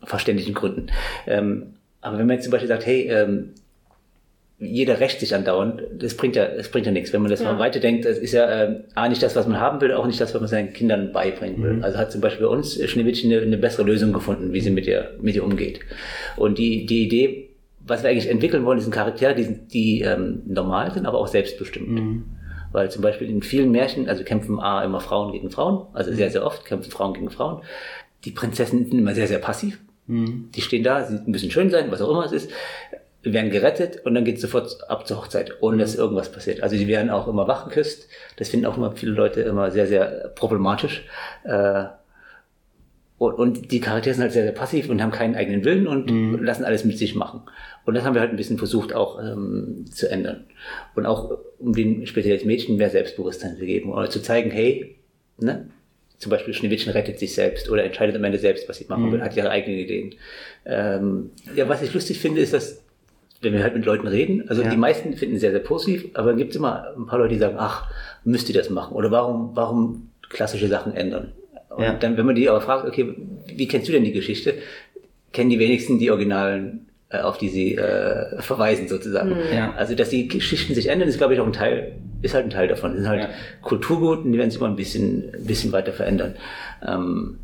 verständlichen 0.03 0.53
Gründen. 0.53 0.87
Ähm, 1.25 1.73
aber 2.05 2.19
wenn 2.19 2.27
man 2.27 2.35
jetzt 2.35 2.43
zum 2.43 2.51
Beispiel 2.51 2.67
sagt, 2.67 2.85
hey, 2.85 3.09
ähm, 3.09 3.53
jeder 4.59 4.99
rächt 4.99 5.19
sich 5.19 5.33
andauernd, 5.33 5.81
das 5.97 6.15
bringt 6.15 6.35
ja, 6.35 6.45
das 6.45 6.69
bringt 6.69 6.85
ja 6.85 6.91
nichts. 6.91 7.11
Wenn 7.11 7.21
man 7.21 7.31
das 7.31 7.41
ja. 7.41 7.51
mal 7.51 7.59
weiterdenkt, 7.59 8.05
das 8.05 8.19
ist 8.19 8.31
ja 8.31 8.45
äh, 8.45 8.83
A, 8.93 9.09
nicht 9.09 9.23
das, 9.23 9.35
was 9.35 9.47
man 9.47 9.59
haben 9.59 9.81
will, 9.81 9.91
auch 9.91 10.05
nicht 10.05 10.21
das, 10.21 10.33
was 10.33 10.39
man 10.39 10.47
seinen 10.47 10.71
Kindern 10.71 11.11
beibringen 11.11 11.61
will. 11.63 11.73
Mhm. 11.73 11.83
Also 11.83 11.97
hat 11.97 12.11
zum 12.11 12.21
Beispiel 12.21 12.45
bei 12.45 12.53
uns 12.53 12.79
Schneewittchen 12.89 13.31
eine, 13.31 13.41
eine, 13.41 13.57
bessere 13.57 13.83
Lösung 13.83 14.13
gefunden, 14.13 14.53
wie 14.53 14.61
sie 14.61 14.69
mit 14.69 14.85
ihr, 14.85 15.15
mit 15.19 15.35
ihr 15.35 15.43
umgeht. 15.43 15.79
Und 16.37 16.59
die, 16.59 16.85
die 16.85 17.03
Idee, 17.03 17.49
was 17.79 18.03
wir 18.03 18.11
eigentlich 18.11 18.29
entwickeln 18.29 18.65
wollen, 18.65 18.79
sind 18.79 18.93
Charaktere, 18.93 19.33
die, 19.33 19.67
die 19.67 20.01
ähm, 20.01 20.43
normal 20.45 20.91
sind, 20.91 21.07
aber 21.07 21.17
auch 21.17 21.27
selbstbestimmt. 21.27 21.89
Mhm. 21.89 22.23
Weil 22.71 22.91
zum 22.91 23.01
Beispiel 23.01 23.29
in 23.29 23.41
vielen 23.41 23.71
Märchen, 23.71 24.07
also 24.07 24.23
kämpfen 24.23 24.59
A 24.59 24.83
immer 24.83 24.99
Frauen 24.99 25.31
gegen 25.31 25.49
Frauen, 25.49 25.87
also 25.93 26.13
sehr, 26.13 26.29
sehr 26.29 26.45
oft 26.45 26.65
kämpfen 26.65 26.91
Frauen 26.91 27.15
gegen 27.15 27.31
Frauen. 27.31 27.61
Die 28.25 28.31
Prinzessinnen 28.31 28.85
sind 28.85 28.99
immer 28.99 29.15
sehr, 29.15 29.27
sehr 29.27 29.39
passiv. 29.39 29.79
Mhm. 30.07 30.49
Die 30.53 30.61
stehen 30.61 30.83
da, 30.83 31.03
sie 31.03 31.19
müssen 31.25 31.51
schön 31.51 31.69
sein, 31.69 31.91
was 31.91 32.01
auch 32.01 32.09
immer 32.09 32.25
es 32.25 32.31
ist 32.31 32.51
werden 33.25 33.49
gerettet 33.49 34.05
und 34.05 34.13
dann 34.13 34.23
geht 34.23 34.35
es 34.35 34.41
sofort 34.41 34.89
ab 34.89 35.07
zur 35.07 35.17
Hochzeit, 35.17 35.53
ohne 35.61 35.77
dass 35.77 35.95
irgendwas 35.95 36.31
passiert. 36.31 36.61
Also 36.61 36.75
die 36.77 36.87
werden 36.87 37.09
auch 37.09 37.27
immer 37.27 37.47
wach 37.47 37.65
geküsst. 37.65 38.07
Das 38.37 38.49
finden 38.49 38.65
auch 38.65 38.77
immer 38.77 38.91
viele 38.91 39.13
Leute 39.13 39.41
immer 39.41 39.71
sehr, 39.71 39.87
sehr 39.87 40.31
problematisch. 40.35 41.05
Äh, 41.43 41.85
und, 43.17 43.33
und 43.33 43.71
die 43.71 43.79
Charaktere 43.79 44.13
sind 44.13 44.23
halt 44.23 44.33
sehr, 44.33 44.43
sehr 44.43 44.51
passiv 44.51 44.89
und 44.89 45.01
haben 45.01 45.11
keinen 45.11 45.35
eigenen 45.35 45.63
Willen 45.63 45.87
und 45.87 46.11
mhm. 46.11 46.43
lassen 46.43 46.65
alles 46.65 46.85
mit 46.85 46.97
sich 46.97 47.15
machen. 47.15 47.41
Und 47.85 47.95
das 47.95 48.03
haben 48.03 48.13
wir 48.13 48.21
halt 48.21 48.31
ein 48.31 48.37
bisschen 48.37 48.57
versucht 48.57 48.93
auch 48.93 49.19
ähm, 49.19 49.85
zu 49.91 50.09
ändern. 50.09 50.45
Und 50.95 51.05
auch 51.05 51.37
um 51.59 51.73
den 51.73 52.05
speziell 52.05 52.43
Mädchen 52.45 52.75
mehr 52.75 52.89
Selbstbewusstsein 52.89 53.57
zu 53.57 53.65
geben 53.65 53.91
oder 53.91 54.09
zu 54.09 54.21
zeigen, 54.21 54.51
hey, 54.51 54.97
ne, 55.37 55.69
zum 56.17 56.29
Beispiel 56.29 56.53
Schneewittchen 56.53 56.91
rettet 56.91 57.19
sich 57.19 57.33
selbst 57.33 57.69
oder 57.69 57.83
entscheidet 57.83 58.15
am 58.15 58.23
Ende 58.23 58.39
selbst, 58.39 58.67
was 58.69 58.77
sie 58.77 58.85
machen 58.87 59.11
will, 59.11 59.19
mhm. 59.19 59.23
hat 59.23 59.35
ihre 59.35 59.49
eigenen 59.49 59.79
Ideen. 59.79 60.15
Ähm, 60.65 61.31
ja, 61.55 61.67
was 61.67 61.81
ich 61.81 61.93
lustig 61.93 62.19
finde, 62.19 62.41
ist, 62.41 62.53
dass 62.53 62.81
wenn 63.41 63.53
wir 63.53 63.63
halt 63.63 63.75
mit 63.75 63.85
Leuten 63.85 64.07
reden, 64.07 64.49
also 64.49 64.63
ja. 64.63 64.69
die 64.69 64.77
meisten 64.77 65.13
finden 65.13 65.35
es 65.35 65.41
sehr, 65.41 65.51
sehr 65.51 65.59
positiv, 65.59 66.09
aber 66.13 66.29
dann 66.29 66.37
gibt 66.37 66.51
es 66.51 66.55
immer 66.55 66.93
ein 66.97 67.05
paar 67.05 67.19
Leute, 67.19 67.33
die 67.33 67.39
sagen, 67.39 67.57
ach, 67.59 67.91
müsst 68.23 68.49
ihr 68.49 68.55
das 68.55 68.69
machen? 68.69 68.95
Oder 68.95 69.11
warum, 69.11 69.51
warum 69.55 70.09
klassische 70.29 70.67
Sachen 70.67 70.95
ändern? 70.95 71.33
Und 71.69 71.83
ja. 71.83 71.93
dann, 71.93 72.17
wenn 72.17 72.25
man 72.25 72.35
die 72.35 72.49
aber 72.49 72.61
fragt, 72.61 72.87
okay, 72.87 73.13
wie 73.53 73.67
kennst 73.67 73.87
du 73.87 73.91
denn 73.91 74.03
die 74.03 74.13
Geschichte? 74.13 74.55
Kennen 75.33 75.49
die 75.49 75.59
wenigsten 75.59 75.99
die 75.99 76.09
Originalen, 76.09 76.87
auf 77.23 77.37
die 77.37 77.49
sie 77.49 77.75
äh, 77.75 78.41
verweisen 78.41 78.87
sozusagen. 78.87 79.29
Mhm. 79.29 79.55
Ja. 79.55 79.73
Also, 79.75 79.95
dass 79.95 80.09
die 80.09 80.27
Geschichten 80.27 80.73
sich 80.73 80.87
ändern, 80.87 81.07
ist, 81.07 81.17
glaube 81.17 81.33
ich, 81.33 81.39
auch 81.39 81.45
ein 81.45 81.53
Teil, 81.53 81.93
ist 82.21 82.33
halt 82.33 82.45
ein 82.45 82.49
Teil 82.49 82.67
davon. 82.67 82.91
Das 82.91 83.01
sind 83.01 83.09
halt 83.09 83.21
ja. 83.21 83.29
Kulturgut 83.61 84.25
und 84.25 84.31
die 84.31 84.37
werden 84.37 84.49
sich 84.49 84.59
immer 84.59 84.69
ein 84.69 84.75
bisschen, 84.75 85.33
ein 85.33 85.45
bisschen 85.45 85.71
weiter 85.71 85.93
verändern. 85.93 86.35
Ähm, 86.85 87.39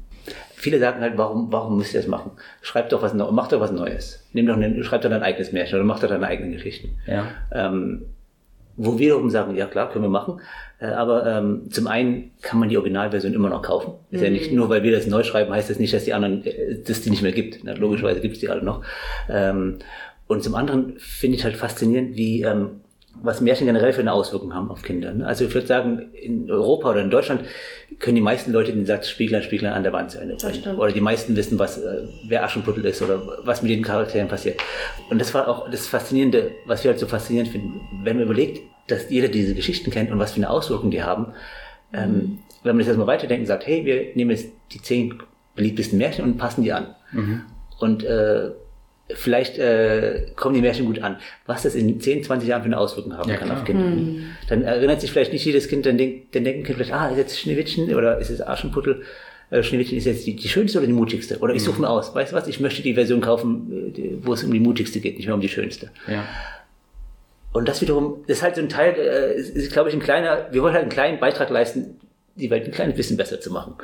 viele 0.53 0.79
sagen 0.79 1.01
halt, 1.01 1.17
warum, 1.17 1.51
warum 1.51 1.77
müsst 1.77 1.93
ihr 1.93 1.99
das 1.99 2.07
machen? 2.07 2.31
Schreibt 2.61 2.91
doch 2.91 3.01
was 3.01 3.13
Neues, 3.13 3.31
macht 3.31 3.51
doch 3.51 3.59
was 3.59 3.71
Neues. 3.71 4.27
Nehmt 4.33 4.49
doch 4.49 4.57
schreibt 4.83 5.05
doch 5.05 5.09
dein 5.09 5.23
eigenes 5.23 5.51
Märchen 5.51 5.75
oder 5.75 5.85
macht 5.85 6.03
doch 6.03 6.09
deine 6.09 6.27
eigenen 6.27 6.51
Geschichten. 6.51 6.97
Ja. 7.07 7.25
Ähm, 7.51 8.05
wo 8.83 8.93
wir 8.93 8.99
wiederum 8.99 9.29
sagen, 9.29 9.55
ja 9.55 9.67
klar, 9.67 9.91
können 9.91 10.05
wir 10.05 10.09
machen. 10.09 10.41
Äh, 10.79 10.87
aber 10.87 11.25
ähm, 11.25 11.69
zum 11.69 11.87
einen 11.87 12.31
kann 12.41 12.59
man 12.59 12.69
die 12.69 12.77
Originalversion 12.77 13.33
immer 13.33 13.49
noch 13.49 13.61
kaufen. 13.61 13.93
Ist 14.09 14.23
ja 14.23 14.29
nicht 14.29 14.51
nur, 14.51 14.69
weil 14.69 14.81
wir 14.83 14.91
das 14.91 15.05
neu 15.05 15.23
schreiben, 15.23 15.53
heißt 15.53 15.69
das 15.69 15.77
nicht, 15.77 15.93
dass 15.93 16.05
die 16.05 16.13
anderen, 16.13 16.43
äh, 16.45 16.81
dass 16.81 17.01
die 17.01 17.11
nicht 17.11 17.21
mehr 17.21 17.31
gibt. 17.31 17.59
Na, 17.63 17.73
logischerweise 17.73 18.21
gibt 18.21 18.35
es 18.35 18.39
die 18.39 18.49
alle 18.49 18.63
noch. 18.63 18.83
Ähm, 19.29 19.77
und 20.27 20.43
zum 20.43 20.55
anderen 20.55 20.93
finde 20.97 21.37
ich 21.37 21.43
halt 21.43 21.55
faszinierend, 21.55 22.15
wie 22.15 22.41
ähm, 22.41 22.81
was 23.21 23.41
Märchen 23.41 23.67
generell 23.67 23.93
für 23.93 24.01
eine 24.01 24.13
Auswirkung 24.13 24.53
haben 24.53 24.71
auf 24.71 24.81
Kinder. 24.81 25.13
Ne? 25.13 25.27
Also 25.27 25.45
ich 25.45 25.53
würde 25.53 25.67
sagen, 25.67 26.11
in 26.13 26.49
Europa 26.49 26.89
oder 26.89 27.01
in 27.01 27.11
Deutschland 27.11 27.41
können 27.99 28.15
die 28.15 28.21
meisten 28.21 28.51
Leute 28.51 28.71
den 28.71 28.85
Satz 28.85 29.09
Spieglein, 29.09 29.43
Spieglein 29.43 29.73
an 29.73 29.83
der 29.83 29.93
Wand 29.93 30.11
zu 30.11 30.19
Ende 30.19 30.37
bringen. 30.37 30.77
Oder 30.77 30.91
die 30.91 31.01
meisten 31.01 31.35
wissen, 31.35 31.59
was, 31.59 31.77
äh, 31.77 32.07
wer 32.27 32.43
Aschenputtel 32.43 32.83
ist 32.85 33.01
oder 33.01 33.21
was 33.43 33.61
mit 33.61 33.71
den 33.71 33.83
Charakteren 33.83 34.27
passiert. 34.27 34.59
Und 35.09 35.19
das 35.19 35.33
war 35.33 35.47
auch 35.47 35.69
das 35.69 35.87
Faszinierende, 35.87 36.51
was 36.65 36.83
wir 36.83 36.91
halt 36.91 36.99
so 36.99 37.05
faszinierend 37.05 37.51
finden, 37.51 37.81
wenn 38.03 38.15
man 38.15 38.25
überlegt, 38.25 38.61
dass 38.87 39.09
jeder 39.09 39.27
diese 39.27 39.53
Geschichten 39.55 39.91
kennt 39.91 40.11
und 40.11 40.19
was 40.19 40.31
für 40.33 40.37
eine 40.37 40.49
Auswirkung 40.49 40.91
die 40.91 41.03
haben. 41.03 41.27
Ähm, 41.93 42.39
wenn 42.63 42.75
man 42.75 42.79
das 42.79 42.87
erstmal 42.87 43.07
weiterdenkt 43.07 43.41
und 43.41 43.47
sagt, 43.47 43.65
hey, 43.67 43.85
wir 43.85 44.07
nehmen 44.15 44.31
jetzt 44.31 44.49
die 44.71 44.81
zehn 44.81 45.21
beliebtesten 45.55 45.97
Märchen 45.97 46.23
und 46.25 46.37
passen 46.37 46.63
die 46.63 46.71
an. 46.71 46.95
Und 47.79 48.03
äh, 48.03 48.51
vielleicht 49.13 49.57
äh, 49.57 50.27
kommen 50.35 50.55
die 50.55 50.61
Märchen 50.61 50.85
gut 50.85 50.99
an. 51.01 51.17
Was 51.45 51.63
das 51.63 51.75
in 51.75 51.99
10, 51.99 52.23
20 52.23 52.47
Jahren 52.47 52.61
für 52.61 52.67
eine 52.67 52.77
Auswirkung 52.77 53.17
haben 53.17 53.29
Ja, 53.29 53.35
kann 53.37 53.47
klar. 53.47 53.59
auf 53.59 53.65
Kinder. 53.65 54.23
Dann 54.47 54.61
erinnert 54.61 55.01
sich 55.01 55.11
vielleicht 55.11 55.33
nicht 55.33 55.43
jedes 55.43 55.67
Kind, 55.67 55.85
dann, 55.85 55.97
denkt, 55.97 56.35
dann 56.35 56.43
denken 56.43 56.63
Kind 56.63 56.77
vielleicht, 56.77 56.93
ah, 56.93 57.09
ist 57.09 57.17
jetzt 57.17 57.39
Schneewittchen 57.39 57.93
oder 57.95 58.19
ist 58.19 58.29
es 58.29 58.45
Aschenputtel? 58.45 59.01
Äh, 59.49 59.63
Schneewittchen 59.63 59.97
ist 59.97 60.05
jetzt 60.05 60.25
die, 60.25 60.35
die 60.35 60.47
schönste 60.47 60.77
oder 60.77 60.87
die 60.87 60.93
mutigste? 60.93 61.39
Oder 61.39 61.53
ich 61.53 61.63
suche 61.63 61.81
mir 61.81 61.89
aus, 61.89 62.15
weißt 62.15 62.31
du 62.31 62.35
was, 62.37 62.47
ich 62.47 62.59
möchte 62.61 62.81
die 62.83 62.93
Version 62.93 63.19
kaufen, 63.19 63.93
äh, 63.97 64.11
wo 64.21 64.33
es 64.33 64.43
um 64.43 64.53
die 64.53 64.59
mutigste 64.61 65.01
geht, 65.01 65.17
nicht 65.17 65.25
mehr 65.25 65.35
um 65.35 65.41
die 65.41 65.49
schönste. 65.49 65.91
Ja. 66.07 66.23
Und 67.53 67.67
das 67.67 67.81
wiederum 67.81 68.23
ist 68.27 68.41
halt 68.41 68.55
so 68.55 68.61
ein 68.61 68.69
Teil, 68.69 68.95
äh, 68.95 69.35
ist, 69.35 69.55
ist 69.55 69.71
glaube 69.71 69.89
ich, 69.89 69.95
ein 69.95 70.01
kleiner, 70.01 70.47
wir 70.51 70.61
wollen 70.61 70.73
halt 70.73 70.83
einen 70.83 70.91
kleinen 70.91 71.19
Beitrag 71.19 71.49
leisten, 71.49 71.99
die 72.35 72.49
Welt 72.49 72.65
ein 72.65 72.71
kleines 72.71 72.95
bisschen 72.95 73.17
besser 73.17 73.41
zu 73.41 73.51
machen. 73.51 73.75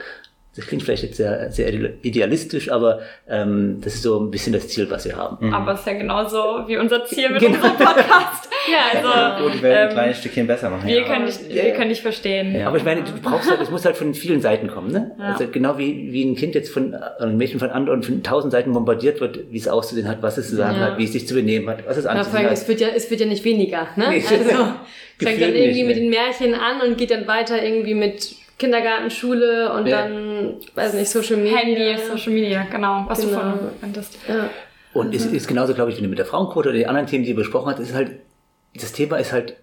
Das 0.58 0.66
klingt 0.68 0.84
vielleicht 0.84 1.04
jetzt 1.04 1.18
sehr, 1.18 1.52
sehr 1.52 1.72
idealistisch, 2.02 2.72
aber 2.72 3.00
ähm, 3.30 3.78
das 3.82 3.94
ist 3.96 4.04
so 4.04 4.20
ein 4.20 4.32
bisschen 4.32 4.54
das 4.54 4.68
Ziel, 4.68 4.90
was 4.90 5.06
wir 5.06 5.16
haben. 5.16 5.54
Aber 5.54 5.74
es 5.74 5.82
ist 5.82 5.88
ja 5.88 5.94
genauso 5.94 6.38
wie 6.68 6.78
unser 6.78 7.06
Ziel 7.06 7.30
mit 7.30 7.42
Genau. 7.42 7.54
unserem 7.56 7.78
Podcast. 7.78 8.50
ja, 8.72 9.00
also 9.00 9.44
Gut, 9.46 9.54
die 9.54 9.62
Welt 9.62 9.78
ein 9.78 9.88
ähm, 9.90 9.94
kleines 9.94 10.18
Stückchen 10.20 10.48
besser 10.48 10.70
machen. 10.70 10.88
wir, 10.88 10.98
ja. 11.02 11.04
können 11.06 11.26
nicht, 11.26 11.48
wir 11.48 11.72
können 11.74 11.90
nicht 11.90 12.02
verstehen. 12.02 12.60
Aber 12.66 12.76
ich 12.78 12.84
meine, 12.84 13.04
du 13.04 13.12
brauchst 13.22 13.50
halt, 13.50 13.62
es 13.62 13.70
muss 13.70 13.86
halt 13.86 13.96
von 13.98 14.14
vielen 14.14 14.42
Seiten 14.42 14.68
kommen, 14.68 14.92
ne? 14.92 15.12
Ja. 15.20 15.34
Also 15.34 15.48
genau 15.48 15.78
wie, 15.78 16.12
wie 16.12 16.24
ein 16.26 16.36
Kind 16.36 16.56
jetzt 16.56 16.70
von, 16.72 16.94
äh, 16.94 16.98
ein 17.24 17.38
Mädchen 17.38 17.60
von 17.60 17.70
anderen 17.70 18.02
von 18.04 18.24
tausend 18.24 18.52
Seiten 18.52 18.74
bombardiert 18.74 19.22
wird, 19.22 19.40
wie 19.52 19.58
es 19.58 19.68
auszusehen 19.68 20.08
hat, 20.08 20.22
was 20.24 20.38
es 20.38 20.50
zu 20.50 20.56
sagen 20.56 20.78
Ja. 20.80 20.88
hat, 20.88 20.98
wie 20.98 21.04
es 21.04 21.14
sich 21.14 21.28
zu 21.28 21.36
benehmen 21.36 21.70
hat, 21.70 21.86
was 21.88 21.98
es 21.98 22.06
Ja, 22.06 22.12
anzuziehen 22.12 22.46
hat. 22.46 22.52
es 22.52 22.68
wird 22.68 22.82
ja, 22.82 22.88
es 22.96 23.10
wird 23.12 23.22
ja 23.22 23.28
nicht 23.28 23.44
weniger, 23.46 23.88
ne? 23.96 24.06
Nee. 24.10 24.24
Also, 24.28 24.34
es 24.36 24.44
fängt 25.24 25.42
dann 25.42 25.54
irgendwie 25.54 25.84
nicht, 25.84 25.88
mit 25.88 25.96
ne? 25.98 26.02
den 26.02 26.10
Märchen 26.10 26.54
an 26.56 26.82
und 26.88 26.98
geht 26.98 27.12
dann 27.12 27.28
weiter 27.28 27.62
irgendwie 27.64 27.94
mit 27.94 28.36
Kindergarten, 28.58 29.10
Schule 29.12 29.72
und 29.74 29.86
Ja. 29.88 30.02
dann, 30.04 30.56
weiß 30.76 30.94
nicht, 30.94 31.10
Social 31.10 31.38
Media. 31.38 31.58
Handy, 31.58 31.96
Social 32.08 32.34
Media, 32.34 32.64
genau, 32.72 33.06
was 33.08 33.20
Genau. 33.20 33.32
du 33.32 33.36
vorhin 33.40 33.60
meintest. 33.82 34.18
Ja. 34.28 34.50
Und 34.94 35.14
es 35.14 35.26
ist 35.28 35.48
genauso, 35.48 35.74
glaube 35.76 35.92
ich, 35.92 36.02
wie 36.02 36.08
mit 36.08 36.18
der 36.18 36.26
Frauenquote 36.26 36.70
oder 36.70 36.78
den 36.78 36.88
anderen 36.88 37.08
Themen, 37.08 37.24
die 37.24 37.30
ihr 37.32 37.36
besprochen 37.36 37.70
habt, 37.70 37.80
ist 37.80 37.94
halt, 37.94 38.12
das 38.74 38.94
Thema 38.94 39.18
ist 39.18 39.32
halt 39.32 39.56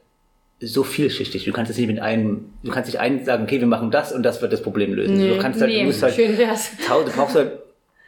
so 0.60 0.84
vielschichtig. 0.84 1.44
Du 1.44 1.52
kannst 1.52 1.70
es 1.72 1.76
nicht 1.76 1.88
mit 1.88 2.00
einem, 2.00 2.50
du 2.62 2.70
kannst 2.70 2.88
nicht 2.88 3.00
einen 3.00 3.24
sagen, 3.24 3.42
okay, 3.42 3.58
wir 3.60 3.66
machen 3.66 3.90
das 3.90 4.12
und 4.12 4.22
das 4.22 4.40
wird 4.40 4.52
das 4.52 4.62
Problem 4.62 4.94
lösen. 4.94 5.16
Nee. 5.16 5.30
du 5.34 5.38
kannst 5.38 5.60
halt, 5.60 5.72
Nee. 5.72 5.80
du 5.80 5.86
musst 5.86 6.02
halt, 6.02 6.14
Schön 6.14 6.38
wär's. 6.38 6.70
du 6.88 7.10
brauchst 7.16 7.34
halt 7.34 7.50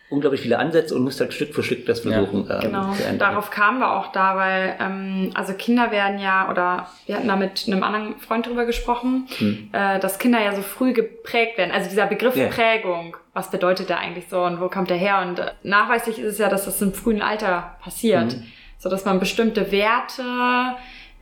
unglaublich 0.08 0.40
viele 0.40 0.58
Ansätze 0.58 0.94
und 0.94 1.02
musst 1.02 1.18
halt 1.20 1.32
Stück 1.34 1.52
für 1.54 1.62
Stück 1.64 1.84
das 1.86 2.00
versuchen 2.00 2.48
ähm, 2.50 2.60
Genau, 2.60 2.92
zu 2.92 3.02
ändern. 3.02 3.18
darauf 3.18 3.50
kamen 3.50 3.80
wir 3.80 3.90
auch 3.96 4.12
da, 4.12 4.36
weil 4.36 4.76
ähm, 4.80 5.30
also 5.34 5.52
Kinder 5.54 5.90
werden 5.90 6.20
ja, 6.20 6.48
oder 6.50 6.88
wir 7.06 7.16
hatten 7.16 7.26
da 7.26 7.34
mit 7.36 7.64
einem 7.66 7.82
anderen 7.82 8.18
Freund 8.20 8.46
drüber 8.46 8.66
gesprochen, 8.66 9.26
äh, 9.72 9.98
dass 9.98 10.18
Kinder 10.20 10.40
ja 10.40 10.54
so 10.54 10.62
früh 10.62 10.92
geprägt 10.92 11.58
werden. 11.58 11.72
Also 11.72 11.90
dieser 11.90 12.06
Begriff 12.06 12.36
Ja. 12.36 12.46
Prägung, 12.46 13.16
was 13.34 13.50
bedeutet 13.50 13.88
der 13.88 13.98
eigentlich 13.98 14.26
so 14.30 14.42
und 14.44 14.60
wo 14.60 14.68
kommt 14.68 14.90
der 14.90 14.96
her? 14.96 15.22
Und 15.26 15.40
äh, 15.40 15.50
nachweislich 15.64 16.18
ist 16.20 16.26
es 16.34 16.38
ja, 16.38 16.48
dass 16.48 16.66
das 16.66 16.80
im 16.82 16.92
frühen 16.94 17.20
Alter 17.20 17.76
passiert, 17.82 18.36
so 18.78 18.88
dass 18.88 19.04
man 19.06 19.18
bestimmte 19.18 19.72
Werte 19.72 20.22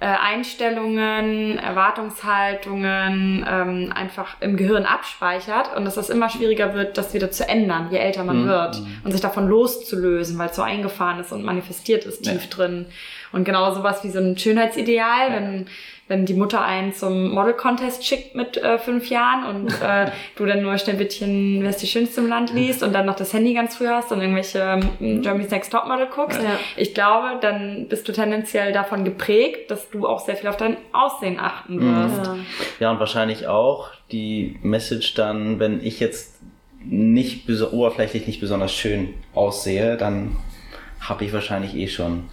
äh, 0.00 0.06
Einstellungen, 0.06 1.56
Erwartungshaltungen 1.58 3.46
ähm, 3.48 3.92
einfach 3.94 4.40
im 4.40 4.56
Gehirn 4.56 4.84
abspeichert 4.84 5.76
und 5.76 5.84
dass 5.84 5.96
es 5.96 6.10
immer 6.10 6.28
schwieriger 6.28 6.74
wird, 6.74 6.98
das 6.98 7.14
wieder 7.14 7.30
zu 7.30 7.48
ändern, 7.48 7.88
je 7.90 7.98
älter 7.98 8.24
man 8.24 8.46
wird 8.46 8.82
und 9.04 9.12
sich 9.12 9.20
davon 9.20 9.46
loszulösen, 9.46 10.36
weil 10.38 10.50
es 10.50 10.56
so 10.56 10.62
eingefahren 10.62 11.20
ist 11.20 11.32
und 11.32 11.44
manifestiert 11.44 12.04
ist 12.04 12.24
tief 12.24 12.50
drin. 12.50 12.86
Und 13.32 13.44
genau 13.44 13.72
sowas 13.72 14.04
wie 14.04 14.10
so 14.10 14.18
ein 14.18 14.36
Schönheitsideal, 14.36 15.32
wenn 15.32 15.66
wenn 16.06 16.26
die 16.26 16.34
Mutter 16.34 16.62
einen 16.62 16.92
zum 16.92 17.32
Model 17.32 17.54
Contest 17.54 18.04
schickt 18.06 18.34
mit 18.34 18.58
äh, 18.58 18.78
fünf 18.78 19.08
Jahren 19.08 19.56
und 19.56 19.82
äh, 19.82 20.10
du 20.36 20.44
dann 20.44 20.62
nur 20.62 20.76
Schneewittchen, 20.76 21.62
wer 21.62 21.70
ist 21.70 21.80
die 21.80 21.86
schönste 21.86 22.20
im 22.20 22.28
Land 22.28 22.52
liest 22.52 22.82
und 22.82 22.92
dann 22.92 23.06
noch 23.06 23.16
das 23.16 23.32
Handy 23.32 23.54
ganz 23.54 23.76
früh 23.76 23.88
hast 23.88 24.12
und 24.12 24.20
irgendwelche 24.20 24.80
ähm, 25.00 25.22
Germany's 25.22 25.50
Next 25.50 25.72
Topmodel 25.72 26.08
guckst. 26.14 26.42
Ja. 26.42 26.58
Ich 26.76 26.92
glaube, 26.92 27.38
dann 27.40 27.86
bist 27.88 28.06
du 28.06 28.12
tendenziell 28.12 28.72
davon 28.72 29.04
geprägt, 29.04 29.70
dass 29.70 29.88
du 29.90 30.06
auch 30.06 30.20
sehr 30.20 30.36
viel 30.36 30.48
auf 30.48 30.58
dein 30.58 30.76
Aussehen 30.92 31.38
achten 31.40 31.80
wirst. 31.80 32.26
Ja. 32.26 32.36
Ja, 32.80 32.90
und 32.90 33.00
wahrscheinlich 33.00 33.46
auch 33.46 33.90
die 34.12 34.58
Message 34.62 35.14
dann, 35.14 35.58
wenn 35.58 35.82
ich 35.82 36.00
jetzt 36.00 36.40
nicht 36.84 37.48
oberflächlich 37.48 38.26
nicht 38.26 38.40
besonders 38.40 38.74
schön 38.74 39.14
aussehe, 39.34 39.96
dann 39.96 40.36
habe 41.00 41.24
ich 41.24 41.32
wahrscheinlich 41.32 41.74
eh 41.74 41.88
schon 41.88 42.24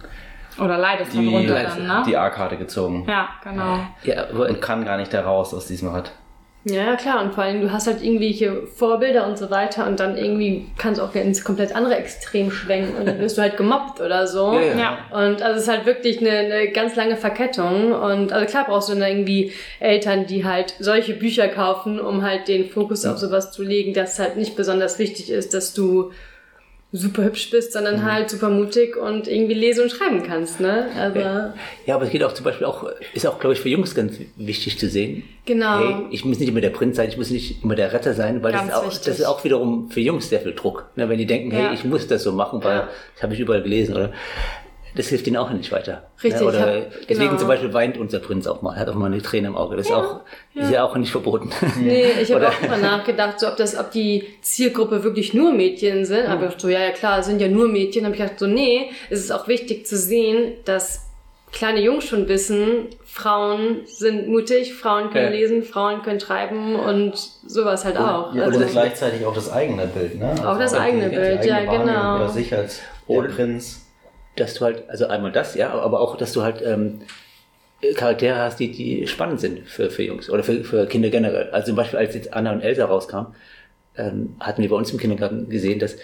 Oder 0.58 0.78
leidest 0.78 1.12
die, 1.12 1.24
darunter 1.24 1.62
dann, 1.62 1.86
ne? 1.86 2.02
die 2.06 2.16
A-Karte 2.16 2.56
gezogen 2.56 3.04
ja, 3.08 3.28
genau. 3.42 3.78
Ja, 4.04 4.26
und 4.26 4.60
kann 4.60 4.84
gar 4.84 4.96
nicht 4.96 5.12
da 5.12 5.22
raus 5.22 5.54
aus 5.54 5.66
diesem 5.66 5.88
Rad. 5.88 6.12
Ja, 6.64 6.84
ja, 6.84 6.96
klar. 6.96 7.24
Und 7.24 7.34
vor 7.34 7.42
allem, 7.42 7.60
du 7.60 7.72
hast 7.72 7.88
halt 7.88 8.02
irgendwelche 8.02 8.66
Vorbilder 8.68 9.26
und 9.26 9.36
so 9.36 9.50
weiter 9.50 9.84
und 9.86 9.98
dann 9.98 10.16
irgendwie 10.16 10.68
kannst 10.78 11.00
du 11.00 11.04
auch 11.04 11.12
ins 11.14 11.42
komplett 11.42 11.74
andere 11.74 11.96
Extrem 11.96 12.52
schwenken 12.52 12.96
und 12.96 13.06
dann 13.06 13.18
wirst 13.18 13.36
du 13.36 13.42
halt 13.42 13.56
gemobbt 13.56 14.00
oder 14.00 14.28
so. 14.28 14.52
Ja, 14.52 14.60
ja. 14.60 14.78
Ja. 14.78 14.98
Und 15.10 15.42
also 15.42 15.56
es 15.56 15.62
ist 15.62 15.68
halt 15.68 15.86
wirklich 15.86 16.20
eine, 16.20 16.30
eine 16.30 16.70
ganz 16.70 16.94
lange 16.94 17.16
Verkettung. 17.16 17.92
Und 17.92 18.32
also 18.32 18.46
klar 18.46 18.64
brauchst 18.66 18.88
du 18.88 18.94
dann 18.94 19.08
irgendwie 19.08 19.52
Eltern, 19.80 20.26
die 20.26 20.44
halt 20.44 20.74
solche 20.78 21.14
Bücher 21.14 21.48
kaufen, 21.48 21.98
um 21.98 22.22
halt 22.22 22.46
den 22.46 22.70
Fokus 22.70 23.04
auf 23.06 23.18
sowas 23.18 23.50
zu 23.50 23.64
legen, 23.64 23.92
dass 23.92 24.20
halt 24.20 24.36
nicht 24.36 24.54
besonders 24.54 25.00
wichtig 25.00 25.30
ist, 25.30 25.54
dass 25.54 25.74
du 25.74 26.12
super 26.94 27.24
hübsch 27.24 27.48
bist, 27.50 27.72
sondern 27.72 28.04
halt 28.04 28.28
super 28.28 28.50
mutig 28.50 28.96
und 28.98 29.26
irgendwie 29.26 29.54
lesen 29.54 29.84
und 29.84 29.90
schreiben 29.90 30.22
kannst, 30.22 30.60
ne? 30.60 30.88
Also, 30.98 31.20
Ja, 31.86 31.94
aber 31.94 32.04
es 32.04 32.10
geht 32.10 32.22
auch 32.22 32.34
zum 32.34 32.44
Beispiel 32.44 32.66
auch, 32.66 32.84
ist 33.14 33.26
auch, 33.26 33.38
glaube 33.40 33.54
ich, 33.54 33.60
für 33.60 33.70
Jungs 33.70 33.94
ganz 33.94 34.18
wichtig 34.36 34.78
zu 34.78 34.88
sehen. 34.88 35.22
Genau. 35.46 35.78
Hey, 35.78 35.94
ich 36.10 36.24
muss 36.26 36.38
nicht 36.38 36.48
immer 36.50 36.60
der 36.60 36.70
Prinz 36.70 36.96
sein, 36.96 37.08
ich 37.08 37.16
muss 37.16 37.30
nicht 37.30 37.64
immer 37.64 37.74
der 37.76 37.94
Retter 37.94 38.12
sein, 38.12 38.42
weil 38.42 38.52
das 38.52 38.66
ist, 38.66 38.74
auch, 38.74 38.84
wichtig. 38.86 39.04
das 39.06 39.18
ist 39.20 39.24
auch 39.24 39.42
wiederum 39.42 39.90
für 39.90 40.00
Jungs 40.00 40.28
sehr 40.28 40.40
viel 40.40 40.52
Druck. 40.54 40.84
Ne, 40.96 41.08
wenn 41.08 41.16
die 41.18 41.26
denken, 41.26 41.50
Ja. 41.50 41.68
hey, 41.68 41.74
ich 41.74 41.84
muss 41.84 42.06
das 42.06 42.22
so 42.24 42.32
machen, 42.32 42.62
weil 42.62 42.76
Ja. 42.76 42.88
das 43.14 43.22
habe 43.22 43.32
ich 43.32 43.40
überall 43.40 43.62
gelesen, 43.62 43.94
oder? 43.96 44.12
Das 44.94 45.08
hilft 45.08 45.26
ihnen 45.26 45.36
auch 45.38 45.48
nicht 45.50 45.72
weiter. 45.72 46.10
Richtig, 46.22 46.42
Ne, 46.42 46.46
oder 46.48 46.60
hab- 46.60 46.90
deswegen 47.08 47.28
genau. 47.30 47.38
zum 47.38 47.48
Beispiel 47.48 47.72
weint 47.72 47.96
unser 47.96 48.18
Prinz 48.18 48.46
auch 48.46 48.60
mal, 48.62 48.76
hat 48.76 48.88
auch 48.88 48.94
mal 48.94 49.06
eine 49.06 49.22
Träne 49.22 49.48
im 49.48 49.56
Auge. 49.56 49.76
Das 49.76 49.86
ist 49.86 49.92
auch, 49.92 50.20
ist 50.54 50.70
ja 50.70 50.84
auch 50.84 50.94
nicht 50.96 51.10
verboten. 51.10 51.50
Nee, 51.80 52.04
ich 52.20 52.30
habe 52.32 52.44
Oder- 52.46 52.50
auch 52.50 52.68
mal 52.68 52.80
nachgedacht, 52.80 53.40
so 53.40 53.48
ob 53.48 53.56
das, 53.56 53.78
ob 53.78 53.90
die 53.90 54.24
Zielgruppe 54.42 55.02
wirklich 55.02 55.32
nur 55.34 55.52
Mädchen 55.52 56.04
sind. 56.04 56.26
Aber 56.26 56.48
ich 56.48 56.54
so, 56.58 56.68
ja, 56.68 56.80
ja 56.80 56.90
klar, 56.90 57.20
es 57.20 57.26
sind 57.26 57.40
ja 57.40 57.48
nur 57.48 57.68
Mädchen. 57.68 58.04
Habe 58.04 58.14
ich 58.14 58.20
gedacht, 58.20 58.38
so, 58.38 58.46
nee, 58.46 58.90
es 59.08 59.20
ist 59.20 59.30
auch 59.32 59.48
wichtig 59.48 59.86
zu 59.86 59.96
sehen, 59.96 60.54
dass 60.66 61.06
kleine 61.52 61.80
Jungs 61.80 62.04
schon 62.04 62.28
wissen, 62.28 62.86
Frauen 63.04 63.80
sind 63.84 64.26
mutig, 64.28 64.72
Frauen 64.74 65.10
können 65.10 65.26
Ja. 65.32 65.38
lesen, 65.40 65.62
Frauen 65.62 66.02
können 66.02 66.18
schreiben 66.18 66.76
und 66.76 67.12
sowas 67.46 67.84
halt 67.84 67.98
auch. 67.98 68.34
Ja, 68.34 68.44
Also, 68.44 68.58
und 68.60 68.70
gleichzeitig 68.70 69.24
auch 69.26 69.34
das 69.34 69.50
eigene 69.52 69.86
Bild, 69.86 70.18
ne? 70.18 70.34
Auch 70.46 70.58
das 70.58 70.72
eigene 70.74 71.10
die- 71.10 71.16
Bild, 71.16 71.44
die 71.44 71.48
ja, 71.48 71.56
eigene 71.56 71.72
Wahrnehmung 71.78 71.94
genau. 71.94 72.16
Oder 72.16 72.28
sich 72.30 72.54
als 72.54 72.80
Oder- 73.06 73.28
Prinz. 73.28 73.80
Dass 74.36 74.54
du 74.54 74.64
halt, 74.64 74.88
also 74.88 75.06
einmal 75.06 75.32
das, 75.32 75.54
ja, 75.54 75.70
aber 75.70 76.00
auch, 76.00 76.16
dass 76.16 76.32
du 76.32 76.42
halt 76.42 76.62
ähm, 76.64 77.00
Charaktere 77.96 78.36
hast, 78.36 78.60
die, 78.60 78.70
die 78.70 79.06
spannend 79.06 79.40
sind 79.40 79.68
für, 79.68 79.90
für 79.90 80.02
Jungs 80.02 80.30
oder 80.30 80.42
für, 80.44 80.62
für 80.64 80.86
Kinder 80.86 81.10
generell. 81.10 81.50
Also 81.50 81.68
zum 81.68 81.76
Beispiel, 81.76 81.98
als 81.98 82.14
jetzt 82.14 82.32
Anna 82.32 82.52
und 82.52 82.60
Elsa 82.60 82.84
rauskamen, 82.84 83.34
ähm, 83.96 84.36
hatten 84.40 84.62
wir 84.62 84.70
bei 84.70 84.76
uns 84.76 84.90
im 84.92 84.98
Kindergarten 84.98 85.48
gesehen, 85.48 85.78
dass, 85.78 85.96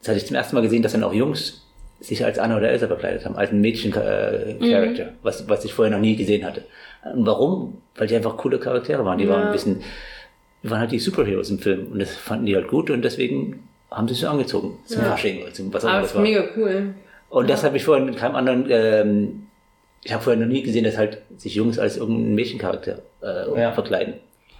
das 0.00 0.08
hatte 0.08 0.18
ich 0.18 0.26
zum 0.26 0.36
ersten 0.36 0.54
Mal 0.56 0.62
gesehen, 0.62 0.82
dass 0.82 0.92
dann 0.92 1.04
auch 1.04 1.14
Jungs 1.14 1.62
sich 2.00 2.24
als 2.24 2.38
Anna 2.38 2.56
oder 2.56 2.68
Elsa 2.68 2.88
verkleidet 2.88 3.24
haben, 3.24 3.36
als 3.36 3.52
ein 3.52 3.60
Mädchen-Charakter, 3.60 5.12
was, 5.22 5.48
was 5.48 5.64
ich 5.64 5.72
vorher 5.72 5.94
noch 5.94 6.00
nie 6.00 6.16
gesehen 6.16 6.44
hatte. 6.44 6.64
Und 7.14 7.24
warum? 7.26 7.78
Weil 7.94 8.08
die 8.08 8.16
einfach 8.16 8.36
coole 8.36 8.58
Charaktere 8.58 9.04
waren. 9.04 9.18
Die 9.18 9.28
waren 9.28 9.46
ein 9.46 9.52
bisschen, 9.52 9.82
die 10.62 10.70
waren 10.70 10.80
halt 10.80 10.90
die 10.90 10.98
Superheroes 10.98 11.50
im 11.50 11.60
Film 11.60 11.92
und 11.92 12.00
das 12.00 12.14
fanden 12.14 12.46
die 12.46 12.56
halt 12.56 12.68
gut 12.68 12.90
und 12.90 13.02
deswegen 13.02 13.68
haben 13.90 14.08
sie 14.08 14.14
sich 14.14 14.22
so 14.22 14.28
angezogen 14.28 14.78
zum 14.86 15.02
Fasching 15.02 15.42
oder 15.42 15.52
zum 15.52 15.72
was 15.72 15.84
auch 15.84 15.88
immer 15.88 15.98
aber 15.98 16.06
das 16.06 16.14
war. 16.14 16.22
mega 16.22 16.44
cool. 16.56 16.94
Und 17.32 17.48
das 17.48 17.64
habe 17.64 17.78
ich 17.78 17.84
vorher 17.84 18.04
mit 18.04 18.18
keinem 18.18 18.36
anderen, 18.36 18.66
ähm, 18.68 19.46
ich 20.04 20.12
habe 20.12 20.22
vorher 20.22 20.38
noch 20.40 20.52
nie 20.52 20.62
gesehen, 20.62 20.84
dass 20.84 20.98
halt 20.98 21.22
sich 21.38 21.54
Jungs 21.54 21.78
als 21.78 21.96
irgendein 21.96 22.34
Mädchencharakter 22.34 22.98
äh, 23.22 23.58
Ja. 23.60 23.72
verkleiden 23.72 24.14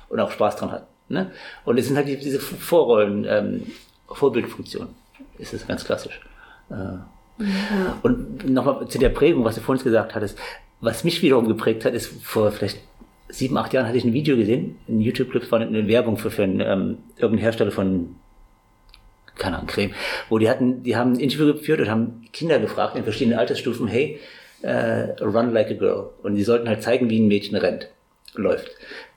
und 0.08 0.18
auch 0.20 0.30
Spaß 0.30 0.56
dran 0.56 0.70
hat. 0.72 0.86
Ne? 1.10 1.30
Und 1.66 1.78
es 1.78 1.86
sind 1.88 1.96
halt 1.96 2.08
die, 2.08 2.16
diese 2.16 2.40
Vorrollen, 2.40 3.26
ähm, 3.28 3.66
Vorbildfunktion. 4.08 4.88
Ist 5.38 5.52
das 5.52 5.66
ganz 5.66 5.84
klassisch. 5.84 6.18
Äh, 6.70 7.44
Und 8.02 8.48
nochmal 8.48 8.88
zu 8.88 8.98
der 8.98 9.10
Prägung, 9.10 9.44
was 9.44 9.56
du 9.56 9.60
vorhin 9.60 9.84
gesagt 9.84 10.14
hattest. 10.14 10.38
was 10.80 11.04
mich 11.04 11.20
wiederum 11.22 11.46
geprägt 11.48 11.84
hat, 11.84 11.92
ist 11.94 12.06
vor 12.24 12.50
vielleicht 12.52 12.78
sieben, 13.28 13.56
acht 13.58 13.72
Jahren 13.74 13.86
hatte 13.86 13.98
ich 13.98 14.04
ein 14.04 14.12
Video 14.14 14.36
gesehen, 14.36 14.76
ein 14.88 15.00
YouTube-Clip 15.00 15.44
von 15.44 15.60
eine 15.62 15.86
Werbung 15.88 16.16
für, 16.16 16.30
für 16.30 16.42
einen, 16.44 16.60
ähm, 16.60 16.98
irgendeinen 17.16 17.38
Hersteller 17.38 17.70
von 17.70 18.16
keine 19.36 19.56
Ahnung, 19.56 19.68
Creme, 19.68 19.92
wo 20.28 20.38
die 20.38 20.48
hatten, 20.48 20.82
die 20.82 20.96
haben 20.96 21.14
ein 21.14 21.20
Interview 21.20 21.52
geführt 21.52 21.80
und 21.80 21.90
haben 21.90 22.24
Kinder 22.32 22.58
gefragt 22.58 22.96
in 22.96 23.04
verschiedenen 23.04 23.38
Altersstufen, 23.38 23.88
hey, 23.88 24.20
äh, 24.62 25.22
run 25.22 25.52
like 25.52 25.70
a 25.70 25.74
girl. 25.74 26.10
Und 26.22 26.34
die 26.34 26.44
sollten 26.44 26.68
halt 26.68 26.82
zeigen, 26.82 27.10
wie 27.10 27.20
ein 27.20 27.28
Mädchen 27.28 27.56
rennt, 27.56 27.88
läuft. 28.34 28.70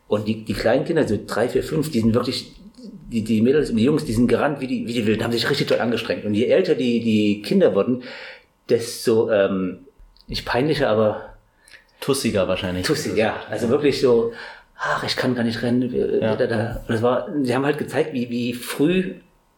Und 0.08 0.28
die, 0.28 0.46
die 0.46 0.54
kleinen 0.54 0.86
Kinder, 0.86 1.08
so 1.08 1.18
drei, 1.26 1.48
vier, 1.50 1.64
fünf, 1.64 1.92
die 1.92 2.02
sind 2.02 2.14
wirklich, 2.14 2.54
die, 3.12 3.24
die 3.24 3.42
Mädels 3.42 3.70
und 3.70 3.78
die 3.78 3.84
Jungs, 3.84 4.06
die 4.06 4.14
sind 4.14 4.28
gerannt 4.28 4.62
wie 4.62 4.68
die, 4.68 4.88
wie 4.88 4.94
die 4.94 5.06
Wilden, 5.06 5.24
haben 5.24 5.32
sich 5.32 5.50
richtig 5.50 5.68
toll 5.68 5.80
angestrengt. 5.80 6.26
Und 6.26 6.34
je 6.34 6.46
älter 6.46 6.76
die, 6.76 7.02
die 7.02 7.42
Kinder 7.42 7.76
wurden, 7.76 8.04
desto, 8.70 9.32
ähm, 9.32 9.80
nicht 10.28 10.46
peinlicher, 10.46 10.90
aber 10.90 11.36
Tussiger 12.02 12.48
wahrscheinlich. 12.48 12.86
Tussig, 12.86 13.16
ja. 13.16 13.44
Also 13.50 13.70
wirklich 13.70 14.02
so, 14.02 14.34
ach, 14.78 15.04
ich 15.04 15.16
kann 15.16 15.36
gar 15.36 15.44
nicht 15.44 15.62
rennen. 15.62 15.94
Ja. 16.22 16.36
Da, 16.36 16.48
da. 16.48 16.84
Und 16.88 16.94
das 16.94 17.02
war, 17.02 17.30
sie 17.42 17.56
haben 17.56 17.66
halt 17.66 17.78
gezeigt, 17.78 18.14
wie, 18.14 18.30
wie 18.30 18.54
früh 18.54 19.16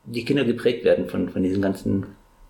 die 0.08 0.26
Kinder 0.26 0.46
geprägt 0.46 0.84
werden 0.84 1.08
von, 1.08 1.30
von 1.30 1.44
diesen 1.44 1.62
ganzen 1.62 2.06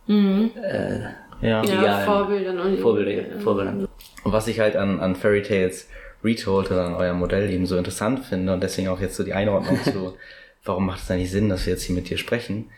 äh, 0.07 0.99
Ja. 1.41 1.63
Ja. 1.63 1.99
Vorbildern 1.99 2.59
und 2.59 2.79
Vorbilder, 2.79 3.39
Vorbildern. 3.39 3.87
Und 4.23 4.31
was 4.31 4.47
ich 4.47 4.59
halt 4.59 4.75
an, 4.75 4.99
an 4.99 5.15
Fairy 5.15 5.41
Tales 5.41 5.87
Retold 6.23 6.71
oder 6.71 6.85
an 6.85 6.95
eurem 6.95 7.19
Modell 7.19 7.49
eben 7.49 7.65
so 7.65 7.77
interessant 7.77 8.25
finde 8.25 8.53
und 8.53 8.61
deswegen 8.61 8.87
auch 8.87 8.99
jetzt 8.99 9.15
so 9.15 9.23
die 9.23 9.33
Einordnung 9.33 9.79
zu, 9.83 10.15
warum 10.63 10.85
macht 10.85 11.03
es 11.03 11.11
eigentlich 11.11 11.31
Sinn, 11.31 11.49
dass 11.49 11.65
wir 11.65 11.73
jetzt 11.73 11.83
hier 11.83 11.95
mit 11.95 12.09
dir 12.09 12.17
sprechen, 12.17 12.69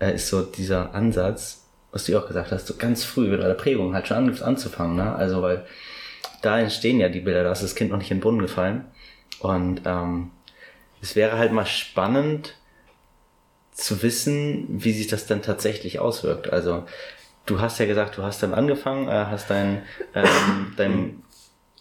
äh, 0.00 0.14
ist 0.14 0.28
so 0.28 0.42
dieser 0.42 0.94
Ansatz, 0.94 1.66
was 1.92 2.04
du 2.04 2.12
ja 2.12 2.20
auch 2.20 2.26
gesagt 2.26 2.52
hast, 2.52 2.66
so 2.66 2.74
ganz 2.76 3.04
früh 3.04 3.28
mit 3.28 3.40
eurer 3.40 3.54
Prägung 3.54 3.94
halt 3.94 4.08
schon 4.08 4.16
an, 4.16 4.42
anzufangen, 4.42 4.96
ne? 4.96 5.14
Also 5.14 5.42
weil 5.42 5.64
da 6.42 6.60
entstehen 6.60 7.00
ja 7.00 7.08
die 7.08 7.20
Bilder, 7.20 7.44
da 7.44 7.52
ist 7.52 7.62
das 7.62 7.74
Kind 7.74 7.90
noch 7.90 7.98
nicht 7.98 8.10
in 8.10 8.18
den 8.18 8.22
Brunnen 8.22 8.40
gefallen. 8.40 8.84
Und 9.40 9.82
ähm, 9.84 10.30
es 11.00 11.16
wäre 11.16 11.38
halt 11.38 11.52
mal 11.52 11.66
spannend 11.66 12.54
zu 13.78 14.02
wissen, 14.02 14.66
wie 14.68 14.92
sich 14.92 15.06
das 15.06 15.26
dann 15.26 15.40
tatsächlich 15.40 16.00
auswirkt. 16.00 16.52
Also 16.52 16.82
du 17.46 17.60
hast 17.60 17.78
ja 17.78 17.86
gesagt, 17.86 18.18
du 18.18 18.24
hast 18.24 18.42
dann 18.42 18.52
angefangen, 18.52 19.08
äh, 19.08 19.12
hast 19.12 19.48
dein, 19.50 19.82
ähm, 20.14 20.72
dein, 20.76 21.22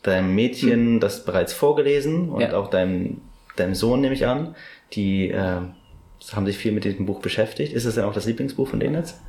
deinem 0.04 0.36
Mädchen 0.36 1.00
das 1.00 1.26
bereits 1.26 1.54
vorgelesen 1.54 2.30
und 2.30 2.42
Ja. 2.42 2.54
auch 2.54 2.70
deinem, 2.70 3.22
deinem 3.56 3.74
Sohn 3.74 4.00
nehme 4.02 4.14
ich 4.14 4.28
an, 4.28 4.56
die 4.94 5.32
äh, 5.32 5.62
haben 6.34 6.46
sich 6.46 6.58
viel 6.58 6.72
mit 6.72 6.84
diesem 6.84 7.08
Buch 7.08 7.20
beschäftigt. 7.20 7.74
Ist 7.74 7.86
es 7.86 7.96
denn 7.96 8.04
auch 8.04 8.14
das 8.14 8.26
Lieblingsbuch 8.26 8.68
von 8.68 8.80
denen 8.80 8.96
jetzt? 8.96 9.20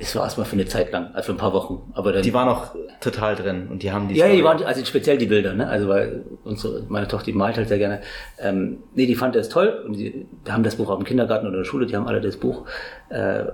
Es 0.00 0.14
war 0.14 0.22
erstmal 0.24 0.46
für 0.46 0.52
eine 0.54 0.64
Zeit 0.66 0.92
lang, 0.92 1.10
also 1.14 1.26
für 1.26 1.32
ein 1.32 1.38
paar 1.38 1.52
Wochen. 1.52 1.90
Aber 1.94 2.12
dann, 2.12 2.22
Die 2.22 2.32
waren 2.32 2.48
auch 2.48 2.74
total 3.00 3.34
drin 3.34 3.66
und 3.68 3.82
die 3.82 3.90
haben 3.90 4.08
die 4.08 4.14
ja, 4.14 4.26
die 4.26 4.38
Story- 4.38 4.44
waren, 4.44 4.62
also 4.64 4.84
speziell 4.84 5.18
die 5.18 5.26
Bilder, 5.26 5.54
ne? 5.54 5.66
Also 5.68 5.88
weil 5.88 6.24
unsere, 6.44 6.82
meine 6.88 7.08
Tochter, 7.08 7.26
die 7.26 7.32
malt 7.32 7.56
halt 7.56 7.68
sehr 7.68 7.78
gerne. 7.78 8.00
Ähm, 8.38 8.78
nee, 8.94 9.06
die 9.06 9.14
fand 9.16 9.34
das 9.34 9.48
toll 9.48 9.82
und 9.86 9.94
die 9.96 10.26
haben 10.48 10.62
das 10.62 10.76
Buch 10.76 10.88
auch 10.90 10.98
im 10.98 11.04
Kindergarten 11.04 11.46
oder 11.46 11.56
in 11.56 11.62
der 11.62 11.68
Schule, 11.68 11.86
die 11.86 11.96
haben 11.96 12.06
alle 12.06 12.20
das 12.20 12.36
Buch. 12.36 12.64
Äh, 13.08 13.44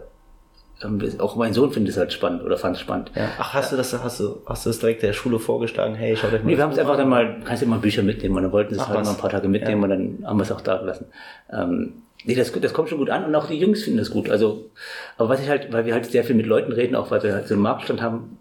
auch 1.19 1.37
mein 1.37 1.55
Sohn 1.55 1.71
findet 1.71 1.93
es 1.95 1.99
halt 1.99 2.13
spannend 2.13 2.43
oder 2.43 2.59
fand 2.59 2.77
es 2.77 2.83
spannend. 2.83 3.11
Ja. 3.15 3.29
Ach, 3.39 3.55
hast 3.55 3.73
du 3.73 3.77
das, 3.77 3.93
hast 4.03 4.21
du, 4.21 4.43
hast 4.45 4.67
du 4.67 4.71
das 4.71 4.81
direkt 4.81 5.03
der 5.03 5.15
Schule 5.15 5.39
vorgeschlagen? 5.39 5.95
Hey, 5.95 6.15
schaut 6.15 6.33
euch 6.35 6.43
mal 6.43 6.51
Nee, 6.51 6.57
wir 6.59 6.65
haben 6.65 6.73
es 6.73 6.79
einfach 6.79 6.93
an. 6.93 6.99
dann 6.99 7.09
mal, 7.09 7.37
kannst 7.45 7.63
du 7.63 7.67
immer 7.67 7.79
Bücher 7.79 8.03
mitnehmen 8.03 8.37
und 8.37 8.43
dann 8.43 8.53
wollten 8.53 8.75
sie 8.75 8.81
es 8.81 8.87
halt 8.87 9.03
mal 9.03 9.11
ein 9.11 9.17
paar 9.17 9.31
Tage 9.31 9.49
mitnehmen 9.49 9.83
und 9.83 9.89
dann 9.89 10.19
haben 10.27 10.37
wir 10.39 10.43
es 10.43 10.53
auch 10.53 10.61
da 10.61 10.77
gelassen. 10.77 11.07
Ähm, 11.51 12.03
nee, 12.25 12.35
das, 12.35 12.53
das 12.53 12.73
kommt 12.73 12.89
schon 12.89 12.99
gut 12.99 13.11
an 13.11 13.25
und 13.25 13.35
auch 13.35 13.49
die 13.49 13.59
Jungs 13.59 13.83
finden 13.83 13.99
das 13.99 14.11
gut. 14.11 14.31
Also, 14.31 14.71
aber 15.17 15.29
was 15.29 15.41
ich 15.41 15.49
halt, 15.49 15.73
weil 15.73 15.87
wir 15.87 15.95
halt 15.95 16.07
sehr 16.07 16.25
viel 16.25 16.37
mit 16.37 16.47
Leuten 16.47 16.73
reden, 16.73 16.97
auch 16.97 17.11
weil 17.11 17.23
wir 17.23 17.35
halt 17.35 17.49
so 17.49 17.55
einen 17.55 17.63
Marktstand 17.63 18.03
haben, 18.03 18.39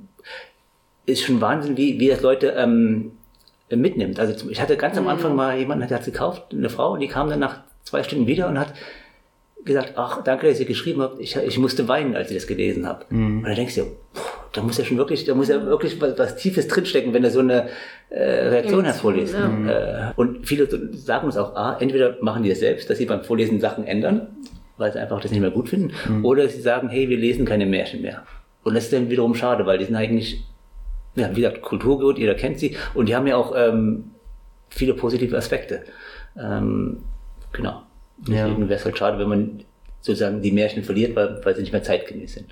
ist 1.06 1.24
schon 1.24 1.42
Wahnsinn, 1.42 1.78
wie, 1.78 2.00
wie 2.00 2.08
das 2.08 2.22
Leute 2.22 2.54
ähm, 2.58 3.12
mitnimmt. 3.70 4.20
Also 4.20 4.50
ich 4.50 4.62
hatte 4.62 4.78
ganz 4.78 4.98
am 4.98 5.08
Anfang 5.08 5.36
mal 5.36 5.58
jemanden, 5.58 5.88
der 5.88 5.98
hat 5.98 6.08
es 6.08 6.12
gekauft, 6.12 6.48
eine 6.52 6.70
Frau, 6.70 6.94
und 6.94 7.00
die 7.00 7.08
kam 7.08 7.30
dann 7.30 7.40
nach 7.40 7.62
zwei 7.84 8.04
Stunden 8.04 8.28
wieder 8.28 8.48
und 8.48 8.60
hat 8.60 8.74
gesagt, 9.66 9.94
ach, 9.96 10.24
danke, 10.24 10.48
dass 10.48 10.60
ihr 10.60 10.66
geschrieben 10.66 11.02
habt. 11.02 11.20
Ich, 11.20 11.36
ich 11.36 11.58
musste 11.58 11.88
weinen, 11.88 12.16
als 12.16 12.30
ich 12.30 12.38
das 12.38 12.48
gelesen 12.48 12.88
habe. 12.88 13.06
Und 13.10 13.44
da 13.44 13.54
denkst 13.56 13.76
du, 13.76 13.84
da 14.52 14.62
muss 14.62 14.78
ja 14.78 14.86
schon 14.86 14.98
wirklich, 14.98 15.26
da 15.26 15.36
muss 15.36 15.48
ja 15.50 15.66
wirklich 15.66 16.00
was, 16.00 16.18
was 16.18 16.36
Tiefes 16.36 16.68
drinstecken, 16.68 17.14
wenn 17.14 17.24
er 17.24 17.32
so 17.32 17.40
eine 17.40 17.70
äh, 18.10 18.24
Reaktion 18.24 18.86
hervorliest. 18.86 19.34
ja. 19.34 20.10
Äh, 20.10 20.14
und 20.16 20.46
viele 20.48 20.68
sagen 20.94 21.26
uns 21.26 21.38
auch, 21.38 21.56
ah, 21.56 21.78
entweder 21.80 22.18
machen 22.22 22.44
die 22.44 22.52
es 22.52 22.60
selbst, 22.60 22.90
dass 22.90 22.98
sie 22.98 23.06
beim 23.06 23.24
Vorlesen 23.24 23.60
Sachen 23.60 23.86
ändern, 23.86 24.28
weil 24.78 24.92
sie 24.94 25.00
einfach 25.00 25.22
das 25.22 25.32
nicht 25.32 25.42
mehr 25.42 25.52
gut 25.52 25.70
finden, 25.70 26.24
oder 26.24 26.48
sie 26.48 26.62
sagen, 26.62 26.90
hey, 26.90 27.10
wir 27.10 27.18
lesen 27.18 27.46
keine 27.46 27.66
Märchen 27.66 28.02
mehr. 28.02 28.24
Und 28.64 28.76
das 28.76 28.86
ist 28.86 28.94
dann 28.94 29.10
wiederum 29.10 29.34
schade, 29.36 29.66
weil 29.66 29.78
die 29.78 29.86
sind 29.86 29.96
eigentlich, 29.96 30.44
ja, 31.16 31.30
wie 31.32 31.42
gesagt, 31.42 31.62
Kulturgut, 31.62 32.18
jeder 32.18 32.36
kennt 32.36 32.60
sie, 32.60 32.78
und 32.94 33.10
die 33.10 33.16
haben 33.16 33.28
ja 33.28 33.38
auch 33.38 33.54
ähm, 33.56 34.12
viele 34.70 34.94
positive 34.94 35.36
Aspekte. 35.38 35.84
Ähm, 36.40 37.04
genau. 37.52 37.84
Ja. 38.28 38.48
Deswegen 38.48 38.70
wäre 38.70 38.80
es 38.80 38.86
halt 38.86 38.98
schade, 38.98 39.20
wenn 39.20 39.30
man 39.30 39.64
sozusagen 40.02 40.42
die 40.42 40.52
Märchen 40.52 40.84
verliert, 40.84 41.16
weil, 41.16 41.44
weil 41.44 41.56
sie 41.56 41.62
nicht 41.62 41.72
mehr 41.72 41.84
zeitgemäß 41.84 42.34
sind. 42.34 42.48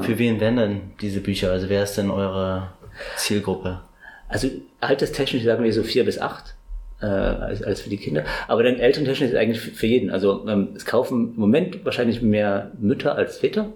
Für 0.00 0.18
wen 0.18 0.40
wären 0.40 0.56
denn 0.56 0.80
diese 1.00 1.20
Bücher? 1.20 1.50
Also 1.50 1.68
wer 1.68 1.82
ist 1.82 1.96
denn 1.98 2.10
eure 2.10 2.68
Zielgruppe? 3.16 3.80
Also 4.28 4.48
alterstechnisch 4.80 5.44
sagen 5.44 5.62
wir 5.64 5.72
so 5.72 5.82
vier 5.82 6.04
bis 6.04 6.18
acht, 6.18 6.54
äh, 7.02 7.06
als, 7.06 7.62
als 7.62 7.82
für 7.82 7.90
die 7.90 7.98
Kinder. 7.98 8.24
Aber 8.48 8.62
dann 8.62 8.76
elterntechnisch 8.76 9.30
ist 9.30 9.36
eigentlich 9.36 9.60
für 9.60 9.86
jeden. 9.86 10.08
Also 10.08 10.48
ähm, 10.48 10.68
es 10.74 10.86
kaufen 10.86 11.34
im 11.34 11.40
Moment 11.40 11.84
wahrscheinlich 11.84 12.22
mehr 12.22 12.70
Mütter 12.78 13.16
als 13.16 13.38
Väter. 13.38 13.68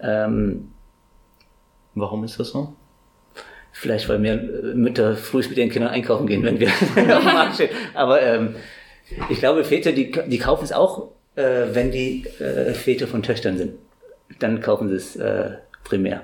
Ähm, 0.00 0.68
Warum 1.94 2.24
ist 2.24 2.40
das 2.40 2.48
so? 2.50 2.74
vielleicht 3.72 4.08
weil 4.08 4.18
mehr 4.18 4.34
äh, 4.34 4.74
Mütter 4.74 5.16
früh 5.16 5.42
mit 5.48 5.56
ihren 5.56 5.70
Kindern 5.70 5.90
einkaufen 5.90 6.26
gehen, 6.26 6.42
wenn 6.42 6.60
wir 6.60 6.68
auf 6.70 6.94
dem 6.94 7.06
Markt 7.06 7.54
stehen. 7.54 7.70
Aber 7.94 8.22
ähm, 8.22 8.54
ich 9.30 9.38
glaube, 9.38 9.64
Väter, 9.64 9.92
die, 9.92 10.10
die 10.26 10.38
kaufen 10.38 10.64
es 10.64 10.72
auch, 10.72 11.08
äh, 11.36 11.66
wenn 11.72 11.90
die 11.90 12.24
äh, 12.40 12.72
Väter 12.74 13.06
von 13.06 13.22
Töchtern 13.22 13.56
sind. 13.58 13.72
Dann 14.38 14.60
kaufen 14.60 14.88
sie 14.88 14.96
es 14.96 15.16
äh, 15.16 15.50
primär. 15.84 16.22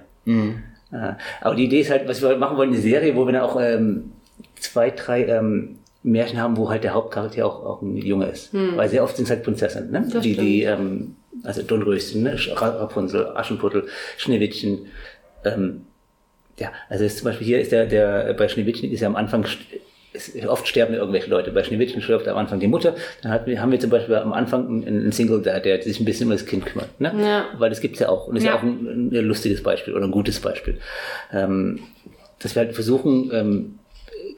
Äh, 0.92 1.12
aber 1.40 1.55
die 1.55 1.64
Idee 1.64 1.81
ist 1.81 1.90
halt, 1.90 2.09
was 2.09 2.22
wir 2.22 2.37
machen 2.37 2.57
wollen, 2.57 2.70
eine 2.70 2.81
Serie, 2.81 3.14
wo 3.16 3.27
wir 3.27 3.33
dann 3.33 3.42
auch 3.42 3.61
ähm, 3.61 4.12
zwei, 4.59 4.90
drei 4.90 5.24
ähm, 5.27 5.79
Märchen 6.03 6.40
haben, 6.40 6.57
wo 6.57 6.70
halt 6.70 6.85
der 6.85 6.94
Hauptcharakter 6.94 7.44
auch, 7.46 7.64
auch 7.64 7.83
ein 7.83 7.96
Junge 7.96 8.27
ist. 8.27 8.51
Weil 8.77 8.88
sehr 8.88 9.03
oft 9.05 9.16
sind 9.16 9.24
es 9.24 9.31
halt 9.31 9.42
Prinzessinnen, 9.42 9.90
ne? 9.90 10.09
Das 10.12 10.22
die, 10.22 10.37
die 10.37 10.62
ähm, 10.62 11.16
also 11.42 11.62
Dornröschen, 11.62 12.22
ne? 12.22 12.37
Ra- 12.55 12.68
Rapunzel, 12.79 13.27
Aschenputtel, 13.35 13.87
Schneewittchen. 14.16 14.87
Ähm, 15.44 15.83
ja, 16.59 16.72
also 16.88 17.05
ist 17.05 17.18
zum 17.18 17.27
Beispiel 17.27 17.46
hier 17.46 17.61
ist 17.61 17.70
der, 17.72 17.87
der 17.87 18.33
bei 18.35 18.48
Schneewittchen 18.48 18.90
ist 18.90 19.01
ja 19.01 19.09
am 19.09 19.16
Anfang 19.16 19.44
ist, 20.18 20.46
oft 20.46 20.66
sterben 20.68 20.94
irgendwelche 20.94 21.31
Leute. 21.31 21.50
Bei 21.52 21.62
Schneewittchen 21.62 22.02
stirbt 22.02 22.26
am 22.28 22.37
Anfang 22.37 22.61
die 22.61 22.66
Mutter. 22.66 22.94
Dann 23.22 23.33
hat, 23.33 23.46
haben 23.46 23.72
wir 23.72 23.81
zum 23.81 23.90
Beispiel 23.90 24.16
am 24.16 24.33
Anfang 24.33 24.66
einen, 24.66 24.87
einen 24.87 25.12
Single, 25.12 25.40
der, 25.42 25.61
der 25.61 25.81
sich 25.83 26.00
ein 26.00 26.04
bisschen 26.04 26.26
um 26.26 26.33
das 26.33 26.44
Kind 26.46 26.66
kümmert. 26.66 27.00
Ne? 27.00 27.12
Ja. 27.20 27.46
Weil 27.59 27.70
das 27.70 27.81
gibt's 27.81 27.98
ja 28.00 28.09
auch. 28.09 28.26
Und 28.26 28.37
ist 28.37 28.44
ja, 28.44 28.50
Ja. 28.52 28.59
auch 28.59 28.62
ein, 28.62 29.11
ein 29.12 29.24
lustiges 29.24 29.62
Beispiel 29.62 29.94
oder 29.94 30.04
ein 30.04 30.11
gutes 30.11 30.40
Beispiel. 30.40 30.78
Ähm, 31.33 31.81
dass 32.40 32.54
wir 32.54 32.62
halt 32.62 32.74
versuchen, 32.74 33.31
ähm, 33.33 33.78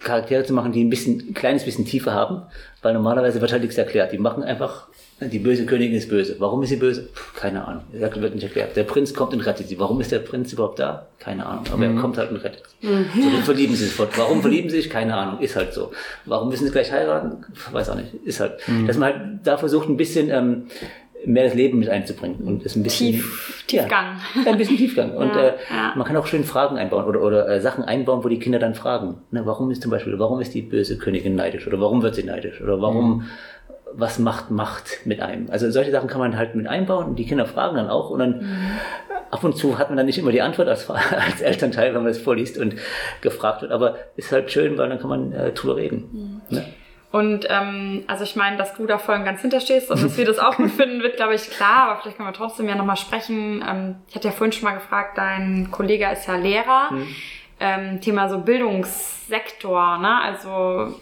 Charaktere 0.00 0.44
zu 0.44 0.52
machen, 0.54 0.72
die 0.72 0.82
ein 0.82 0.90
bisschen, 0.90 1.28
ein 1.30 1.34
kleines 1.34 1.64
bisschen 1.64 1.84
Tiefe 1.84 2.12
haben, 2.12 2.42
weil 2.82 2.94
normalerweise 2.94 3.40
wird 3.40 3.52
halt 3.52 3.62
nichts 3.62 3.76
erklärt. 3.76 4.12
Die 4.12 4.18
machen 4.18 4.42
einfach, 4.42 4.88
die 5.20 5.38
böse 5.38 5.66
Königin 5.66 5.96
ist 5.96 6.08
böse. 6.08 6.36
Warum 6.38 6.62
ist 6.62 6.70
sie 6.70 6.76
böse? 6.76 7.02
Puh, 7.14 7.38
keine 7.38 7.66
Ahnung. 7.66 7.82
Das 7.92 8.20
wird 8.20 8.34
nicht 8.34 8.44
erklärt. 8.44 8.74
Der 8.76 8.84
Prinz 8.84 9.12
kommt 9.12 9.32
und 9.34 9.40
rettet 9.40 9.68
sie. 9.68 9.78
Warum 9.78 10.00
ist 10.00 10.10
der 10.12 10.20
Prinz 10.20 10.52
überhaupt 10.52 10.78
da? 10.78 11.06
Keine 11.18 11.44
Ahnung. 11.46 11.64
Aber 11.72 11.84
er 11.84 11.94
kommt 11.94 12.16
halt 12.18 12.30
und 12.30 12.38
rettet 12.38 12.62
sie. 12.80 12.86
So, 12.88 13.30
dann 13.30 13.42
verlieben 13.42 13.74
sie 13.76 13.84
sofort. 13.86 14.16
Warum 14.18 14.40
verlieben 14.40 14.70
sie 14.70 14.76
sich? 14.80 14.88
Keine 14.90 15.14
Ahnung. 15.14 15.40
Ist 15.40 15.56
halt 15.56 15.72
so. 15.74 15.92
Warum 16.24 16.48
müssen 16.48 16.64
sie 16.66 16.72
gleich 16.72 16.90
heiraten? 16.90 17.44
Weiß 17.70 17.90
auch 17.90 17.96
nicht. 17.96 18.14
Ist 18.24 18.40
halt. 18.40 18.54
Dass 18.86 18.96
man 18.96 19.12
halt 19.12 19.22
da 19.44 19.58
versucht, 19.58 19.88
ein 19.88 19.96
bisschen 19.98 20.30
ähm, 20.30 20.66
mehr 21.26 21.44
das 21.44 21.54
Leben 21.54 21.78
mit 21.78 21.90
einzubringen 21.90 22.36
und 22.46 22.64
es 22.64 22.76
ein 22.76 22.82
bisschen 22.82 23.12
Tief, 23.12 23.64
Ja. 23.70 23.82
Tiefgang. 23.82 24.06
Ja, 24.44 24.52
ein 24.52 24.56
bisschen 24.56 24.78
Tiefgang. 24.78 25.12
Und 25.14 25.28
Ja, 25.34 25.48
äh, 25.48 25.52
ja. 25.70 25.92
man 25.94 26.06
kann 26.06 26.16
auch 26.16 26.26
schön 26.26 26.44
Fragen 26.44 26.78
einbauen 26.78 27.04
oder, 27.04 27.20
oder 27.22 27.46
äh, 27.46 27.60
Sachen 27.60 27.84
einbauen, 27.84 28.24
wo 28.24 28.28
die 28.28 28.38
Kinder 28.38 28.58
dann 28.58 28.74
fragen. 28.74 29.18
Ne, 29.30 29.42
warum 29.44 29.70
ist 29.70 29.82
zum 29.82 29.90
Beispiel, 29.90 30.18
warum 30.18 30.40
ist 30.40 30.54
die 30.54 30.62
böse 30.62 30.96
Königin 30.96 31.34
neidisch? 31.34 31.66
Oder 31.66 31.78
warum 31.78 32.02
wird 32.02 32.14
sie 32.14 32.22
neidisch? 32.24 32.62
Oder 32.62 32.80
warum, 32.80 33.24
was 33.92 34.18
macht 34.18 34.50
Macht 34.50 35.00
mit 35.04 35.20
einem? 35.20 35.50
Also 35.50 35.70
solche 35.70 35.90
Sachen 35.90 36.08
kann 36.08 36.20
man 36.20 36.36
halt 36.36 36.54
mit 36.54 36.66
einbauen 36.66 37.06
und 37.06 37.16
die 37.16 37.26
Kinder 37.26 37.46
fragen 37.46 37.76
dann 37.76 37.88
auch 37.88 38.10
und 38.10 38.18
dann 38.20 38.58
ab 39.30 39.44
und 39.44 39.56
zu 39.56 39.78
hat 39.78 39.88
man 39.88 39.96
dann 39.96 40.06
nicht 40.06 40.18
immer 40.18 40.32
die 40.32 40.42
Antwort 40.42 40.68
als, 40.68 40.88
als 40.90 41.40
Elternteil, 41.40 41.94
wenn 41.94 42.02
man 42.02 42.12
das 42.12 42.18
vorliest 42.18 42.58
und 42.58 42.74
gefragt 43.20 43.62
wird. 43.62 43.72
Aber 43.72 43.96
ist 44.16 44.32
halt 44.32 44.50
schön, 44.50 44.76
weil 44.78 44.88
dann 44.88 44.98
kann 44.98 45.10
man 45.10 45.32
äh, 45.32 45.52
drüber 45.52 45.76
reden. 45.76 46.42
Ne? 46.50 46.64
Und 47.12 47.46
ähm, 47.48 48.04
also 48.06 48.22
ich 48.22 48.36
meine, 48.36 48.56
dass 48.56 48.74
du 48.74 48.86
da 48.86 48.98
voll 48.98 49.16
und 49.16 49.24
ganz 49.24 49.40
hinterstehst 49.40 49.90
und 49.90 50.00
dass 50.02 50.16
wir 50.16 50.24
das 50.24 50.38
auch 50.38 50.56
gut 50.56 50.70
finden, 50.70 51.02
wird, 51.02 51.16
glaube 51.16 51.34
ich, 51.34 51.50
klar. 51.50 51.88
Aber 51.88 52.00
vielleicht 52.00 52.16
können 52.16 52.28
wir 52.28 52.32
trotzdem 52.32 52.68
ja 52.68 52.76
nochmal 52.76 52.96
sprechen. 52.96 53.64
Ähm, 53.68 53.96
ich 54.08 54.14
hatte 54.14 54.28
ja 54.28 54.32
vorhin 54.32 54.52
schon 54.52 54.64
mal 54.64 54.74
gefragt, 54.74 55.18
dein 55.18 55.70
Kollege 55.72 56.08
ist 56.12 56.28
ja 56.28 56.36
Lehrer. 56.36 56.90
Ähm, 57.58 58.00
Thema 58.00 58.28
so 58.28 58.38
Bildungssektor, 58.38 59.98
ne? 59.98 60.20
Also 60.22 60.94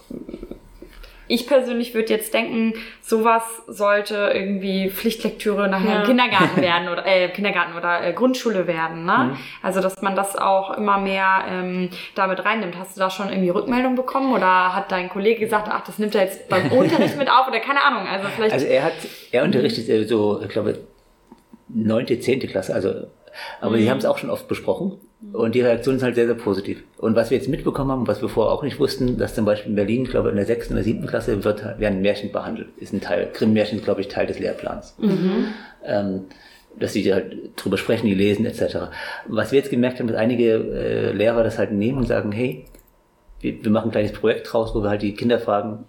ich 1.28 1.46
persönlich 1.46 1.94
würde 1.94 2.12
jetzt 2.12 2.34
denken, 2.34 2.74
sowas 3.02 3.42
sollte 3.66 4.32
irgendwie 4.34 4.90
Pflichtlektüre 4.90 5.68
nachher 5.68 5.90
Ja. 5.90 6.00
im 6.00 6.06
Kindergarten 6.06 6.60
werden 6.60 6.88
oder 6.88 7.06
äh, 7.06 7.28
Kindergarten 7.28 7.76
oder 7.76 8.02
äh, 8.04 8.12
Grundschule 8.12 8.66
werden. 8.66 9.04
Ne? 9.04 9.30
Mhm. 9.32 9.38
Also 9.62 9.80
dass 9.80 10.00
man 10.02 10.16
das 10.16 10.36
auch 10.36 10.76
immer 10.76 10.98
mehr 10.98 11.44
ähm, 11.48 11.90
damit 12.14 12.44
reinnimmt. 12.44 12.76
Hast 12.78 12.96
du 12.96 13.00
da 13.00 13.10
schon 13.10 13.28
irgendwie 13.28 13.50
Rückmeldung 13.50 13.94
bekommen 13.94 14.32
oder 14.34 14.74
hat 14.74 14.90
dein 14.90 15.08
Kollege 15.08 15.40
gesagt, 15.40 15.68
ach, 15.70 15.84
das 15.84 15.98
nimmt 15.98 16.14
er 16.14 16.22
jetzt 16.24 16.48
beim 16.48 16.72
Unterricht 16.72 17.16
mit 17.16 17.30
auf 17.30 17.46
oder 17.48 17.60
keine 17.60 17.82
Ahnung. 17.82 18.06
Also 18.06 18.26
vielleicht. 18.34 18.52
Also 18.52 18.66
er 18.66 18.84
hat, 18.84 18.94
er 19.30 19.44
unterrichtet 19.44 19.88
äh, 19.88 20.04
so, 20.04 20.40
ich 20.42 20.48
glaube, 20.48 20.78
neunte, 21.68 22.18
zehnte 22.20 22.46
Klasse, 22.46 22.74
also, 22.74 23.06
aber 23.60 23.76
Mhm. 23.76 23.80
die 23.80 23.90
haben 23.90 23.98
es 23.98 24.04
auch 24.04 24.18
schon 24.18 24.30
oft 24.30 24.48
besprochen 24.48 24.92
und 25.32 25.54
die 25.54 25.60
Reaktion 25.60 25.96
ist 25.96 26.02
halt 26.02 26.14
sehr, 26.14 26.26
sehr 26.26 26.34
positiv. 26.34 26.82
Und 26.98 27.16
was 27.16 27.30
wir 27.30 27.38
jetzt 27.38 27.48
mitbekommen 27.48 27.90
haben, 27.90 28.06
was 28.06 28.22
wir 28.22 28.28
vorher 28.28 28.52
auch 28.52 28.62
nicht 28.62 28.78
wussten, 28.78 29.18
dass 29.18 29.34
zum 29.34 29.44
Beispiel 29.44 29.70
in 29.70 29.76
Berlin, 29.76 30.02
ich 30.04 30.10
glaube, 30.10 30.30
in 30.30 30.36
der 30.36 30.46
sechsten 30.46 30.74
oder 30.74 30.82
siebten 30.82 31.06
Klasse 31.06 31.44
wird, 31.44 31.64
werden 31.80 32.00
Märchen 32.02 32.30
behandelt. 32.32 32.68
Ist 32.78 32.92
ein 32.92 33.00
Teil, 33.00 33.28
Grimm-Märchen 33.32 33.78
ist, 33.78 33.84
glaube 33.84 34.00
ich, 34.00 34.08
Teil 34.08 34.26
des 34.26 34.38
Lehrplans. 34.38 34.96
Ähm, 35.84 36.24
dass 36.78 36.92
sie 36.92 37.12
halt 37.12 37.36
drüber 37.56 37.76
sprechen, 37.76 38.06
die 38.06 38.14
lesen, 38.14 38.46
etc. 38.46 38.76
Was 39.26 39.50
wir 39.50 39.58
jetzt 39.58 39.70
gemerkt 39.70 39.98
haben, 39.98 40.06
dass 40.06 40.16
einige 40.16 40.52
äh, 40.54 41.12
Lehrer 41.12 41.42
das 41.42 41.58
halt 41.58 41.72
nehmen 41.72 41.98
und 41.98 42.06
sagen, 42.06 42.30
hey, 42.30 42.66
wir, 43.40 43.64
wir 43.64 43.70
machen 43.72 43.88
ein 43.88 43.92
kleines 43.92 44.12
Projekt 44.12 44.52
draus, 44.52 44.74
wo 44.74 44.82
wir 44.82 44.90
halt 44.90 45.02
die 45.02 45.14
Kinder 45.14 45.40
fragen, 45.40 45.84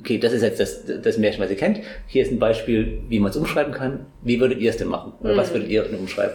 okay, 0.00 0.18
das 0.18 0.32
ist 0.32 0.42
jetzt 0.42 0.58
das, 0.58 0.84
das 1.02 1.18
Märchen, 1.18 1.40
was 1.42 1.50
ihr 1.50 1.56
kennt. 1.56 1.80
Hier 2.08 2.22
ist 2.24 2.32
ein 2.32 2.40
Beispiel, 2.40 3.00
wie 3.08 3.20
man 3.20 3.30
es 3.30 3.36
umschreiben 3.36 3.72
kann. 3.72 4.06
Wie 4.22 4.40
würdet 4.40 4.58
ihr 4.58 4.70
es 4.70 4.76
denn 4.76 4.88
machen? 4.88 5.12
Oder 5.20 5.36
was 5.36 5.52
würdet 5.52 5.68
ihr 5.68 5.82
denn 5.84 5.98
umschreiben? 6.00 6.34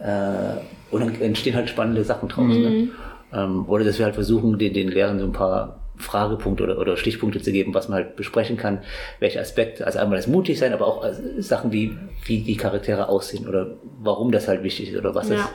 Äh, 0.00 0.60
und 0.90 1.00
dann 1.00 1.20
entstehen 1.20 1.54
halt 1.54 1.68
spannende 1.68 2.04
Sachen 2.04 2.28
draus. 2.28 2.48
Ne? 2.56 2.88
Ähm, 3.32 3.64
oder 3.68 3.84
dass 3.84 3.98
wir 3.98 4.06
halt 4.06 4.14
versuchen, 4.14 4.58
den, 4.58 4.72
den 4.74 4.88
Lehrern 4.88 5.18
so 5.18 5.24
ein 5.26 5.32
paar 5.32 5.76
Fragepunkte 5.96 6.64
oder, 6.64 6.78
oder 6.78 6.96
Stichpunkte 6.96 7.42
zu 7.42 7.52
geben, 7.52 7.74
was 7.74 7.88
man 7.88 7.96
halt 7.98 8.16
besprechen 8.16 8.56
kann, 8.56 8.78
welche 9.18 9.38
Aspekte, 9.38 9.86
also 9.86 9.98
einmal 9.98 10.16
das 10.16 10.26
mutig 10.26 10.58
sein, 10.58 10.72
aber 10.72 10.86
auch 10.86 11.02
also 11.04 11.22
Sachen 11.38 11.72
wie, 11.72 11.96
wie 12.24 12.40
die 12.40 12.56
Charaktere 12.56 13.08
aussehen 13.08 13.46
oder 13.46 13.72
warum 14.02 14.32
das 14.32 14.48
halt 14.48 14.62
wichtig 14.62 14.92
ist 14.92 14.98
oder 14.98 15.14
was 15.14 15.28
Ja. 15.28 15.36
das 15.36 15.48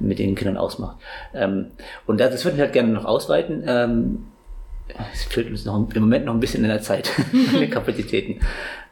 mit 0.00 0.18
den 0.18 0.34
Kindern 0.34 0.56
ausmacht. 0.56 0.96
Ähm, 1.34 1.66
und 2.06 2.18
das, 2.20 2.30
das 2.30 2.44
würden 2.44 2.56
wir 2.56 2.64
halt 2.64 2.72
gerne 2.72 2.88
noch 2.92 3.04
ausweiten. 3.04 3.62
Ähm, 3.66 4.24
es 5.12 5.24
fehlt 5.24 5.50
uns 5.50 5.64
noch 5.64 5.76
im 5.94 6.00
Moment 6.02 6.24
noch 6.24 6.34
ein 6.34 6.40
bisschen 6.40 6.64
in 6.64 6.70
der 6.70 6.80
Zeit, 6.80 7.10
an 7.52 7.60
den 7.60 7.70
Kapazitäten. 7.70 8.40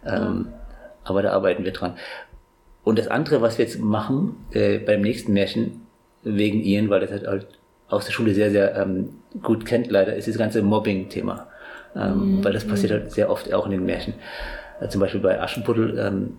Ähm, 0.06 0.48
aber 1.04 1.22
da 1.22 1.32
arbeiten 1.32 1.64
wir 1.64 1.72
dran. 1.72 1.94
Und 2.84 2.98
das 2.98 3.08
andere, 3.08 3.40
was 3.42 3.58
wir 3.58 3.64
jetzt 3.64 3.78
machen, 3.78 4.36
äh, 4.52 4.78
beim 4.78 5.02
nächsten 5.02 5.32
Märchen, 5.32 5.82
wegen 6.22 6.62
Ian, 6.62 6.90
weil 6.90 7.00
das 7.00 7.10
halt, 7.10 7.26
halt 7.26 7.46
aus 7.88 8.04
der 8.04 8.12
Schule 8.12 8.34
sehr, 8.34 8.50
sehr 8.50 8.76
ähm, 8.76 9.10
gut 9.42 9.64
kennt, 9.66 9.90
leider, 9.90 10.14
ist 10.14 10.28
das 10.28 10.36
ganze 10.38 10.62
Mobbing-Thema. 10.62 11.46
Ähm, 11.96 12.38
Weil 12.44 12.52
das 12.52 12.64
passiert 12.66 12.92
halt 12.92 13.10
sehr 13.10 13.30
oft 13.30 13.52
auch 13.52 13.64
in 13.64 13.72
den 13.72 13.84
Märchen. 13.84 14.14
Äh, 14.80 14.88
zum 14.88 15.00
Beispiel 15.00 15.20
bei 15.20 15.40
Aschenputtel 15.40 15.98
ähm, 15.98 16.36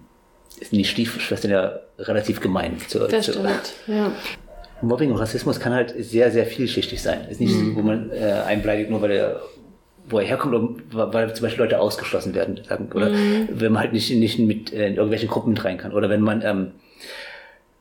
sind 0.49 0.71
die 0.77 0.85
Stiefschwestern 0.85 1.51
ja 1.51 1.79
relativ 1.99 2.39
gemein. 2.39 2.77
Zu, 2.87 2.99
Das 2.99 3.25
zu, 3.25 3.33
stimmt. 3.33 3.73
Ja. 3.87 4.11
Mobbing 4.81 5.11
und 5.11 5.17
Rassismus 5.17 5.59
kann 5.59 5.73
halt 5.73 5.93
sehr, 5.97 6.31
sehr 6.31 6.45
vielschichtig 6.45 7.01
sein. 7.01 7.27
Ist 7.29 7.41
nicht, 7.41 7.53
Mhm. 7.53 7.75
wo 7.75 7.81
man 7.81 8.11
äh, 8.11 8.23
einen 8.47 8.61
beleidigt, 8.61 8.89
nur 8.89 9.01
weil 9.01 9.11
er, 9.11 9.41
wo 10.11 10.19
er 10.19 10.25
herkommt, 10.25 10.81
weil 10.91 11.33
zum 11.33 11.43
Beispiel 11.43 11.63
Leute 11.63 11.79
ausgeschlossen 11.79 12.33
werden. 12.35 12.59
Sagen, 12.67 12.89
oder 12.93 13.09
Mhm. 13.09 13.47
wenn 13.51 13.71
man 13.71 13.81
halt 13.83 13.93
nicht, 13.93 14.13
nicht 14.13 14.39
mit 14.39 14.73
äh, 14.73 14.87
in 14.87 14.95
irgendwelche 14.95 15.27
Gruppen 15.27 15.51
mit 15.53 15.63
rein 15.63 15.77
kann. 15.77 15.93
Oder 15.93 16.09
wenn 16.09 16.21
man 16.21 16.41
ähm, 16.43 16.71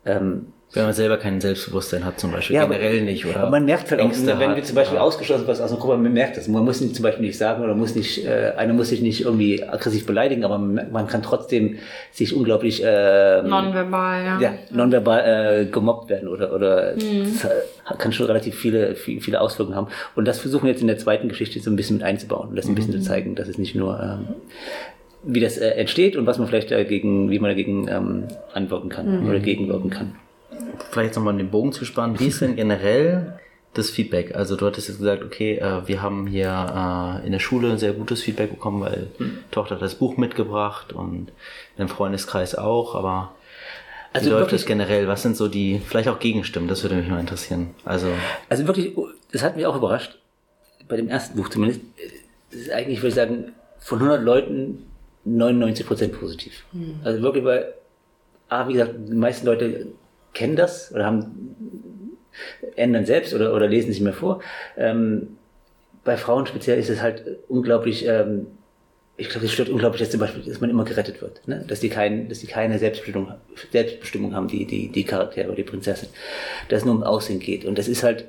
ähm, 0.05 0.47
Wenn 0.73 0.83
man 0.85 0.93
selber 0.93 1.17
kein 1.17 1.41
Selbstbewusstsein 1.41 2.05
hat, 2.05 2.17
zum 2.17 2.31
Beispiel, 2.31 2.55
Ja, 2.55 2.63
aber- 2.63 2.75
generell 2.75 3.01
nicht. 3.01 3.25
Oder 3.25 3.41
aber 3.41 3.49
man 3.49 3.65
merkt 3.65 3.91
halt 3.91 3.99
auch, 3.99 4.05
Ängste 4.05 4.39
wenn 4.39 4.49
hat, 4.51 4.55
wir 4.55 4.63
zum 4.63 4.75
Beispiel 4.75 4.95
oder- 4.97 5.03
ausgeschlossen 5.05 5.43
was 5.45 5.59
aus 5.59 5.69
einer 5.71 5.79
Gruppe, 5.81 5.97
man 5.97 6.13
merkt 6.13 6.37
das. 6.37 6.47
Man 6.47 6.63
muss 6.63 6.79
nicht, 6.79 6.95
zum 6.95 7.03
Beispiel 7.03 7.25
nicht 7.25 7.37
sagen 7.37 7.61
oder 7.61 7.75
muss 7.75 7.93
nicht, 7.93 8.25
äh, 8.25 8.53
einer 8.55 8.71
muss 8.73 8.87
sich 8.87 9.01
nicht 9.01 9.21
irgendwie 9.25 9.61
aggressiv 9.63 10.05
beleidigen, 10.05 10.45
aber 10.45 10.57
man, 10.57 10.89
man 10.91 11.07
kann 11.07 11.23
trotzdem 11.23 11.77
sich 12.11 12.33
unglaublich 12.33 12.81
äh, 12.83 13.41
Nonverbal, 13.41 14.23
ja. 14.23 14.39
ja, 14.39 14.53
nonverbal 14.71 15.63
äh, 15.63 15.65
gemobbt 15.65 16.09
werden 16.09 16.29
oder, 16.29 16.53
oder 16.53 16.95
äh, 16.95 17.25
kann 17.97 18.13
schon 18.13 18.27
relativ 18.27 18.55
viele, 18.55 18.95
viele, 18.95 19.41
Auswirkungen 19.41 19.75
haben. 19.75 19.87
Und 20.15 20.25
das 20.25 20.39
versuchen 20.39 20.63
wir 20.67 20.71
jetzt 20.71 20.81
in 20.81 20.87
der 20.87 20.97
zweiten 20.97 21.27
Geschichte 21.27 21.59
so 21.59 21.69
ein 21.69 21.75
bisschen 21.75 21.97
mit 21.97 22.05
einzubauen 22.05 22.47
und 22.49 22.55
das 22.55 22.67
ein 22.67 22.75
bisschen 22.75 22.93
zu 22.93 23.01
zeigen, 23.01 23.35
dass 23.35 23.49
es 23.49 23.57
nicht 23.57 23.75
nur 23.75 23.99
ähm, 24.01 24.35
wie 25.23 25.41
das 25.41 25.57
äh, 25.57 25.67
entsteht 25.71 26.15
und 26.15 26.25
was 26.25 26.37
man 26.37 26.47
vielleicht 26.47 26.71
dagegen, 26.71 27.29
wie 27.29 27.39
man 27.39 27.49
dagegen 27.51 27.89
ähm, 27.89 28.23
antworten 28.53 28.87
kann 28.87 29.27
oder 29.27 29.39
gegenwirken 29.39 29.89
kann. 29.89 30.15
Vielleicht 30.91 31.15
nochmal 31.15 31.37
den 31.37 31.49
Bogen 31.51 31.71
zu 31.71 31.85
spannen, 31.85 32.19
wie 32.19 32.27
ist 32.27 32.41
denn 32.41 32.55
generell 32.55 33.39
das 33.73 33.89
Feedback? 33.89 34.35
Also 34.35 34.55
du 34.55 34.65
hattest 34.65 34.89
jetzt 34.89 34.97
gesagt, 34.97 35.23
okay, 35.23 35.57
äh, 35.57 35.87
wir 35.87 36.01
haben 36.01 36.27
hier 36.27 37.21
äh, 37.23 37.25
in 37.25 37.31
der 37.31 37.39
Schule 37.39 37.77
sehr 37.77 37.93
gutes 37.93 38.21
Feedback 38.21 38.49
bekommen, 38.51 38.81
weil 38.81 39.07
Tochter 39.51 39.75
hat 39.75 39.81
das 39.81 39.95
Buch 39.95 40.17
mitgebracht 40.17 40.93
und 40.93 41.31
im 41.77 41.87
Freundeskreis 41.87 42.55
auch, 42.55 42.95
aber 42.95 43.33
Also 44.13 44.27
wie 44.27 44.33
läuft 44.33 44.51
das 44.51 44.65
generell? 44.65 45.07
Was 45.07 45.21
sind 45.21 45.37
so 45.37 45.47
die, 45.47 45.79
vielleicht 45.85 46.09
auch 46.09 46.19
Gegenstimmen, 46.19 46.67
das 46.67 46.83
würde 46.83 46.95
mich 46.95 47.07
mal 47.07 47.19
interessieren. 47.19 47.69
Also, 47.85 48.07
Also 48.49 48.67
wirklich, 48.67 48.93
das 49.31 49.41
hat 49.43 49.55
mich 49.55 49.65
auch 49.65 49.75
überrascht, 49.75 50.17
bei 50.89 50.97
dem 50.97 51.07
ersten 51.07 51.37
Buch 51.37 51.47
zumindest. 51.47 51.79
Es 52.51 52.57
ist 52.61 52.71
eigentlich, 52.71 52.99
würde 52.99 53.07
ich 53.09 53.15
sagen, 53.15 53.53
von 53.79 53.99
100 53.99 54.21
Leuten 54.21 54.85
99% 55.25 56.09
positiv. 56.09 56.65
Also 57.05 57.21
wirklich, 57.21 57.45
weil, 57.45 57.73
ah, 58.49 58.67
wie 58.67 58.73
gesagt, 58.73 58.95
die 59.07 59.15
meisten 59.15 59.45
Leute 59.45 59.87
kennen 60.33 60.55
das 60.55 60.93
oder 60.93 61.05
haben, 61.05 62.15
ändern 62.75 63.05
selbst 63.05 63.33
oder, 63.33 63.53
oder 63.53 63.67
lesen 63.67 63.91
sich 63.91 64.01
mehr 64.01 64.13
vor. 64.13 64.41
Ähm, 64.77 65.37
bei 66.03 66.17
Frauen 66.17 66.47
speziell 66.47 66.79
ist 66.79 66.89
es 66.89 67.01
halt 67.01 67.23
unglaublich, 67.47 68.05
ähm, 68.07 68.47
ich 69.17 69.29
glaube, 69.29 69.45
es 69.45 69.51
stört 69.51 69.69
unglaublich, 69.69 70.01
dass 70.01 70.09
zum 70.09 70.19
Beispiel, 70.19 70.43
dass 70.43 70.61
man 70.61 70.69
immer 70.69 70.83
gerettet 70.83 71.21
wird, 71.21 71.47
ne? 71.47 71.63
dass 71.67 71.79
die 71.79 71.89
kein, 71.89 72.27
dass 72.27 72.39
die 72.39 72.47
keine 72.47 72.79
Selbstbestimmung, 72.79 73.33
Selbstbestimmung 73.71 74.33
haben, 74.33 74.47
die, 74.47 74.65
die, 74.65 74.87
die 74.89 75.03
Charaktere 75.03 75.47
oder 75.47 75.57
die 75.57 75.63
Prinzessin, 75.63 76.09
dass 76.69 76.79
es 76.79 76.85
nur 76.85 76.95
um 76.95 77.03
Aussehen 77.03 77.39
geht. 77.39 77.65
Und 77.65 77.77
das 77.77 77.87
ist 77.87 78.03
halt, 78.03 78.25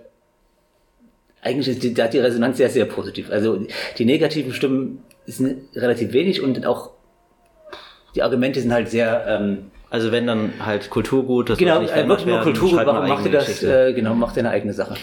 eigentlich 1.40 1.68
ist 1.68 1.82
die, 1.82 1.94
da 1.94 2.08
die 2.08 2.18
Resonanz 2.18 2.58
sehr, 2.58 2.68
sehr 2.68 2.84
positiv. 2.84 3.30
Also 3.30 3.66
die 3.96 4.04
negativen 4.04 4.52
Stimmen 4.52 5.02
sind 5.24 5.74
relativ 5.74 6.12
wenig 6.12 6.42
und 6.42 6.66
auch 6.66 6.90
die 8.14 8.22
Argumente 8.22 8.60
sind 8.60 8.72
halt 8.72 8.90
sehr, 8.90 9.24
ähm, 9.26 9.70
also 9.92 10.10
wenn 10.10 10.26
dann 10.26 10.54
halt 10.64 10.88
Kulturgut, 10.88 11.50
das 11.50 11.58
genau, 11.58 11.80
nicht 11.80 11.92
äh, 11.94 12.08
wirklich 12.08 12.26
nur 12.26 12.40
Kulturgut 12.40 12.86
machen, 12.86 13.06
macht 13.08 13.08
ihr 13.08 13.12
eigene 13.16 13.30
das, 13.30 13.46
Geschichte. 13.46 13.88
äh, 13.88 13.92
genau, 13.92 14.14
macht 14.14 14.36
ihr 14.36 14.40
eine 14.40 14.50
eigene 14.50 14.72
Sache. 14.72 14.94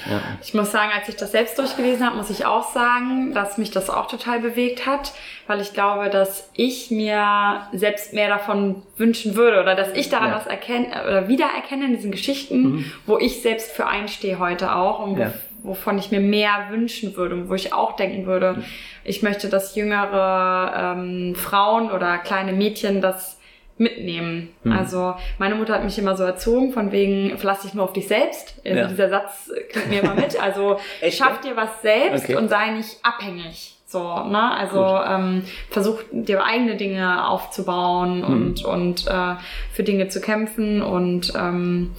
Ich 0.41 0.54
muss 0.56 0.71
sagen, 0.71 0.89
als 0.97 1.08
ich 1.08 1.15
das 1.15 1.32
selbst 1.32 1.58
durchgelesen 1.60 2.06
habe, 2.06 2.17
muss 2.17 2.32
ich 2.32 2.45
auch 2.47 2.71
sagen, 2.73 3.34
dass 3.36 3.60
mich 3.60 3.69
das 3.69 3.89
auch 3.91 4.08
total 4.08 4.39
bewegt 4.39 4.88
hat, 4.88 5.13
weil 5.45 5.62
ich 5.62 5.73
glaube, 5.73 6.10
dass 6.10 6.49
ich 6.56 6.89
mir 6.89 7.62
selbst 7.71 8.13
mehr 8.13 8.30
davon 8.30 8.82
wünschen 8.97 9.36
würde 9.36 9.62
oder 9.62 9.75
dass 9.75 9.93
ich 9.93 10.10
daran 10.10 10.30
Ja. 10.32 10.36
was 10.38 10.47
erkenne 10.47 10.88
oder 11.06 11.28
wiedererkenne 11.28 11.86
in 11.86 11.95
diesen 11.95 12.12
Geschichten, 12.12 12.91
wo 13.06 13.17
ich 13.19 13.41
selbst 13.43 13.71
für 13.71 13.86
einstehe 13.86 14.39
heute 14.39 14.73
auch 14.75 14.99
und 15.06 15.17
Ja. 15.19 15.32
wovon 15.62 15.99
ich 15.99 16.10
mir 16.10 16.19
mehr 16.19 16.67
wünschen 16.71 17.15
würde 17.15 17.36
und 17.36 17.49
wo 17.49 17.54
ich 17.54 17.73
auch 17.73 17.95
denken 17.95 18.25
würde, 18.25 18.63
ich 19.04 19.21
möchte, 19.23 19.49
dass 19.49 19.75
jüngere 19.75 20.95
ähm, 20.97 21.36
Frauen 21.36 21.91
oder 21.91 22.17
kleine 22.17 22.54
Mädchen 22.54 23.02
das 23.02 23.38
mitnehmen. 23.80 24.50
Also 24.70 25.15
meine 25.38 25.56
Mutter 25.56 25.74
hat 25.74 25.84
mich 25.84 25.98
immer 25.98 26.15
so 26.18 26.24
erzogen, 26.24 26.72
von 26.74 26.92
wegen, 26.92 27.38
verlass 27.38 27.62
dich 27.62 27.74
nur 27.74 27.86
auf 27.86 27.94
dich 27.94 28.08
selbst. 28.08 28.56
Also 28.65 28.78
Ja. 28.80 28.88
Dieser 28.88 29.10
Satz 29.10 29.50
klingt 29.72 29.89
mir 29.89 30.02
immer 30.04 30.15
mit. 30.15 30.42
Also 30.42 30.78
Echt, 31.02 31.18
schaff 31.18 31.39
dir 31.42 31.56
was 31.56 31.82
selbst 31.82 32.26
Okay. 32.26 32.36
und 32.36 32.50
sei 32.50 32.72
nicht 32.72 32.98
abhängig. 33.04 33.76
So, 33.86 34.04
ne? 34.04 34.52
Also 34.52 34.86
ähm, 34.86 35.44
versuch 35.72 36.02
dir 36.12 36.44
eigene 36.44 36.76
Dinge 36.76 37.28
aufzubauen 37.28 38.24
und, 38.24 38.63
und 38.63 39.08
äh, 39.08 39.36
für 39.74 39.82
Dinge 39.84 40.10
zu 40.10 40.22
kämpfen 40.22 40.84
und 40.84 41.34
ähm, 41.36 41.96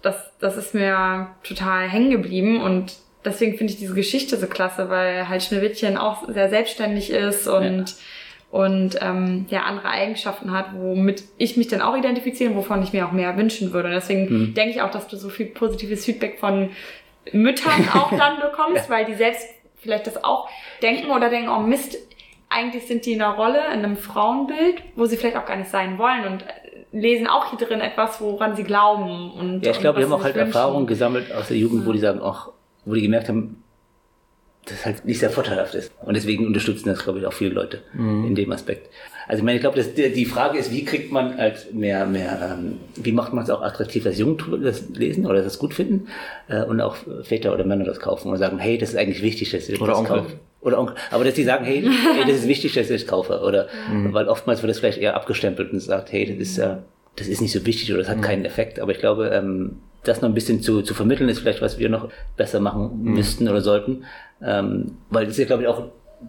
das, 0.00 0.16
das 0.38 0.56
ist 0.56 0.74
mir 0.74 1.26
total 1.42 1.88
hängen 1.88 2.10
geblieben 2.10 2.62
und 2.62 2.94
deswegen 3.24 3.58
finde 3.58 3.72
ich 3.74 3.78
diese 3.78 3.94
Geschichte 3.94 4.36
so 4.38 4.46
klasse, 4.46 4.88
weil 4.88 5.28
halt 5.28 5.42
Schneewittchen 5.42 5.98
auch 5.98 6.26
sehr 6.28 6.48
selbstständig 6.48 7.10
ist 7.10 7.46
und 7.48 7.94
und 8.50 8.98
ähm, 9.00 9.46
ja 9.50 9.62
andere 9.62 9.88
Eigenschaften 9.88 10.52
hat, 10.52 10.66
womit 10.74 11.24
ich 11.36 11.56
mich 11.56 11.68
dann 11.68 11.82
auch 11.82 11.96
identifiziere 11.96 12.50
und 12.50 12.56
wovon 12.56 12.82
ich 12.82 12.92
mir 12.92 13.06
auch 13.06 13.12
mehr 13.12 13.36
wünschen 13.36 13.72
würde. 13.72 13.88
Und 13.88 13.94
deswegen 13.94 14.54
denke 14.54 14.74
ich 14.74 14.82
auch, 14.82 14.90
dass 14.90 15.06
du 15.08 15.16
so 15.16 15.28
viel 15.28 15.46
positives 15.46 16.04
Feedback 16.04 16.38
von 16.38 16.70
Müttern 17.32 17.88
auch 17.94 18.10
dann 18.10 18.40
bekommst, 18.40 18.88
weil 18.88 19.04
die 19.04 19.14
selbst 19.14 19.46
vielleicht 19.76 20.06
das 20.06 20.22
auch 20.24 20.48
denken 20.82 21.10
oder 21.10 21.28
denken, 21.28 21.50
oh 21.50 21.60
Mist, 21.60 21.98
eigentlich 22.48 22.86
sind 22.86 23.04
die 23.04 23.12
in 23.12 23.22
einer 23.22 23.34
Rolle, 23.34 23.58
in 23.66 23.84
einem 23.84 23.96
Frauenbild, 23.96 24.82
wo 24.96 25.04
sie 25.04 25.16
vielleicht 25.16 25.36
auch 25.36 25.46
gar 25.46 25.56
nicht 25.56 25.70
sein 25.70 25.98
wollen 25.98 26.24
und 26.26 26.42
äh, 26.42 26.46
lesen 26.92 27.26
auch 27.26 27.50
hier 27.50 27.58
drin 27.66 27.80
etwas, 27.80 28.20
woran 28.20 28.56
sie 28.56 28.64
glauben. 28.64 29.30
Und, 29.32 29.64
Ja, 29.64 29.72
ich 29.72 29.80
glaube, 29.80 29.98
was 29.98 30.06
haben 30.06 30.12
auch 30.14 30.24
halt 30.24 30.34
wünschen. 30.34 30.46
Erfahrungen 30.54 30.86
gesammelt 30.86 31.32
aus 31.32 31.48
der 31.48 31.58
Jugend, 31.58 31.86
wo 31.86 31.92
die 31.92 31.98
sagen, 31.98 32.20
ach, 32.22 32.48
wo 32.86 32.94
die 32.94 33.02
gemerkt 33.02 33.28
haben, 33.28 33.62
dass 34.68 34.78
es 34.80 34.86
halt 34.86 35.04
nicht 35.04 35.18
sehr 35.20 35.30
vorteilhaft 35.30 35.74
ist. 35.74 35.90
Und 36.04 36.14
deswegen 36.16 36.46
unterstützen 36.46 36.88
das, 36.88 37.02
glaube 37.04 37.18
ich, 37.20 37.26
auch 37.26 37.32
viele 37.32 37.50
Leute 37.54 37.80
in 37.94 38.34
dem 38.34 38.52
Aspekt. 38.52 38.88
Also 39.26 39.40
ich 39.40 39.44
meine, 39.44 39.56
ich 39.56 39.60
glaube, 39.62 39.76
dass 39.76 39.92
die 39.94 40.24
Frage 40.24 40.58
ist, 40.58 40.72
wie 40.72 40.84
kriegt 40.86 41.12
man 41.12 41.36
halt 41.36 41.74
mehr, 41.74 42.06
mehr, 42.06 42.56
ähm, 42.58 42.76
wie 42.96 43.12
macht 43.12 43.34
man 43.34 43.44
es 43.44 43.50
auch 43.50 43.60
attraktiv, 43.60 44.04
dass 44.04 44.18
Jungen 44.18 44.38
das 44.62 44.88
lesen 44.94 45.26
oder 45.26 45.42
das 45.42 45.58
gut 45.58 45.74
finden 45.74 46.08
äh, 46.48 46.62
und 46.62 46.80
auch 46.80 46.96
Väter 47.24 47.52
oder 47.52 47.64
Männer 47.64 47.84
das 47.84 48.00
kaufen 48.00 48.30
und 48.30 48.38
sagen, 48.38 48.58
hey, 48.58 48.78
das 48.78 48.90
ist 48.90 48.96
eigentlich 48.96 49.22
wichtig, 49.22 49.50
dass 49.50 49.68
ihr 49.68 49.80
Oder 49.82 49.92
das 49.92 49.98
Onkel. 49.98 50.16
kauft. 50.20 50.36
Oder 50.62 50.78
Onkel. 50.80 50.96
Aber 51.10 51.24
dass 51.24 51.34
die 51.34 51.44
sagen, 51.44 51.64
hey, 51.66 51.82
hey 51.82 52.24
das 52.26 52.36
ist 52.38 52.48
wichtig, 52.48 52.72
dass 52.72 52.88
ich 52.88 53.02
das 53.02 53.06
kaufe. 53.06 53.40
Oder 53.42 53.68
Mhm. 53.92 54.14
weil 54.14 54.28
oftmals 54.28 54.62
wird 54.62 54.70
das 54.70 54.78
vielleicht 54.78 54.98
eher 54.98 55.14
abgestempelt 55.14 55.72
und 55.74 55.80
sagt, 55.80 56.10
hey, 56.10 56.24
das 56.24 56.38
ist, 56.48 56.58
äh, 56.58 56.76
das 57.16 57.26
ist 57.28 57.42
nicht 57.42 57.52
so 57.52 57.66
wichtig 57.66 57.90
oder 57.92 58.00
das 58.02 58.08
hat 58.08 58.22
keinen 58.22 58.46
Effekt. 58.46 58.80
Aber 58.80 58.92
ich 58.92 58.98
glaube, 58.98 59.28
ähm, 59.28 59.76
das 60.04 60.22
noch 60.22 60.28
ein 60.30 60.34
bisschen 60.34 60.62
zu, 60.62 60.80
zu 60.80 60.94
vermitteln, 60.94 61.28
ist 61.28 61.40
vielleicht, 61.40 61.60
was 61.60 61.78
wir 61.78 61.90
noch 61.90 62.08
besser 62.38 62.60
machen 62.60 63.02
Mhm. 63.02 63.12
müssten 63.12 63.46
oder 63.48 63.60
sollten. 63.60 64.04
Ähm, 64.42 64.96
weil 65.10 65.24
das 65.24 65.32
ist 65.32 65.38
ja, 65.38 65.46
glaube 65.46 65.62
ich, 65.62 65.68
auch 65.68 65.82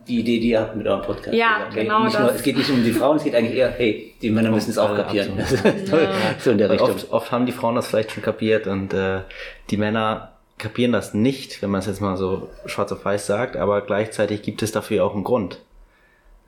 die 0.08 0.20
Idee, 0.20 0.40
die 0.40 0.50
ihr 0.50 0.62
habt 0.62 0.76
mit 0.76 0.88
eurem 0.88 1.02
Podcast. 1.02 1.36
Ja, 1.36 1.58
Ihr 1.58 1.64
sagt, 1.64 1.76
hey, 1.76 1.84
genau 1.84 2.04
nicht 2.04 2.20
nur, 2.20 2.34
es 2.34 2.44
geht 2.44 2.58
nicht 2.58 2.70
um 2.70 2.84
die 2.84 2.92
Frauen, 2.92 3.18
es 3.18 3.24
geht 3.24 3.36
eigentlich 3.36 3.58
eher, 3.58 3.70
hey, 3.72 4.14
die 4.22 4.30
Männer 4.30 4.52
müssen 4.52 4.70
es 4.70 4.78
auch 4.78 4.96
kapieren. 4.96 5.40
absolut. 5.40 6.10
so 6.40 6.52
in 6.52 6.58
der 6.58 6.70
Richtung. 6.70 6.90
oft, 6.90 7.12
oft 7.12 7.32
haben 7.32 7.46
die 7.46 7.52
Frauen 7.52 7.76
das 7.76 7.88
vielleicht 7.88 8.12
schon 8.12 8.24
kapiert 8.24 8.68
und 8.68 8.94
äh, 8.94 9.22
die 9.70 9.78
Männer 9.78 10.34
kapieren 10.58 10.92
das 10.92 11.14
nicht, 11.14 11.62
wenn 11.62 11.72
man 11.72 11.80
es 11.80 11.88
jetzt 11.88 12.02
mal 12.02 12.18
so 12.18 12.50
schwarz 12.66 12.92
auf 12.92 13.04
weiß 13.04 13.26
sagt, 13.26 13.56
aber 13.56 13.82
gleichzeitig 13.82 14.42
gibt 14.42 14.62
es 14.62 14.72
dafür 14.72 15.06
auch 15.06 15.16
einen 15.16 15.24
Grund. 15.24 15.60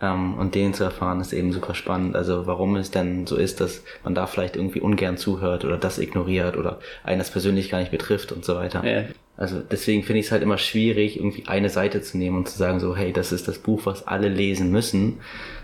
Ähm, 0.02 0.38
und 0.38 0.56
den 0.56 0.74
zu 0.74 0.84
erfahren 0.84 1.21
ist 1.21 1.32
eben 1.32 1.54
super 1.54 1.74
spannend. 1.76 2.15
Also 2.15 2.47
warum 2.47 2.76
es 2.76 2.91
denn 2.91 3.28
so 3.28 3.38
ist, 3.38 3.62
dass 3.62 3.84
man 4.04 4.15
da 4.15 4.28
vielleicht 4.28 4.56
irgendwie 4.56 4.82
ungern 4.82 5.17
zuhört 5.17 5.63
oder 5.63 5.78
das 5.78 6.00
ignoriert 6.00 6.58
oder 6.58 6.80
einen 7.04 7.19
das 7.19 7.32
persönlich 7.32 7.69
gar 7.69 7.80
nicht 7.80 7.91
betrifft 7.91 8.32
und 8.32 8.43
so 8.43 8.56
weiter. 8.56 8.84
Ja. 8.86 9.04
Also 9.38 9.60
deswegen 9.60 10.04
finde 10.04 10.20
ich 10.20 10.28
es 10.28 10.32
halt 10.32 10.44
immer 10.44 10.58
schwierig, 10.58 11.17
irgendwie 11.17 11.48
eine 11.48 11.70
Seite 11.70 12.02
zu 12.02 12.17
nehmen 12.17 12.38
und 12.38 12.50
zu 12.50 12.58
sagen 12.58 12.80
so, 12.80 12.96
hey, 12.96 13.12
das 13.12 13.32
ist 13.32 13.48
das 13.48 13.60
Buch, 13.60 13.86
was 13.86 14.08
alle 14.08 14.28
lesen 14.28 14.72
müssen, 14.72 15.20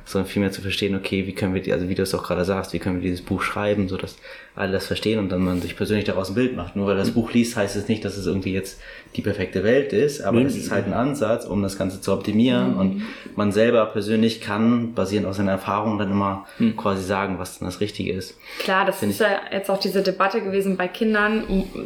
sondern 0.07 0.29
vielmehr 0.29 0.51
zu 0.51 0.61
verstehen, 0.61 0.95
okay, 0.95 1.27
wie 1.27 1.33
können 1.33 1.53
wir, 1.53 1.61
die, 1.61 1.73
also 1.73 1.89
wie 1.89 1.95
du 1.95 2.03
es 2.03 2.15
auch 2.15 2.23
gerade 2.23 2.45
sagst, 2.45 2.73
wie 2.73 2.79
können 2.79 2.95
wir 3.01 3.01
dieses 3.09 3.21
Buch 3.23 3.41
schreiben, 3.41 3.89
so 3.89 3.97
dass 3.97 4.15
alle 4.55 4.71
das 4.71 4.87
verstehen 4.87 5.19
und 5.19 5.29
dann 5.29 5.43
man 5.43 5.61
sich 5.61 5.75
persönlich 5.75 6.05
daraus 6.05 6.29
ein 6.29 6.35
Bild 6.35 6.55
macht. 6.55 6.75
Nur 6.75 6.87
weil 6.87 6.97
das 6.97 7.11
Buch 7.11 7.31
liest, 7.31 7.55
heißt 7.55 7.75
es 7.75 7.87
nicht, 7.87 8.03
dass 8.03 8.17
es 8.17 8.25
irgendwie 8.25 8.53
jetzt 8.53 8.79
die 9.15 9.21
perfekte 9.21 9.63
Welt 9.63 9.93
ist, 9.93 10.21
aber 10.21 10.41
es 10.41 10.55
ist 10.55 10.71
halt 10.71 10.87
ein 10.87 10.93
Ansatz, 10.93 11.45
um 11.45 11.61
das 11.61 11.77
Ganze 11.77 12.01
zu 12.01 12.11
optimieren 12.11 12.75
und 12.75 13.03
man 13.35 13.51
selber 13.51 13.85
persönlich 13.85 14.41
kann, 14.41 14.93
basierend 14.95 15.27
auf 15.27 15.35
seinen 15.35 15.47
Erfahrungen, 15.49 15.99
dann 15.99 16.09
immer 16.11 16.47
quasi 16.75 17.03
sagen, 17.03 17.37
was 17.37 17.59
denn 17.59 17.67
das 17.67 17.81
Richtige 17.81 18.13
ist. 18.13 18.35
Klar, 18.59 18.85
das 18.85 18.97
Find 18.99 19.11
ist 19.11 19.19
ja 19.19 19.41
jetzt 19.51 19.69
auch 19.69 19.79
diese 19.79 20.01
Debatte 20.01 20.41
gewesen 20.41 20.75
bei 20.75 20.87
Kindern. 20.87 21.43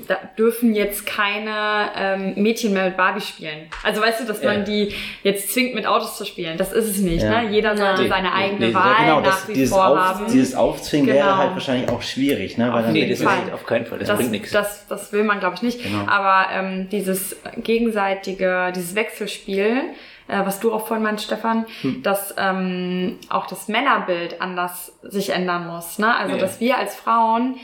Da 0.08 0.18
dürfen 0.38 0.74
jetzt 0.74 1.06
keine 1.06 1.90
ähm, 1.98 2.34
Mädchen 2.42 2.74
mehr 2.74 2.86
mit 2.86 2.96
Barbie 2.98 3.22
spielen. 3.22 3.68
Also 3.84 4.02
weißt 4.02 4.22
du, 4.22 4.26
dass 4.26 4.42
man 4.44 4.60
Ja. 4.60 4.64
die 4.64 4.94
jetzt 5.24 5.52
zwingt, 5.54 5.76
mit 5.76 5.86
Autos 5.86 6.18
zu 6.18 6.26
spielen. 6.26 6.58
Das 6.58 6.72
ist 6.72 6.88
es 6.90 6.98
nicht. 7.00 7.24
Ja. 7.24 7.42
Ne? 7.42 7.52
Jeder 7.52 7.74
Nee. 7.74 7.80
Seine 8.12 8.34
eigene 8.34 8.68
Nee, 8.68 8.74
Wahl 8.74 8.96
genau, 9.00 9.20
nach 9.22 9.26
das, 9.26 9.48
wie 9.48 9.54
dieses, 9.54 9.70
vor 9.74 9.88
Auf, 9.88 9.98
haben. 9.98 10.26
dieses 10.32 10.54
Aufzwingen 10.56 11.08
wäre 11.08 11.26
Genau. 11.28 11.38
halt 11.38 11.52
wahrscheinlich 11.54 11.90
auch 11.90 12.02
schwierig, 12.02 12.58
ne? 12.58 12.72
Weil 12.74 12.84
dann 12.84 12.94
Nee, 12.94 13.10
das 13.10 13.20
ist 13.22 13.28
auf 13.54 13.66
keinen 13.66 13.86
Fall, 13.86 14.00
das, 14.00 14.08
das, 14.10 14.18
bringt 14.18 14.32
nichts. 14.32 14.52
Das, 14.52 14.86
das 14.88 15.14
will 15.14 15.24
man, 15.24 15.40
glaube 15.40 15.56
ich, 15.56 15.62
nicht. 15.62 15.82
Genau. 15.84 16.06
Aber 16.08 16.52
ähm, 16.54 16.90
dieses 16.90 17.36
gegenseitige, 17.58 18.72
dieses 18.76 18.96
Wechselspiel, 18.96 19.82
äh, 20.28 20.46
was 20.46 20.60
du 20.60 20.74
auch 20.74 20.88
vorhin 20.88 21.04
meinst, 21.04 21.26
Stefan, 21.26 21.66
Hm. 21.82 22.04
dass 22.04 22.34
ähm, 22.38 23.18
auch 23.30 23.48
das 23.48 23.68
Männerbild 23.68 24.42
anders 24.42 24.94
sich 25.04 25.30
ändern 25.32 25.68
muss. 25.68 25.98
Ne? 26.00 26.16
Also, 26.16 26.36
Ja. 26.36 26.42
dass 26.42 26.60
wir 26.60 26.78
als 26.78 26.96
Frauen 26.96 27.56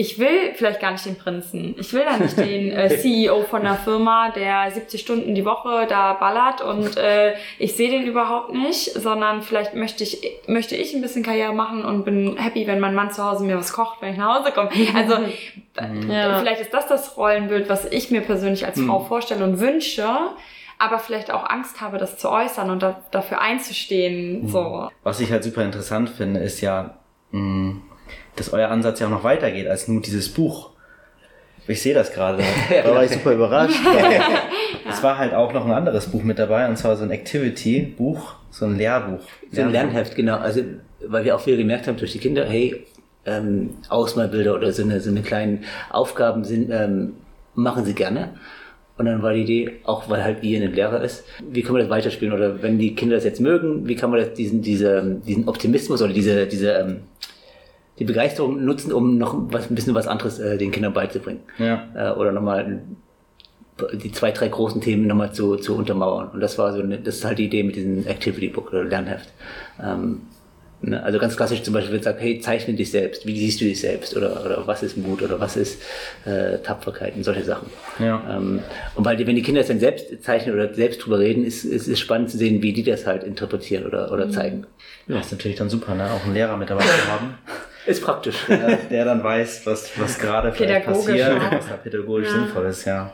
ich 0.00 0.18
will 0.18 0.54
vielleicht 0.54 0.80
gar 0.80 0.92
nicht 0.92 1.04
den 1.04 1.16
Prinzen. 1.18 1.74
Ich 1.78 1.92
will 1.92 2.04
da 2.06 2.16
nicht 2.16 2.34
den 2.38 2.72
äh, 2.72 2.88
CEO 3.00 3.42
von 3.42 3.60
einer 3.60 3.74
Firma, 3.76 4.30
der 4.30 4.70
70 4.70 4.98
Stunden 4.98 5.34
die 5.34 5.44
Woche 5.44 5.86
da 5.86 6.14
ballert 6.14 6.62
und 6.62 6.96
äh, 6.96 7.34
ich 7.58 7.74
sehe 7.76 7.90
den 7.90 8.04
überhaupt 8.06 8.54
nicht, 8.54 8.94
sondern 8.94 9.42
vielleicht 9.42 9.74
möchte 9.74 10.02
ich, 10.02 10.18
möchte 10.46 10.74
ich 10.74 10.94
ein 10.94 11.02
bisschen 11.02 11.22
Karriere 11.22 11.52
machen 11.52 11.84
und 11.84 12.06
bin 12.06 12.38
happy, 12.38 12.66
wenn 12.66 12.80
mein 12.80 12.94
Mann 12.94 13.10
zu 13.10 13.22
Hause 13.22 13.44
mir 13.44 13.58
was 13.58 13.74
kocht, 13.74 14.00
wenn 14.00 14.12
ich 14.12 14.18
nach 14.18 14.38
Hause 14.38 14.52
komme. 14.52 14.70
Also 14.94 15.14
äh, 15.16 16.08
Ja. 16.08 16.38
vielleicht 16.38 16.62
ist 16.62 16.72
das 16.72 16.86
das 16.86 17.18
Rollenbild, 17.18 17.68
was 17.68 17.84
ich 17.84 18.10
mir 18.10 18.22
persönlich 18.22 18.64
als 18.64 18.80
Frau 18.80 19.00
vorstelle 19.00 19.44
und 19.44 19.60
wünsche, 19.60 20.08
aber 20.78 20.98
vielleicht 20.98 21.30
auch 21.30 21.44
Angst 21.50 21.82
habe, 21.82 21.98
das 21.98 22.16
zu 22.16 22.30
äußern 22.30 22.70
und 22.70 22.82
da, 22.82 23.02
dafür 23.10 23.42
einzustehen. 23.42 24.48
So. 24.48 24.88
Was 25.02 25.20
ich 25.20 25.30
halt 25.30 25.44
super 25.44 25.62
interessant 25.62 26.08
finde, 26.08 26.40
ist 26.40 26.62
ja, 26.62 26.96
mh, 27.32 27.82
dass 28.40 28.52
euer 28.52 28.68
Ansatz 28.68 29.00
ja 29.00 29.06
auch 29.06 29.10
noch 29.10 29.24
weitergeht 29.24 29.68
als 29.68 29.88
nur 29.88 30.00
dieses 30.02 30.28
Buch. 30.28 30.70
Ich 31.66 31.82
sehe 31.82 31.94
das 31.94 32.12
gerade. 32.12 32.42
Da 32.84 32.94
war 32.94 33.04
ich 33.04 33.12
super 33.12 33.32
überrascht. 33.32 33.78
Es 34.88 35.02
war 35.02 35.18
halt 35.18 35.34
auch 35.34 35.52
noch 35.52 35.64
ein 35.66 35.72
anderes 35.72 36.06
Buch 36.06 36.22
mit 36.22 36.38
dabei, 36.38 36.68
und 36.68 36.76
zwar 36.76 36.96
so 36.96 37.04
ein 37.04 37.10
Activity-Buch, 37.10 38.34
so 38.50 38.66
ein 38.66 38.76
Lehrbuch. 38.76 39.20
So 39.52 39.62
ein 39.62 39.70
Lernheft, 39.70 40.16
genau. 40.16 40.38
Also, 40.38 40.62
weil 41.06 41.24
wir 41.24 41.36
auch 41.36 41.40
viel 41.40 41.56
gemerkt 41.56 41.86
haben 41.86 41.96
durch 41.96 42.12
die 42.12 42.18
Kinder, 42.18 42.44
hey, 42.44 42.86
ähm, 43.24 43.70
Ausmalbilder 43.88 44.54
oder 44.54 44.72
so 44.72 44.82
eine, 44.82 45.00
so 45.00 45.10
eine 45.10 45.22
kleinen 45.22 45.64
Aufgaben 45.90 46.44
sind, 46.44 46.70
ähm, 46.72 47.14
machen 47.54 47.84
sie 47.84 47.94
gerne. 47.94 48.30
Und 48.96 49.06
dann 49.06 49.22
war 49.22 49.32
die 49.32 49.42
Idee, 49.42 49.72
auch 49.84 50.10
weil 50.10 50.22
halt 50.22 50.42
ihr 50.42 50.60
ein 50.60 50.74
Lehrer 50.74 51.02
ist, 51.02 51.24
wie 51.48 51.62
können 51.62 51.76
wir 51.76 51.82
das 51.82 51.90
weiterspielen? 51.90 52.34
Oder 52.34 52.62
wenn 52.62 52.78
die 52.78 52.94
Kinder 52.94 53.14
das 53.14 53.24
jetzt 53.24 53.40
mögen, 53.40 53.88
wie 53.88 53.96
kann 53.96 54.10
man 54.10 54.20
das, 54.20 54.34
diesen, 54.34 54.60
diese, 54.60 55.20
diesen 55.26 55.48
Optimismus 55.48 56.02
oder 56.02 56.12
diese, 56.12 56.46
diese, 56.46 56.72
ähm, 56.72 56.96
die 58.00 58.04
Begeisterung 58.04 58.64
nutzen, 58.64 58.92
um 58.92 59.18
noch 59.18 59.36
was, 59.52 59.70
ein 59.70 59.74
bisschen 59.74 59.94
was 59.94 60.08
anderes 60.08 60.38
äh, 60.38 60.56
den 60.56 60.72
Kindern 60.72 60.94
beizubringen. 60.94 61.40
Ja. 61.58 61.86
Äh, 61.94 62.18
oder 62.18 62.32
nochmal 62.32 62.82
die 63.92 64.12
zwei, 64.12 64.30
drei 64.30 64.48
großen 64.48 64.80
Themen 64.80 65.06
nochmal 65.06 65.32
zu, 65.32 65.56
zu 65.56 65.76
untermauern. 65.76 66.30
Und 66.30 66.40
das 66.40 66.58
war 66.58 66.72
so 66.72 66.80
eine, 66.80 66.98
das 66.98 67.16
ist 67.16 67.24
halt 67.24 67.38
die 67.38 67.44
Idee 67.44 67.62
mit 67.62 67.76
diesem 67.76 68.06
Activity 68.06 68.48
Book 68.48 68.70
oder 68.72 68.84
Lernheft. 68.84 69.28
Ähm, 69.82 70.22
ne, 70.82 71.02
also 71.02 71.18
ganz 71.18 71.36
klassisch 71.36 71.62
zum 71.62 71.74
Beispiel 71.74 71.92
wird 71.92 72.02
gesagt, 72.02 72.20
hey, 72.20 72.40
zeichne 72.40 72.74
dich 72.74 72.90
selbst, 72.90 73.26
wie 73.26 73.38
siehst 73.38 73.60
du 73.60 73.64
dich 73.64 73.80
selbst? 73.80 74.16
Oder, 74.16 74.44
oder 74.44 74.66
was 74.66 74.82
ist 74.82 74.96
Mut 74.96 75.22
oder 75.22 75.40
was 75.40 75.56
ist 75.56 75.80
äh, 76.24 76.58
Tapferkeit 76.58 77.16
und 77.16 77.24
solche 77.24 77.44
Sachen. 77.44 77.68
Ja. 77.98 78.22
Ähm, 78.36 78.60
und 78.94 79.04
weil 79.04 79.16
die, 79.16 79.26
wenn 79.26 79.36
die 79.36 79.42
Kinder 79.42 79.60
es 79.60 79.68
dann 79.68 79.80
selbst 79.80 80.22
zeichnen 80.22 80.54
oder 80.54 80.72
selbst 80.74 81.04
drüber 81.04 81.18
reden, 81.18 81.44
ist, 81.44 81.64
ist 81.64 81.88
es 81.88 81.98
spannend 81.98 82.30
zu 82.30 82.38
sehen, 82.38 82.62
wie 82.62 82.72
die 82.72 82.82
das 82.82 83.06
halt 83.06 83.24
interpretieren 83.24 83.86
oder, 83.86 84.12
oder 84.12 84.30
zeigen. 84.30 84.66
Ja, 85.06 85.20
ist 85.20 85.32
natürlich 85.32 85.58
dann 85.58 85.70
super, 85.70 85.94
ne? 85.94 86.10
Auch 86.10 86.24
einen 86.24 86.34
Lehrer 86.34 86.56
mit 86.56 86.70
dabei 86.70 86.84
zu 86.84 87.08
haben, 87.08 87.34
Ist 87.86 88.02
praktisch. 88.02 88.36
der, 88.48 88.76
der 88.76 89.04
dann 89.04 89.22
weiß, 89.24 89.66
was, 89.66 89.90
was 89.98 90.18
gerade 90.18 90.50
passiert, 90.50 91.18
ja. 91.18 91.52
was 91.52 91.68
da 91.68 91.76
pädagogisch 91.76 92.28
Ja. 92.28 92.34
sinnvoll 92.34 92.66
ist, 92.66 92.84
ja. 92.84 93.12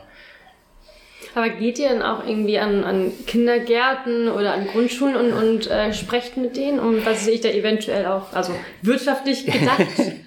Aber 1.35 1.49
geht 1.49 1.77
ihr 1.77 1.89
dann 1.89 2.01
auch 2.01 2.25
irgendwie 2.25 2.57
an, 2.57 2.83
an 2.83 3.11
Kindergärten 3.27 4.27
oder 4.27 4.53
an 4.53 4.67
Grundschulen 4.67 5.15
und, 5.15 5.33
und 5.33 5.69
äh, 5.69 5.93
sprecht 5.93 6.35
mit 6.37 6.57
denen? 6.57 6.79
Und 6.79 7.05
was 7.05 7.25
sehe 7.25 7.35
ich 7.35 7.41
da 7.41 7.49
eventuell 7.49 8.07
auch, 8.07 8.33
also 8.33 8.53
wirtschaftlich 8.81 9.45
gedacht? 9.45 9.81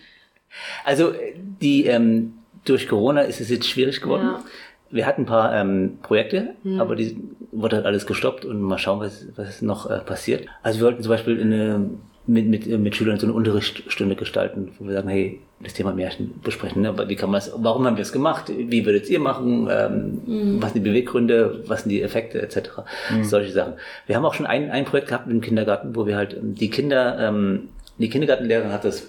Also 0.85 1.15
die 1.61 1.87
ähm, 1.87 2.35
durch 2.65 2.89
Corona 2.89 3.23
ist 3.23 3.41
es 3.41 3.51
jetzt 3.51 3.69
schwierig 3.69 4.01
geworden. 4.01 4.25
Ja. 4.25 4.45
Wir 4.91 5.07
hatten 5.07 5.23
ein 5.23 5.27
paar 5.27 5.55
ähm, 5.55 5.99
Projekte, 6.03 6.55
aber 6.79 6.97
die 6.97 7.17
wurde 7.53 7.77
halt 7.77 7.87
alles 7.87 8.05
gestoppt 8.07 8.45
und 8.45 8.61
mal 8.61 8.77
schauen, 8.79 8.99
was, 9.01 9.27
was 9.37 9.63
noch 9.63 9.89
äh, 9.89 10.01
passiert. 10.01 10.49
Also 10.63 10.81
wir 10.81 10.87
wollten 10.87 11.03
zum 11.03 11.11
Beispiel 11.11 11.41
eine, 11.41 11.91
mit, 12.31 12.47
mit, 12.47 12.67
äh, 12.67 12.79
mit 12.79 12.97
Schülern 12.97 13.19
so 13.19 13.27
eine 13.27 13.35
Unterrichtsstunde 13.35 14.17
gestalten, 14.17 14.73
wo 14.79 14.87
wir 14.87 14.95
sagen, 14.95 15.09
hey, 15.09 15.41
das 15.61 15.75
Thema 15.75 15.93
Märchen 15.93 16.41
besprechen. 16.43 16.83
Ne? 16.83 16.89
Aber 16.89 17.09
Wie 17.09 17.17
kann 17.17 17.31
man 17.31 17.39
es, 17.39 17.53
warum 17.57 17.87
haben 17.87 17.97
wir 17.97 18.03
es 18.03 18.13
gemacht? 18.13 18.51
Wie 18.57 18.87
würdet 18.87 19.11
ihr 19.11 19.21
machen? 19.21 19.69
Ähm, 19.71 20.59
Was 20.61 20.73
sind 20.73 20.85
die 20.85 20.89
Beweggründe? 20.89 21.65
Was 21.67 21.83
sind 21.83 21.91
die 21.91 22.03
Effekte 22.03 22.41
etc. 22.41 22.81
Solche 23.23 23.53
Sachen. 23.53 23.75
Wir 24.07 24.17
haben 24.17 24.25
auch 24.25 24.35
schon 24.35 24.47
ein, 24.47 24.71
ein 24.71 24.85
Projekt 24.85 25.09
gehabt 25.09 25.31
im 25.31 25.41
Kindergarten, 25.41 25.95
wo 25.95 26.07
wir 26.07 26.17
halt 26.17 26.37
die 26.41 26.71
Kinder, 26.71 27.19
ähm, 27.21 27.69
die 27.99 28.09
Kindergartenlehrerin 28.09 28.73
hat 28.73 28.85
das 28.85 29.09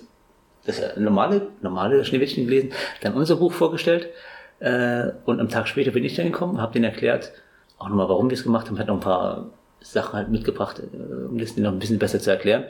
das 0.65 0.79
normale, 0.97 1.47
normale 1.62 2.05
Schneewittchen 2.05 2.45
gelesen, 2.45 2.71
dann 3.01 3.13
unser 3.13 3.38
Buch 3.38 3.51
vorgestellt 3.51 4.10
äh, 4.60 5.10
und 5.25 5.39
am 5.39 5.49
Tag 5.49 5.67
später 5.67 5.91
bin 5.91 6.03
ich 6.03 6.15
dann 6.15 6.27
gekommen, 6.27 6.62
habe 6.62 6.73
denen 6.73 6.86
erklärt, 6.86 7.31
auch 7.79 7.89
nochmal, 7.89 8.10
warum 8.10 8.29
wir 8.29 8.38
es 8.38 8.43
gemacht 8.43 8.67
haben, 8.67 8.77
hat 8.77 8.88
noch 8.88 8.95
ein 8.95 8.99
paar 8.99 9.49
Sachen 9.81 10.13
halt 10.13 10.29
mitgebracht, 10.29 10.79
äh, 10.79 11.25
um 11.25 11.38
das 11.39 11.57
noch 11.57 11.71
ein 11.71 11.79
bisschen 11.79 11.99
besser 11.99 12.19
zu 12.19 12.29
erklären. 12.29 12.65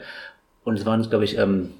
Und 0.64 0.78
es 0.78 0.86
waren, 0.86 1.02
glaube 1.08 1.24
ich, 1.24 1.36
ähm, 1.38 1.70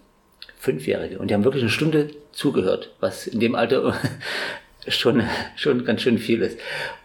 Fünfjährige 0.58 1.18
und 1.18 1.28
die 1.28 1.34
haben 1.34 1.44
wirklich 1.44 1.62
eine 1.62 1.70
Stunde 1.70 2.10
zugehört, 2.32 2.90
was 3.00 3.26
in 3.26 3.40
dem 3.40 3.54
Alter 3.54 3.94
schon, 4.88 5.22
schon 5.56 5.84
ganz 5.84 6.02
schön 6.02 6.18
viel 6.18 6.42
ist. 6.42 6.58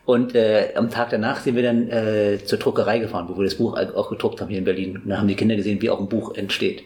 Und 0.05 0.35
äh, 0.35 0.69
am 0.75 0.89
Tag 0.89 1.09
danach 1.09 1.39
sind 1.41 1.55
wir 1.55 1.63
dann 1.63 1.89
äh, 1.89 2.39
zur 2.43 2.59
Druckerei 2.59 2.99
gefahren, 2.99 3.27
wo 3.29 3.37
wir 3.37 3.43
das 3.45 3.55
Buch 3.55 3.77
auch 3.77 4.09
gedruckt 4.09 4.41
haben 4.41 4.49
hier 4.49 4.59
in 4.59 4.63
Berlin. 4.65 5.01
Und 5.03 5.09
da 5.09 5.17
haben 5.17 5.27
die 5.27 5.35
Kinder 5.35 5.55
gesehen, 5.55 5.81
wie 5.81 5.89
auch 5.89 5.99
ein 5.99 6.07
Buch 6.07 6.35
entsteht. 6.35 6.83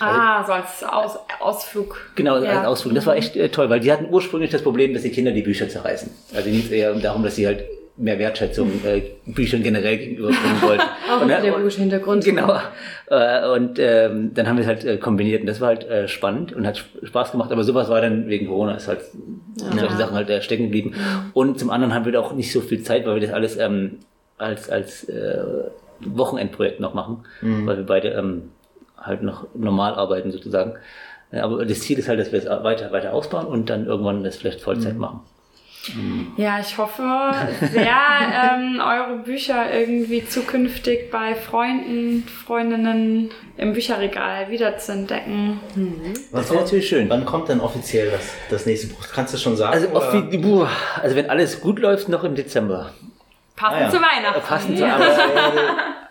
Ah, 0.00 0.44
so 0.44 0.52
als 0.52 0.82
Aus 0.82 1.18
Ausflug. 1.40 2.10
Genau, 2.16 2.38
Ja. 2.42 2.58
als 2.60 2.66
Ausflug. 2.66 2.94
Das 2.94 3.06
war 3.06 3.16
echt 3.16 3.36
äh, 3.36 3.48
toll, 3.48 3.70
weil 3.70 3.80
die 3.80 3.92
hatten 3.92 4.06
ursprünglich 4.10 4.50
das 4.50 4.62
Problem, 4.62 4.92
dass 4.94 5.02
die 5.02 5.10
Kinder 5.10 5.30
die 5.30 5.42
Bücher 5.42 5.68
zerreißen. 5.68 6.10
Also 6.34 6.50
ging 6.50 6.60
es 6.60 6.70
eher 6.70 6.92
darum, 6.94 7.22
dass 7.22 7.36
sie 7.36 7.46
halt 7.46 7.64
mehr 7.96 8.18
Wertschätzung 8.18 8.70
äh, 8.84 9.02
Büchern 9.26 9.62
generell 9.62 9.98
gegenüberbringen 9.98 10.62
wollten. 10.62 10.82
Auch 11.10 11.16
Und 11.16 11.22
ein 11.22 11.28
dann- 11.28 11.42
pädagogischer 11.42 11.80
Hintergrund. 11.80 12.24
Genau. 12.24 12.58
Äh, 13.08 13.48
und 13.48 13.78
ähm, 13.78 14.32
dann 14.34 14.48
haben 14.48 14.56
wir 14.56 14.62
es 14.62 14.66
halt 14.68 14.84
äh, 14.84 14.96
kombiniert 14.96 15.42
und 15.42 15.46
das 15.46 15.60
war 15.60 15.68
halt 15.68 15.84
äh, 15.88 16.08
spannend 16.08 16.52
und 16.52 16.66
hat 16.66 16.76
Sp- 16.82 17.04
Spaß 17.06 17.32
gemacht. 17.32 17.52
Aber 17.52 17.62
sowas 17.64 17.88
war 17.88 18.00
dann 18.00 18.28
wegen 18.28 18.46
Corona, 18.48 18.74
ist 18.74 18.88
halt 18.88 19.00
solche 19.56 19.96
Sachen 19.96 20.14
halt 20.16 20.28
äh, 20.30 20.42
stecken 20.42 20.64
geblieben. 20.64 20.94
Und 21.34 21.58
zum 21.58 21.70
anderen 21.70 21.94
haben 21.94 22.04
wir 22.04 22.12
da 22.12 22.20
auch 22.20 22.32
nicht 22.32 22.50
so 22.52 22.60
viel 22.60 22.82
Zeit, 22.82 23.06
weil 23.06 23.14
wir 23.14 23.22
das 23.22 23.32
alles 23.32 23.56
ähm, 23.58 23.98
als, 24.38 24.68
als 24.70 25.04
äh, 25.08 25.38
Wochenendprojekt 26.00 26.80
noch 26.80 26.94
machen, 26.94 27.24
weil 27.40 27.76
wir 27.78 27.86
beide 27.86 28.08
ähm, 28.08 28.50
halt 28.98 29.22
noch 29.22 29.46
normal 29.54 29.94
arbeiten 29.94 30.32
sozusagen. 30.32 30.74
Äh, 31.30 31.38
Aber 31.38 31.64
das 31.64 31.80
Ziel 31.80 31.98
ist 31.98 32.08
halt, 32.08 32.18
dass 32.18 32.32
wir 32.32 32.40
es 32.40 32.46
weiter, 32.46 32.90
weiter 32.90 33.12
ausbauen 33.14 33.46
und 33.46 33.70
dann 33.70 33.86
irgendwann 33.86 34.24
das 34.24 34.36
vielleicht 34.36 34.60
Vollzeit 34.60 34.96
machen. 34.98 35.20
Ja, 36.36 36.60
ich 36.60 36.76
hoffe 36.78 37.02
sehr, 37.72 37.86
ähm, 38.54 38.80
eure 38.80 39.18
Bücher 39.18 39.72
irgendwie 39.72 40.26
zukünftig 40.26 41.10
bei 41.10 41.34
Freunden, 41.34 42.26
Freundinnen 42.46 43.30
im 43.56 43.72
Bücherregal 43.72 44.50
wiederzuentdecken. 44.50 45.60
Das 46.32 46.50
wäre 46.50 46.62
natürlich 46.62 46.88
schön. 46.88 47.08
Wann 47.10 47.24
kommt 47.24 47.48
denn 47.48 47.60
offiziell 47.60 48.10
das, 48.10 48.32
das 48.50 48.66
nächste 48.66 48.88
Buch? 48.88 49.04
Kannst 49.12 49.34
du 49.34 49.38
schon 49.38 49.56
sagen? 49.56 49.72
Also, 49.74 49.88
oder? 49.88 50.70
also 51.02 51.16
wenn 51.16 51.30
alles 51.30 51.60
gut 51.60 51.78
läuft, 51.78 52.08
noch 52.08 52.24
im 52.24 52.34
Dezember. 52.34 52.92
Passend 53.56 53.80
Ah, 53.80 53.84
ja. 53.84 53.90
zu 53.90 53.96
Weihnachten. 53.96 54.40
Passend 54.42 54.78
zu 54.78 54.84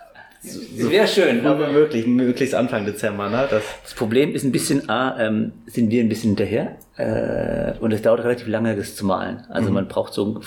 Wäre 0.75 1.07
schön. 1.07 1.45
aber 1.45 1.69
möglich, 1.69 2.05
möglichst 2.05 2.53
Anfang 2.55 2.85
Dezember, 2.85 3.29
ne? 3.29 3.47
Das, 3.49 3.63
Das 3.83 3.93
Problem 3.93 4.35
ist 4.35 4.43
ein 4.43 4.51
bisschen, 4.51 4.89
A, 4.89 5.17
ähm, 5.19 5.53
sind 5.67 5.89
wir 5.89 6.01
ein 6.03 6.09
bisschen 6.09 6.35
hinterher 6.35 6.75
äh, 6.97 7.77
und 7.79 7.91
es 7.93 8.01
dauert 8.01 8.23
relativ 8.23 8.47
lange, 8.47 8.75
das 8.75 8.95
zu 8.95 9.05
malen. 9.05 9.45
Also 9.49 9.71
man 9.71 9.87
braucht 9.87 10.13
so, 10.13 10.41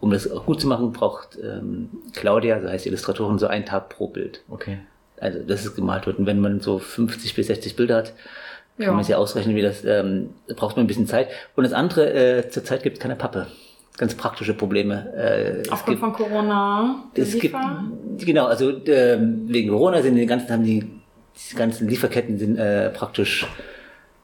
um 0.00 0.10
das 0.10 0.30
auch 0.30 0.46
gut 0.46 0.60
zu 0.60 0.66
machen, 0.68 0.92
braucht 0.92 1.36
ähm, 1.42 1.88
Claudia, 2.14 2.60
so 2.60 2.68
heißt 2.68 2.84
die 2.84 2.90
Illustratorin, 2.90 3.38
so 3.38 3.46
einen 3.46 3.64
Tag 3.64 3.88
pro 3.88 4.08
Bild. 4.08 4.42
okay. 4.48 4.78
Also 5.20 5.38
das 5.46 5.64
ist 5.64 5.76
gemalt 5.76 6.06
wird. 6.06 6.18
Und 6.18 6.26
wenn 6.26 6.40
man 6.40 6.60
so 6.60 6.78
50 6.80 7.34
bis 7.34 7.46
60 7.46 7.76
Bilder 7.76 7.96
hat, 7.96 8.12
kann 8.76 8.86
Ja. 8.86 8.92
man 8.92 9.04
sich 9.04 9.12
ja 9.12 9.16
ausrechnen, 9.16 9.54
wie 9.56 9.62
das, 9.62 9.84
ähm, 9.84 10.30
da 10.48 10.54
braucht 10.54 10.76
man 10.76 10.84
ein 10.84 10.88
bisschen 10.88 11.06
Zeit. 11.06 11.28
Und 11.54 11.62
das 11.64 11.72
andere, 11.72 12.12
äh, 12.12 12.48
zurzeit 12.50 12.82
gibt 12.82 12.96
es 12.98 13.02
keine 13.02 13.14
Pappe. 13.14 13.46
Ganz 13.96 14.14
praktische 14.14 14.54
Probleme. 14.54 15.12
Äh, 15.16 15.60
es 15.60 15.68
Aufgrund 15.70 16.00
gibt- 16.00 16.00
von 16.00 16.12
Corona. 16.26 17.04
es 17.14 17.38
gibt, 17.38 17.54
genau, 18.18 18.46
also 18.46 18.72
ähm, 18.86 19.44
wegen 19.46 19.70
Corona 19.70 20.02
sind 20.02 20.16
die 20.16 20.26
ganzen, 20.26 20.50
haben 20.50 20.64
die, 20.64 20.80
die 21.50 21.54
ganzen 21.56 21.88
Lieferketten 21.88 22.36
sind 22.38 22.58
äh, 22.58 22.90
praktisch, 22.90 23.46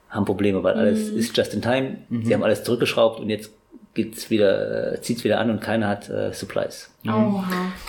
haben 0.09 0.25
Probleme, 0.25 0.63
weil 0.65 0.75
alles 0.75 1.09
ist 1.11 1.37
just 1.37 1.55
in 1.55 1.63
time. 1.63 1.99
Sie 2.25 2.35
haben 2.35 2.43
alles 2.43 2.65
zurückgeschraubt 2.65 3.21
und 3.21 3.31
jetzt 3.31 3.53
geht's 3.95 4.29
wieder, 4.29 4.95
äh, 4.95 5.01
zieht's 5.03 5.23
wieder 5.23 5.39
an 5.39 5.51
und 5.51 5.61
keiner 5.61 5.87
hat 5.89 6.09
äh, 6.11 6.33
Supplies. 6.33 6.91
Oha. 7.07 7.45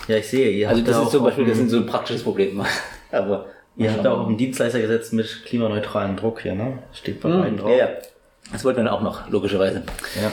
Ja, 0.06 0.16
ich 0.18 0.28
sehe, 0.28 0.50
ihr 0.50 0.68
Also 0.68 0.82
das 0.82 0.96
da 0.96 1.02
ist 1.02 1.10
zum 1.10 1.24
Beispiel, 1.24 1.46
das 1.46 1.56
sind 1.56 1.68
so 1.68 1.78
ein 1.78 1.86
praktisches 1.86 2.22
Problem. 2.22 2.62
Aber 3.12 3.46
Ihr 3.76 3.90
habt 3.90 4.04
da 4.04 4.12
auch 4.12 4.26
einen 4.28 4.36
Dienstleister 4.36 4.80
gesetzt 4.80 5.14
mit 5.14 5.44
klimaneutralem 5.46 6.14
Druck 6.16 6.42
hier, 6.42 6.54
ne? 6.54 6.78
Steht 6.92 7.20
bei 7.22 7.30
beiden 7.30 7.56
drauf. 7.56 7.70
ja, 7.70 7.76
ja. 7.76 7.88
Das 8.52 8.64
wollten 8.64 8.80
wir 8.80 8.84
dann 8.84 8.92
auch 8.92 9.00
noch, 9.02 9.28
logischerweise. 9.30 9.82
Ja. 10.20 10.30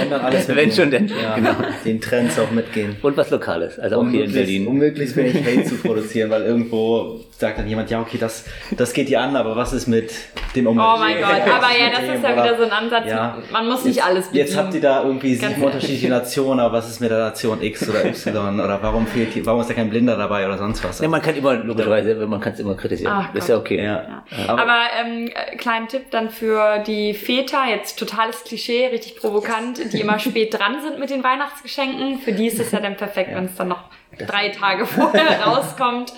Wenn 0.00 0.10
dann 0.10 0.20
alles 0.22 0.48
Wenn 0.48 0.72
schon, 0.72 0.90
denn. 0.90 1.08
Ja, 1.08 1.36
Genau. 1.36 1.52
den 1.84 2.00
Trends 2.00 2.38
auch 2.38 2.50
mitgehen. 2.50 2.96
Und 3.02 3.16
was 3.16 3.30
Lokales, 3.30 3.78
also 3.78 4.00
auch 4.00 4.08
hier 4.10 4.24
in 4.24 4.32
Berlin. 4.32 4.66
um 4.66 4.76
möglichst 4.76 5.16
wenig 5.16 5.36
Hate 5.36 5.64
zu 5.64 5.76
produzieren, 5.76 6.30
weil 6.30 6.42
irgendwo 6.42 7.20
sagt 7.40 7.58
dann 7.58 7.66
jemand, 7.66 7.90
ja 7.90 8.00
okay, 8.00 8.18
das, 8.18 8.44
das 8.76 8.92
geht 8.92 9.08
dir 9.08 9.20
an, 9.20 9.34
aber 9.34 9.56
was 9.56 9.72
ist 9.72 9.86
mit 9.86 10.12
dem 10.54 10.66
Umwelt? 10.66 10.88
Oh 10.94 10.98
mein 10.98 11.18
Gott, 11.18 11.30
aber 11.30 11.70
ja, 11.76 11.90
das 11.90 12.02
ist 12.02 12.22
ja 12.22 12.32
wieder 12.32 12.56
so 12.56 12.64
ein 12.64 12.70
Ansatz. 12.70 13.06
Ja. 13.06 13.38
Man 13.50 13.66
muss 13.66 13.84
nicht 13.84 14.04
alles 14.04 14.26
bedienen. 14.26 14.46
Jetzt 14.46 14.56
habt 14.56 14.74
ihr 14.74 14.80
da 14.80 15.02
irgendwie 15.02 15.36
Ganz 15.36 15.54
sieben 15.54 15.66
unterschiedliche 15.66 16.08
Nationen, 16.08 16.60
aber 16.60 16.78
was 16.78 16.90
ist 16.90 17.00
mit 17.00 17.10
der 17.10 17.18
Nation 17.18 17.62
X 17.62 17.88
oder 17.88 18.04
Y 18.04 18.60
oder 18.60 18.82
warum 18.82 19.06
fehlt 19.06 19.32
hier, 19.32 19.44
warum 19.46 19.60
ist 19.60 19.70
da 19.70 19.74
kein 19.74 19.90
Blinder 19.90 20.16
dabei 20.16 20.46
oder 20.46 20.58
sonst 20.58 20.84
was? 20.84 21.00
Ja, 21.00 21.08
man 21.08 21.22
kann 21.22 21.34
immer, 21.34 21.54
logischerweise, 21.54 22.14
man 22.26 22.40
kann 22.40 22.52
es 22.52 22.60
immer 22.60 22.76
kritisieren. 22.76 23.12
Ach 23.12 23.34
ist 23.34 23.46
Gott. 23.46 23.48
ja 23.48 23.56
okay. 23.56 23.84
Ja. 23.84 24.24
Aber, 24.46 24.82
ähm, 25.00 25.28
äh, 25.28 25.56
kleinen 25.56 25.88
Tipp 25.88 26.10
dann 26.10 26.30
für 26.30 26.78
die 26.80 27.14
Väter, 27.14 27.64
jetzt 27.68 27.98
totales 27.98 28.44
Klischee, 28.44 28.86
richtig 28.86 29.16
provokant, 29.16 29.92
die 29.92 30.00
immer 30.00 30.18
spät 30.18 30.58
dran 30.58 30.76
sind 30.82 30.98
mit 30.98 31.10
den 31.10 31.24
Weihnachtsgeschenken. 31.24 32.18
Für 32.20 32.32
die 32.32 32.46
ist 32.46 32.60
es 32.60 32.70
ja 32.72 32.80
dann 32.80 32.96
perfekt, 32.96 33.30
wenn 33.34 33.46
es 33.46 33.54
dann 33.54 33.68
noch 33.68 33.84
drei 34.26 34.48
Tage 34.50 34.86
vorher 34.86 35.40
rauskommt. 35.46 36.12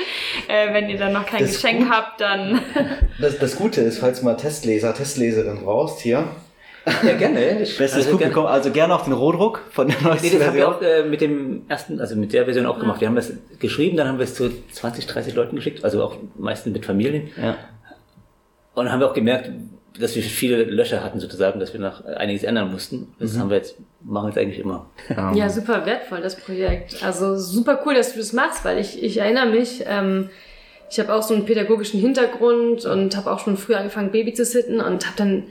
Äh, 0.48 0.72
wenn 0.72 0.88
ihr 0.88 0.98
dann 0.98 1.12
noch 1.12 1.26
kein 1.26 1.40
Das 1.42 1.53
Geschenk 1.55 1.80
gut. 1.84 1.90
habt, 1.90 2.20
dann 2.20 2.61
Das, 3.20 3.38
das 3.38 3.57
Gute 3.57 3.80
ist, 3.80 3.98
falls 3.98 4.20
du 4.20 4.24
mal 4.26 4.36
Testleser, 4.36 4.94
Testleserin 4.94 5.61
brauchst 5.64 6.00
hier, 6.00 6.24
Ja, 7.03 7.12
gerne. 7.14 7.61
Ich, 7.62 7.78
bestes 7.78 8.07
also 8.07 8.11
Publikum, 8.18 8.46
also 8.46 8.70
gerne 8.70 8.94
auch 8.94 9.05
den 9.05 9.12
Rohdruck 9.12 9.62
von 9.70 9.88
der 9.88 10.00
neuesten 10.03 10.26
Nee, 10.26 10.38
das 10.38 10.48
haben 10.48 10.57
wir 10.57 10.66
Version. 10.72 10.74
auch 10.74 11.05
äh, 11.07 11.09
mit 11.09 11.20
dem 11.20 11.62
ersten, 11.68 12.00
also 12.00 12.16
mit 12.16 12.32
der 12.32 12.44
Version 12.44 12.66
auch 12.66 12.78
gemacht. 12.80 13.00
Wir 13.00 13.09
haben 13.09 13.14
das 13.16 13.32
geschrieben, 13.61 13.96
dann 13.96 14.09
haben 14.09 14.18
wir 14.18 14.24
es 14.24 14.34
zu 14.34 14.50
20, 14.72 15.07
30 15.07 15.34
Leuten 15.34 15.57
geschickt, 15.57 15.84
also 15.84 16.03
auch 16.03 16.16
meistens 16.36 16.72
mit 16.72 16.84
Familien. 16.84 17.30
Ja. 17.40 17.57
Und 18.74 18.84
dann 18.86 18.92
haben 18.92 19.00
wir 19.00 19.09
auch 19.11 19.14
gemerkt, 19.14 19.50
dass 19.99 20.14
wir 20.16 20.22
viele 20.22 20.64
Löcher 20.64 21.03
hatten 21.05 21.20
sozusagen, 21.20 21.61
dass 21.61 21.72
wir 21.72 21.80
noch 21.80 22.05
einiges 22.05 22.43
ändern 22.45 22.70
mussten. 22.72 23.14
Das 23.18 23.38
haben 23.38 23.51
wir 23.51 23.59
jetzt, 23.59 23.76
machen 24.03 24.24
wir 24.24 24.28
jetzt 24.30 24.38
eigentlich 24.38 24.59
immer. 24.59 24.86
Ähm, 25.11 25.34
Ja, 25.34 25.49
super 25.49 25.84
wertvoll, 25.86 26.20
das 26.20 26.36
Projekt. 26.36 27.03
Also 27.05 27.36
super 27.36 27.82
cool, 27.84 27.95
dass 27.95 28.12
du 28.12 28.18
das 28.18 28.32
machst, 28.32 28.64
weil 28.64 28.78
ich, 28.78 29.03
ich 29.03 29.18
erinnere 29.18 29.47
mich, 29.47 29.84
ähm, 29.86 30.30
ich 30.90 30.99
habe 31.01 31.14
auch 31.14 31.22
so 31.22 31.34
einen 31.34 31.45
pädagogischen 31.47 32.01
Hintergrund 32.01 32.84
und 32.84 33.16
habe 33.16 33.30
auch 33.30 33.38
schon 33.40 33.57
früh 33.57 33.74
angefangen, 33.74 34.11
Baby 34.12 34.34
zu 34.34 34.45
sitten 34.45 34.80
und 34.80 35.07
habe 35.07 35.16
dann 35.16 35.45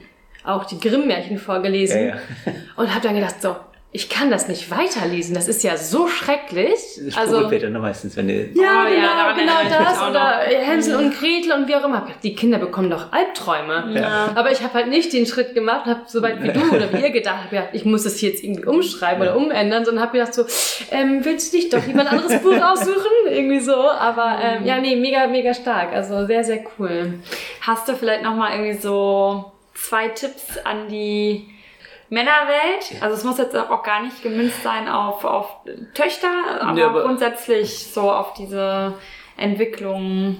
auch 0.44 0.64
die 0.64 0.78
Grimm-Märchen 0.80 1.38
vorgelesen 1.38 2.00
Ja, 2.00 2.06
ja. 2.06 2.16
und 2.76 2.92
habe 2.94 3.06
dann 3.06 3.14
gedacht, 3.14 3.40
so, 3.40 3.56
ich 3.94 4.08
kann 4.08 4.30
das 4.30 4.48
nicht 4.48 4.70
weiterlesen, 4.70 5.34
das 5.34 5.48
ist 5.48 5.62
ja 5.62 5.76
so 5.76 6.08
schrecklich. 6.08 6.78
Das 7.04 7.16
Also, 7.16 7.36
Struwwelpeter 7.40 7.68
ne, 7.68 7.78
meistens, 7.78 8.16
wenn 8.16 8.26
die, 8.28 8.50
ja, 8.54 8.84
Oh, 8.84 8.88
ja, 8.88 8.88
genau, 8.88 9.06
daran 9.06 9.36
genau 9.36 9.52
mich 9.64 9.68
das. 9.72 9.98
auch 10.00 10.08
Oder 10.10 10.38
noch. 10.38 10.66
Hänsel 10.66 10.96
und 10.96 11.14
Gretel 11.18 11.52
und 11.52 11.68
wie 11.68 11.76
auch 11.76 11.84
immer. 11.84 12.08
Die 12.22 12.34
Kinder 12.34 12.56
bekommen 12.58 12.88
doch 12.88 13.12
Albträume. 13.12 13.92
Ja. 13.94 14.32
Aber 14.34 14.50
ich 14.50 14.62
habe 14.62 14.72
halt 14.72 14.88
nicht 14.88 15.12
den 15.12 15.26
Schritt 15.26 15.54
gemacht, 15.54 15.84
habe 15.84 16.00
so 16.06 16.22
weit 16.22 16.42
wie 16.42 16.48
du 16.48 16.74
oder 16.74 16.90
wie 16.92 17.02
ihr 17.02 17.10
gedacht, 17.10 17.36
hab 17.44 17.50
gedacht, 17.50 17.68
ich 17.72 17.84
muss 17.84 18.04
das 18.04 18.18
jetzt 18.22 18.42
irgendwie 18.42 18.64
umschreiben 18.64 19.20
oder 19.22 19.36
umändern, 19.36 19.84
sondern 19.84 20.04
habe 20.04 20.18
gedacht 20.18 20.32
so, 20.32 20.46
ähm, 20.90 21.22
willst 21.22 21.52
du 21.52 21.58
dich 21.58 21.68
doch 21.68 21.86
lieber 21.86 22.00
ein 22.00 22.08
anderes 22.08 22.40
Buch 22.40 22.56
aussuchen? 22.62 23.10
Irgendwie 23.30 23.60
so. 23.60 23.76
Aber 23.76 24.38
ähm, 24.42 24.64
ja, 24.64 24.78
nee, 24.78 24.96
mega, 24.96 25.26
mega 25.26 25.52
stark. 25.52 25.92
Also 25.92 26.24
sehr, 26.26 26.44
sehr 26.44 26.60
cool. 26.78 27.18
hast 27.60 27.88
du 27.88 27.94
vielleicht 27.94 28.22
noch 28.22 28.34
mal 28.36 28.52
irgendwie 28.52 28.78
so 28.80 29.52
zwei 29.74 30.08
Tipps 30.08 30.56
an 30.64 30.88
die 30.88 31.46
Männerwelt. 32.12 33.00
Also 33.00 33.16
es 33.16 33.24
muss 33.24 33.38
jetzt 33.38 33.56
auch 33.56 33.82
gar 33.82 34.02
nicht 34.02 34.22
gemünzt 34.22 34.62
sein 34.62 34.86
auf, 34.86 35.24
auf 35.24 35.48
Töchter, 35.94 36.28
aber, 36.60 36.72
Nee, 36.72 36.82
aber- 36.82 37.02
grundsätzlich 37.04 37.86
so 37.90 38.12
auf 38.12 38.34
diese 38.34 38.92
Entwicklung. 39.38 40.36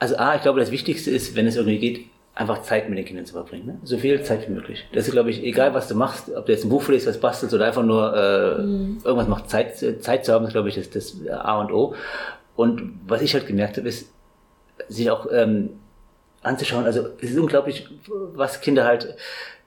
Also 0.00 0.16
A, 0.16 0.34
ich 0.34 0.42
glaube, 0.42 0.58
das 0.58 0.72
Wichtigste 0.72 1.12
ist, 1.12 1.36
wenn 1.36 1.46
es 1.46 1.54
irgendwie 1.54 1.78
geht, 1.78 2.06
einfach 2.34 2.62
Zeit 2.62 2.88
mit 2.88 2.98
den 2.98 3.04
Kindern 3.04 3.24
zu 3.24 3.34
verbringen. 3.34 3.66
Ne? 3.66 3.78
So 3.84 3.98
viel 3.98 4.20
Zeit 4.24 4.48
wie 4.48 4.52
möglich. 4.52 4.84
Das 4.92 5.06
ist, 5.06 5.12
glaube 5.12 5.30
ich, 5.30 5.44
egal 5.44 5.74
was 5.74 5.86
du 5.86 5.94
machst, 5.94 6.28
ob 6.34 6.46
du 6.46 6.52
jetzt 6.52 6.64
ein 6.64 6.70
Buch 6.70 6.86
liest, 6.88 7.06
was 7.06 7.20
bastelst 7.20 7.54
oder 7.54 7.66
einfach 7.66 7.84
nur 7.84 8.12
äh, 8.14 8.58
irgendwas 9.06 9.28
macht, 9.28 9.48
Zeit, 9.48 9.78
Zeit 10.02 10.24
zu 10.24 10.32
haben, 10.32 10.44
ist, 10.44 10.52
glaube 10.54 10.68
ich, 10.68 10.74
das, 10.74 10.90
das 10.90 11.16
A 11.30 11.60
und 11.60 11.70
O. 11.72 11.94
Und 12.56 12.98
was 13.06 13.22
ich 13.22 13.32
halt 13.32 13.46
gemerkt 13.46 13.76
habe, 13.78 13.88
ist, 13.88 14.10
sich 14.88 15.08
auch 15.10 15.28
ähm, 15.32 15.70
anzuschauen, 16.42 16.84
also 16.84 17.06
es 17.20 17.30
ist 17.30 17.38
unglaublich, 17.38 17.86
was 18.34 18.60
Kinder 18.60 18.84
halt 18.84 19.16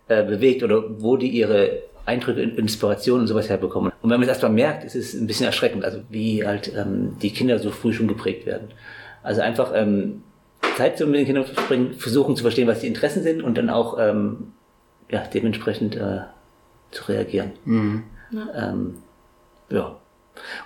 äh, 0.10 0.24
bewegt 0.24 0.64
oder 0.64 0.84
wo 1.02 1.18
die 1.18 1.30
ihre 1.30 1.84
Eindrücke, 2.06 2.42
Inspirationen 2.42 3.22
und 3.22 3.28
sowas 3.28 3.50
herbekommen. 3.50 3.92
Und 4.02 4.10
wenn 4.10 4.20
man 4.20 4.24
es 4.24 4.30
erstmal 4.30 4.52
merkt, 4.52 4.84
ist 4.84 4.96
es 4.96 5.14
ein 5.14 5.28
bisschen 5.28 5.46
erschreckend, 5.46 5.86
also 5.86 6.00
wie 6.10 6.46
halt 6.46 6.72
ähm, 6.76 7.16
die 7.22 7.32
Kinder 7.32 7.60
so 7.60 7.72
früh 7.72 7.94
schon 7.94 8.08
geprägt 8.08 8.46
werden. 8.46 8.70
Also 9.22 9.42
einfach 9.42 9.72
ähm, 9.76 10.24
Zeit 10.76 10.98
zu 10.98 11.06
mit 11.06 11.20
den 11.20 11.26
Kindern 11.26 11.46
verbringen, 11.46 11.94
versuchen 11.94 12.36
zu 12.36 12.42
verstehen, 12.42 12.68
was 12.68 12.80
die 12.80 12.88
Interessen 12.88 13.24
sind 13.24 13.44
und 13.44 13.58
dann 13.58 13.70
auch 13.70 13.98
ähm, 14.00 14.54
ja, 15.12 15.24
dementsprechend 15.34 15.96
äh, 15.96 16.22
zu 16.92 17.04
reagieren. 17.08 17.52
Ähm, 18.56 18.96
ja. 19.70 19.98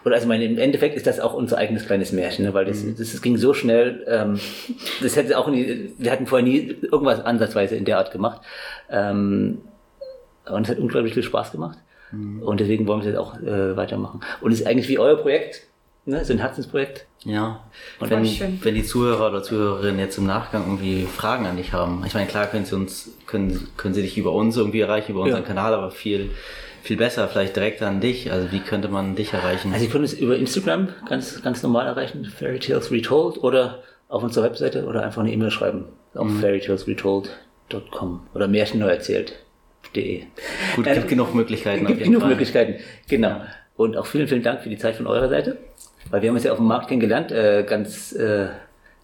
Und 0.04 0.14
also 0.14 0.28
meine, 0.28 0.46
im 0.46 0.58
Endeffekt 0.58 0.96
ist 0.96 1.08
das 1.08 1.20
auch 1.20 1.34
unser 1.34 1.58
eigenes 1.58 1.86
kleines 1.86 2.12
Märchen, 2.12 2.46
ne? 2.46 2.54
weil 2.54 2.66
das, 2.66 2.84
das, 2.98 3.12
das 3.12 3.22
ging 3.22 3.38
so 3.38 3.54
schnell, 3.54 4.04
ähm, 4.08 4.40
das 5.02 5.16
hätte 5.16 5.38
auch 5.38 5.48
nie, 5.48 5.94
wir 5.98 6.12
hatten 6.12 6.28
vorher 6.28 6.48
nie 6.48 6.76
irgendwas 6.82 7.24
ansatzweise 7.24 7.76
in 7.76 7.86
der 7.86 7.98
Art 7.98 8.12
gemacht. 8.12 8.42
Ähm, 8.90 9.60
und 10.46 10.64
es 10.64 10.70
hat 10.70 10.80
unglaublich 10.80 11.14
viel 11.14 11.24
Spaß 11.24 11.52
gemacht. 11.52 11.78
Und 12.14 12.60
deswegen 12.60 12.86
wollen 12.86 13.02
wir 13.02 13.08
es 13.08 13.14
jetzt 13.14 13.18
auch 13.18 13.40
äh, 13.42 13.76
weitermachen. 13.76 14.20
Und 14.40 14.52
es 14.52 14.62
ist 14.62 14.68
eigentlich 14.68 14.88
wie 14.88 15.00
euer 15.00 15.18
Projekt, 15.18 15.64
ne? 16.06 16.24
so 16.24 16.34
ein 16.34 16.40
Herzensprojekt. 16.40 17.08
Ja. 17.24 17.62
Und 18.00 18.12
wenn, 18.12 18.26
schön. 18.26 18.60
wenn 18.62 18.76
die 18.76 18.84
Zuhörer 18.84 19.30
oder 19.30 19.42
Zuhörerinnen 19.42 20.00
jetzt 20.00 20.18
im 20.20 20.28
Nachgang 20.28 20.64
irgendwie 20.64 21.06
Fragen 21.06 21.48
an 21.48 21.58
dich 21.58 21.74
haben, 21.74 22.04
ich 22.06 22.14
meine, 22.14 22.28
klar 22.28 22.46
können 22.46 22.66
sie 22.66 22.76
uns, 22.76 23.18
können, 23.26 23.68
können 23.78 23.96
sie 23.96 24.04
dich 24.04 24.18
über 24.18 24.32
uns 24.32 24.58
irgendwie 24.58 24.82
erreichen, 24.82 25.14
über 25.14 25.22
unseren 25.22 25.42
Ja. 25.42 25.48
Kanal, 25.48 25.74
aber 25.74 25.90
viel, 25.90 26.32
viel 26.84 26.98
besser 26.98 27.28
vielleicht 27.30 27.56
direkt 27.56 27.82
an 27.82 28.02
dich. 28.02 28.32
Also 28.32 28.52
wie 28.52 28.60
könnte 28.60 28.90
man 28.90 29.16
dich 29.16 29.34
erreichen? 29.34 29.72
Also, 29.74 29.86
Sie 29.86 29.90
können 29.90 30.04
es 30.04 30.14
über 30.14 30.36
Instagram 30.36 30.90
ganz, 31.08 31.42
ganz 31.42 31.64
normal 31.64 31.88
erreichen, 31.88 32.26
Fairy 32.26 32.60
Tales 32.60 32.92
Retold, 32.92 33.38
oder 33.42 33.82
auf 34.10 34.22
unserer 34.22 34.46
Webseite 34.46 34.86
oder 34.86 35.02
einfach 35.04 35.22
eine 35.22 35.32
E-Mail 35.32 35.50
schreiben 35.50 35.86
auf 36.14 36.30
fairytalesretold.com 36.40 38.28
oder 38.36 38.48
märchenneuerzählt.de. 38.48 40.24
Gut, 40.76 40.88
Äh, 40.88 40.94
gibt 40.96 41.08
genug 41.08 41.34
Möglichkeiten. 41.34 41.84
Es 41.84 41.88
gibt 41.88 42.04
genug 42.04 42.22
Fall. 42.22 42.30
Möglichkeiten, 42.30 42.76
genau. 43.08 43.42
Und 43.76 43.98
auch 43.98 44.06
vielen, 44.06 44.28
vielen 44.28 44.44
Dank 44.44 44.62
für 44.62 44.70
die 44.70 44.78
Zeit 44.78 44.96
von 44.96 45.08
eurer 45.08 45.30
Seite, 45.30 45.58
weil 46.12 46.22
wir 46.22 46.30
haben 46.30 46.36
uns 46.36 46.44
ja 46.44 46.52
auf 46.52 46.58
dem 46.60 46.68
Markt 46.68 46.90
kennengelernt, 46.90 47.32
äh, 47.32 47.64
ganz 47.68 48.12
äh, 48.12 48.50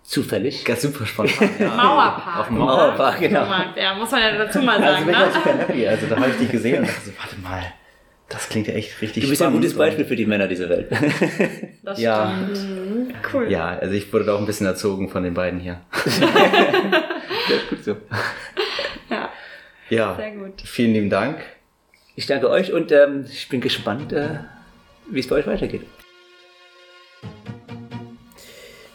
zufällig. 0.10 0.66
Ganz 0.66 0.82
super 0.82 1.06
spontan. 1.06 1.50
Ja. 1.60 1.68
Mauerpark. 1.76 2.38
Auf 2.40 2.48
dem 2.48 2.58
oder? 2.58 2.66
Mauerpark, 2.66 3.20
genau. 3.20 3.46
Ja, 3.76 3.96
muss 3.96 4.12
man 4.12 4.22
ja 4.22 4.38
dazu 4.38 4.60
mal 4.62 4.78
Also 4.84 4.94
sagen. 4.94 5.06
bin 5.06 5.14
ich 5.16 5.20
auch 5.22 5.26
Ne? 5.28 5.34
super 5.34 5.58
happy. 5.58 5.88
Also 5.88 6.08
da 6.08 6.16
habe 6.18 6.30
ich 6.32 6.38
dich 6.38 6.52
gesehen 6.52 6.80
und 6.80 6.88
dachte 6.88 7.02
so, 7.06 7.12
warte 7.20 7.38
mal, 7.40 7.64
das 8.28 8.50
klingt 8.50 8.68
ja 8.68 8.74
echt 8.76 9.02
richtig 9.02 9.24
Du 9.24 9.30
bist 9.30 9.42
ja 9.42 9.48
ein 9.48 9.52
spannend. 9.52 9.64
gutes 9.66 9.78
Beispiel 9.78 10.06
für 10.06 10.16
die 10.16 10.26
Männer 10.26 10.48
dieser 10.48 10.70
Welt. 10.70 10.88
Das 11.84 12.00
Ja. 12.00 12.32
stimmt. 12.54 13.16
Cool. 13.34 13.50
Ja, 13.52 13.70
also 13.70 13.94
ich 13.96 14.12
wurde 14.14 14.26
da 14.26 14.34
auch 14.36 14.40
ein 14.40 14.46
bisschen 14.46 14.68
erzogen 14.68 15.10
von 15.10 15.24
den 15.24 15.34
beiden 15.34 15.60
hier. 15.60 15.82
Gut 17.70 17.84
so. 17.84 17.98
Ja, 19.10 19.30
Ja, 19.90 20.16
sehr 20.16 20.32
gut. 20.32 20.62
vielen 20.64 20.94
lieben 20.94 21.10
Dank. 21.10 21.38
Ich 22.16 22.28
danke 22.28 22.50
euch 22.50 22.74
und 22.74 22.92
ähm, 22.92 23.26
ich 23.32 23.50
bin 23.50 23.62
gespannt, 23.62 24.12
äh, 24.14 24.40
wie 25.10 25.20
es 25.22 25.28
bei 25.28 25.38
euch 25.38 25.48
weitergeht. 25.48 25.84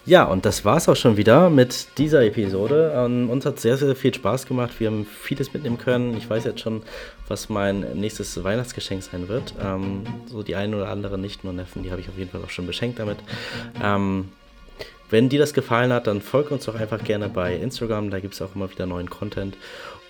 Ja, 0.07 0.25
und 0.25 0.45
das 0.45 0.67
war's 0.67 0.87
auch 0.91 0.97
schon 0.97 1.17
wieder 1.17 1.49
mit 1.49 1.87
dieser 1.97 2.23
Episode. 2.25 2.93
Ähm, 2.95 3.31
uns 3.31 3.47
hat 3.47 3.59
sehr, 3.59 3.79
sehr 3.79 3.97
viel 3.97 4.13
Spaß 4.13 4.45
gemacht. 4.45 4.79
Wir 4.79 4.89
haben 4.89 5.07
vieles 5.07 5.55
mitnehmen 5.55 5.79
können. 5.79 6.15
Ich 6.17 6.29
weiß 6.29 6.45
jetzt 6.45 6.61
schon, 6.61 6.83
was 7.27 7.49
mein 7.49 7.81
nächstes 7.95 8.45
Weihnachtsgeschenk 8.45 9.03
sein 9.03 9.29
wird. 9.29 9.55
Ähm, 9.63 10.03
so 10.27 10.43
die 10.43 10.57
einen 10.57 10.75
oder 10.75 10.91
anderen 10.91 11.23
nicht 11.23 11.43
nur 11.43 11.55
Neffen, 11.55 11.83
die 11.83 11.91
habe 11.91 12.03
ich 12.03 12.11
auf 12.11 12.19
jeden 12.19 12.31
Fall 12.31 12.43
auch 12.45 12.51
schon 12.51 12.67
beschenkt 12.67 12.99
damit. 12.99 13.17
Ähm, 13.83 14.29
wenn 15.09 15.31
dir 15.31 15.39
das 15.39 15.55
gefallen 15.55 15.93
hat, 15.93 16.07
dann 16.07 16.21
folge 16.21 16.53
uns 16.53 16.67
doch 16.67 16.75
einfach 16.75 17.03
gerne 17.03 17.31
bei 17.31 17.55
Instagram. 17.55 18.11
Da 18.11 18.21
gibt 18.21 18.35
es 18.35 18.43
auch 18.43 18.55
immer 18.55 18.71
wieder 18.71 18.85
neuen 18.85 19.09
Content. 19.09 19.57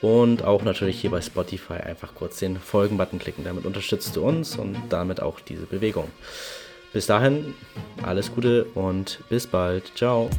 Und 0.00 0.42
auch 0.42 0.64
natürlich 0.64 1.00
hier 1.00 1.10
bei 1.10 1.20
Spotify 1.20 1.74
einfach 1.74 2.16
kurz 2.16 2.40
den 2.40 2.58
Folgen-Button 2.58 3.20
klicken. 3.20 3.44
Damit 3.44 3.64
unterstützt 3.64 4.16
du 4.16 4.24
uns 4.26 4.56
und 4.56 4.76
damit 4.88 5.22
auch 5.22 5.38
diese 5.38 5.66
Bewegung. 5.66 6.08
Bis 6.94 7.06
dahin, 7.06 7.54
alles 8.04 8.32
Gute 8.32 8.66
und 8.76 9.18
bis 9.28 9.48
bald. 9.48 9.90
Ciao. 9.96 10.30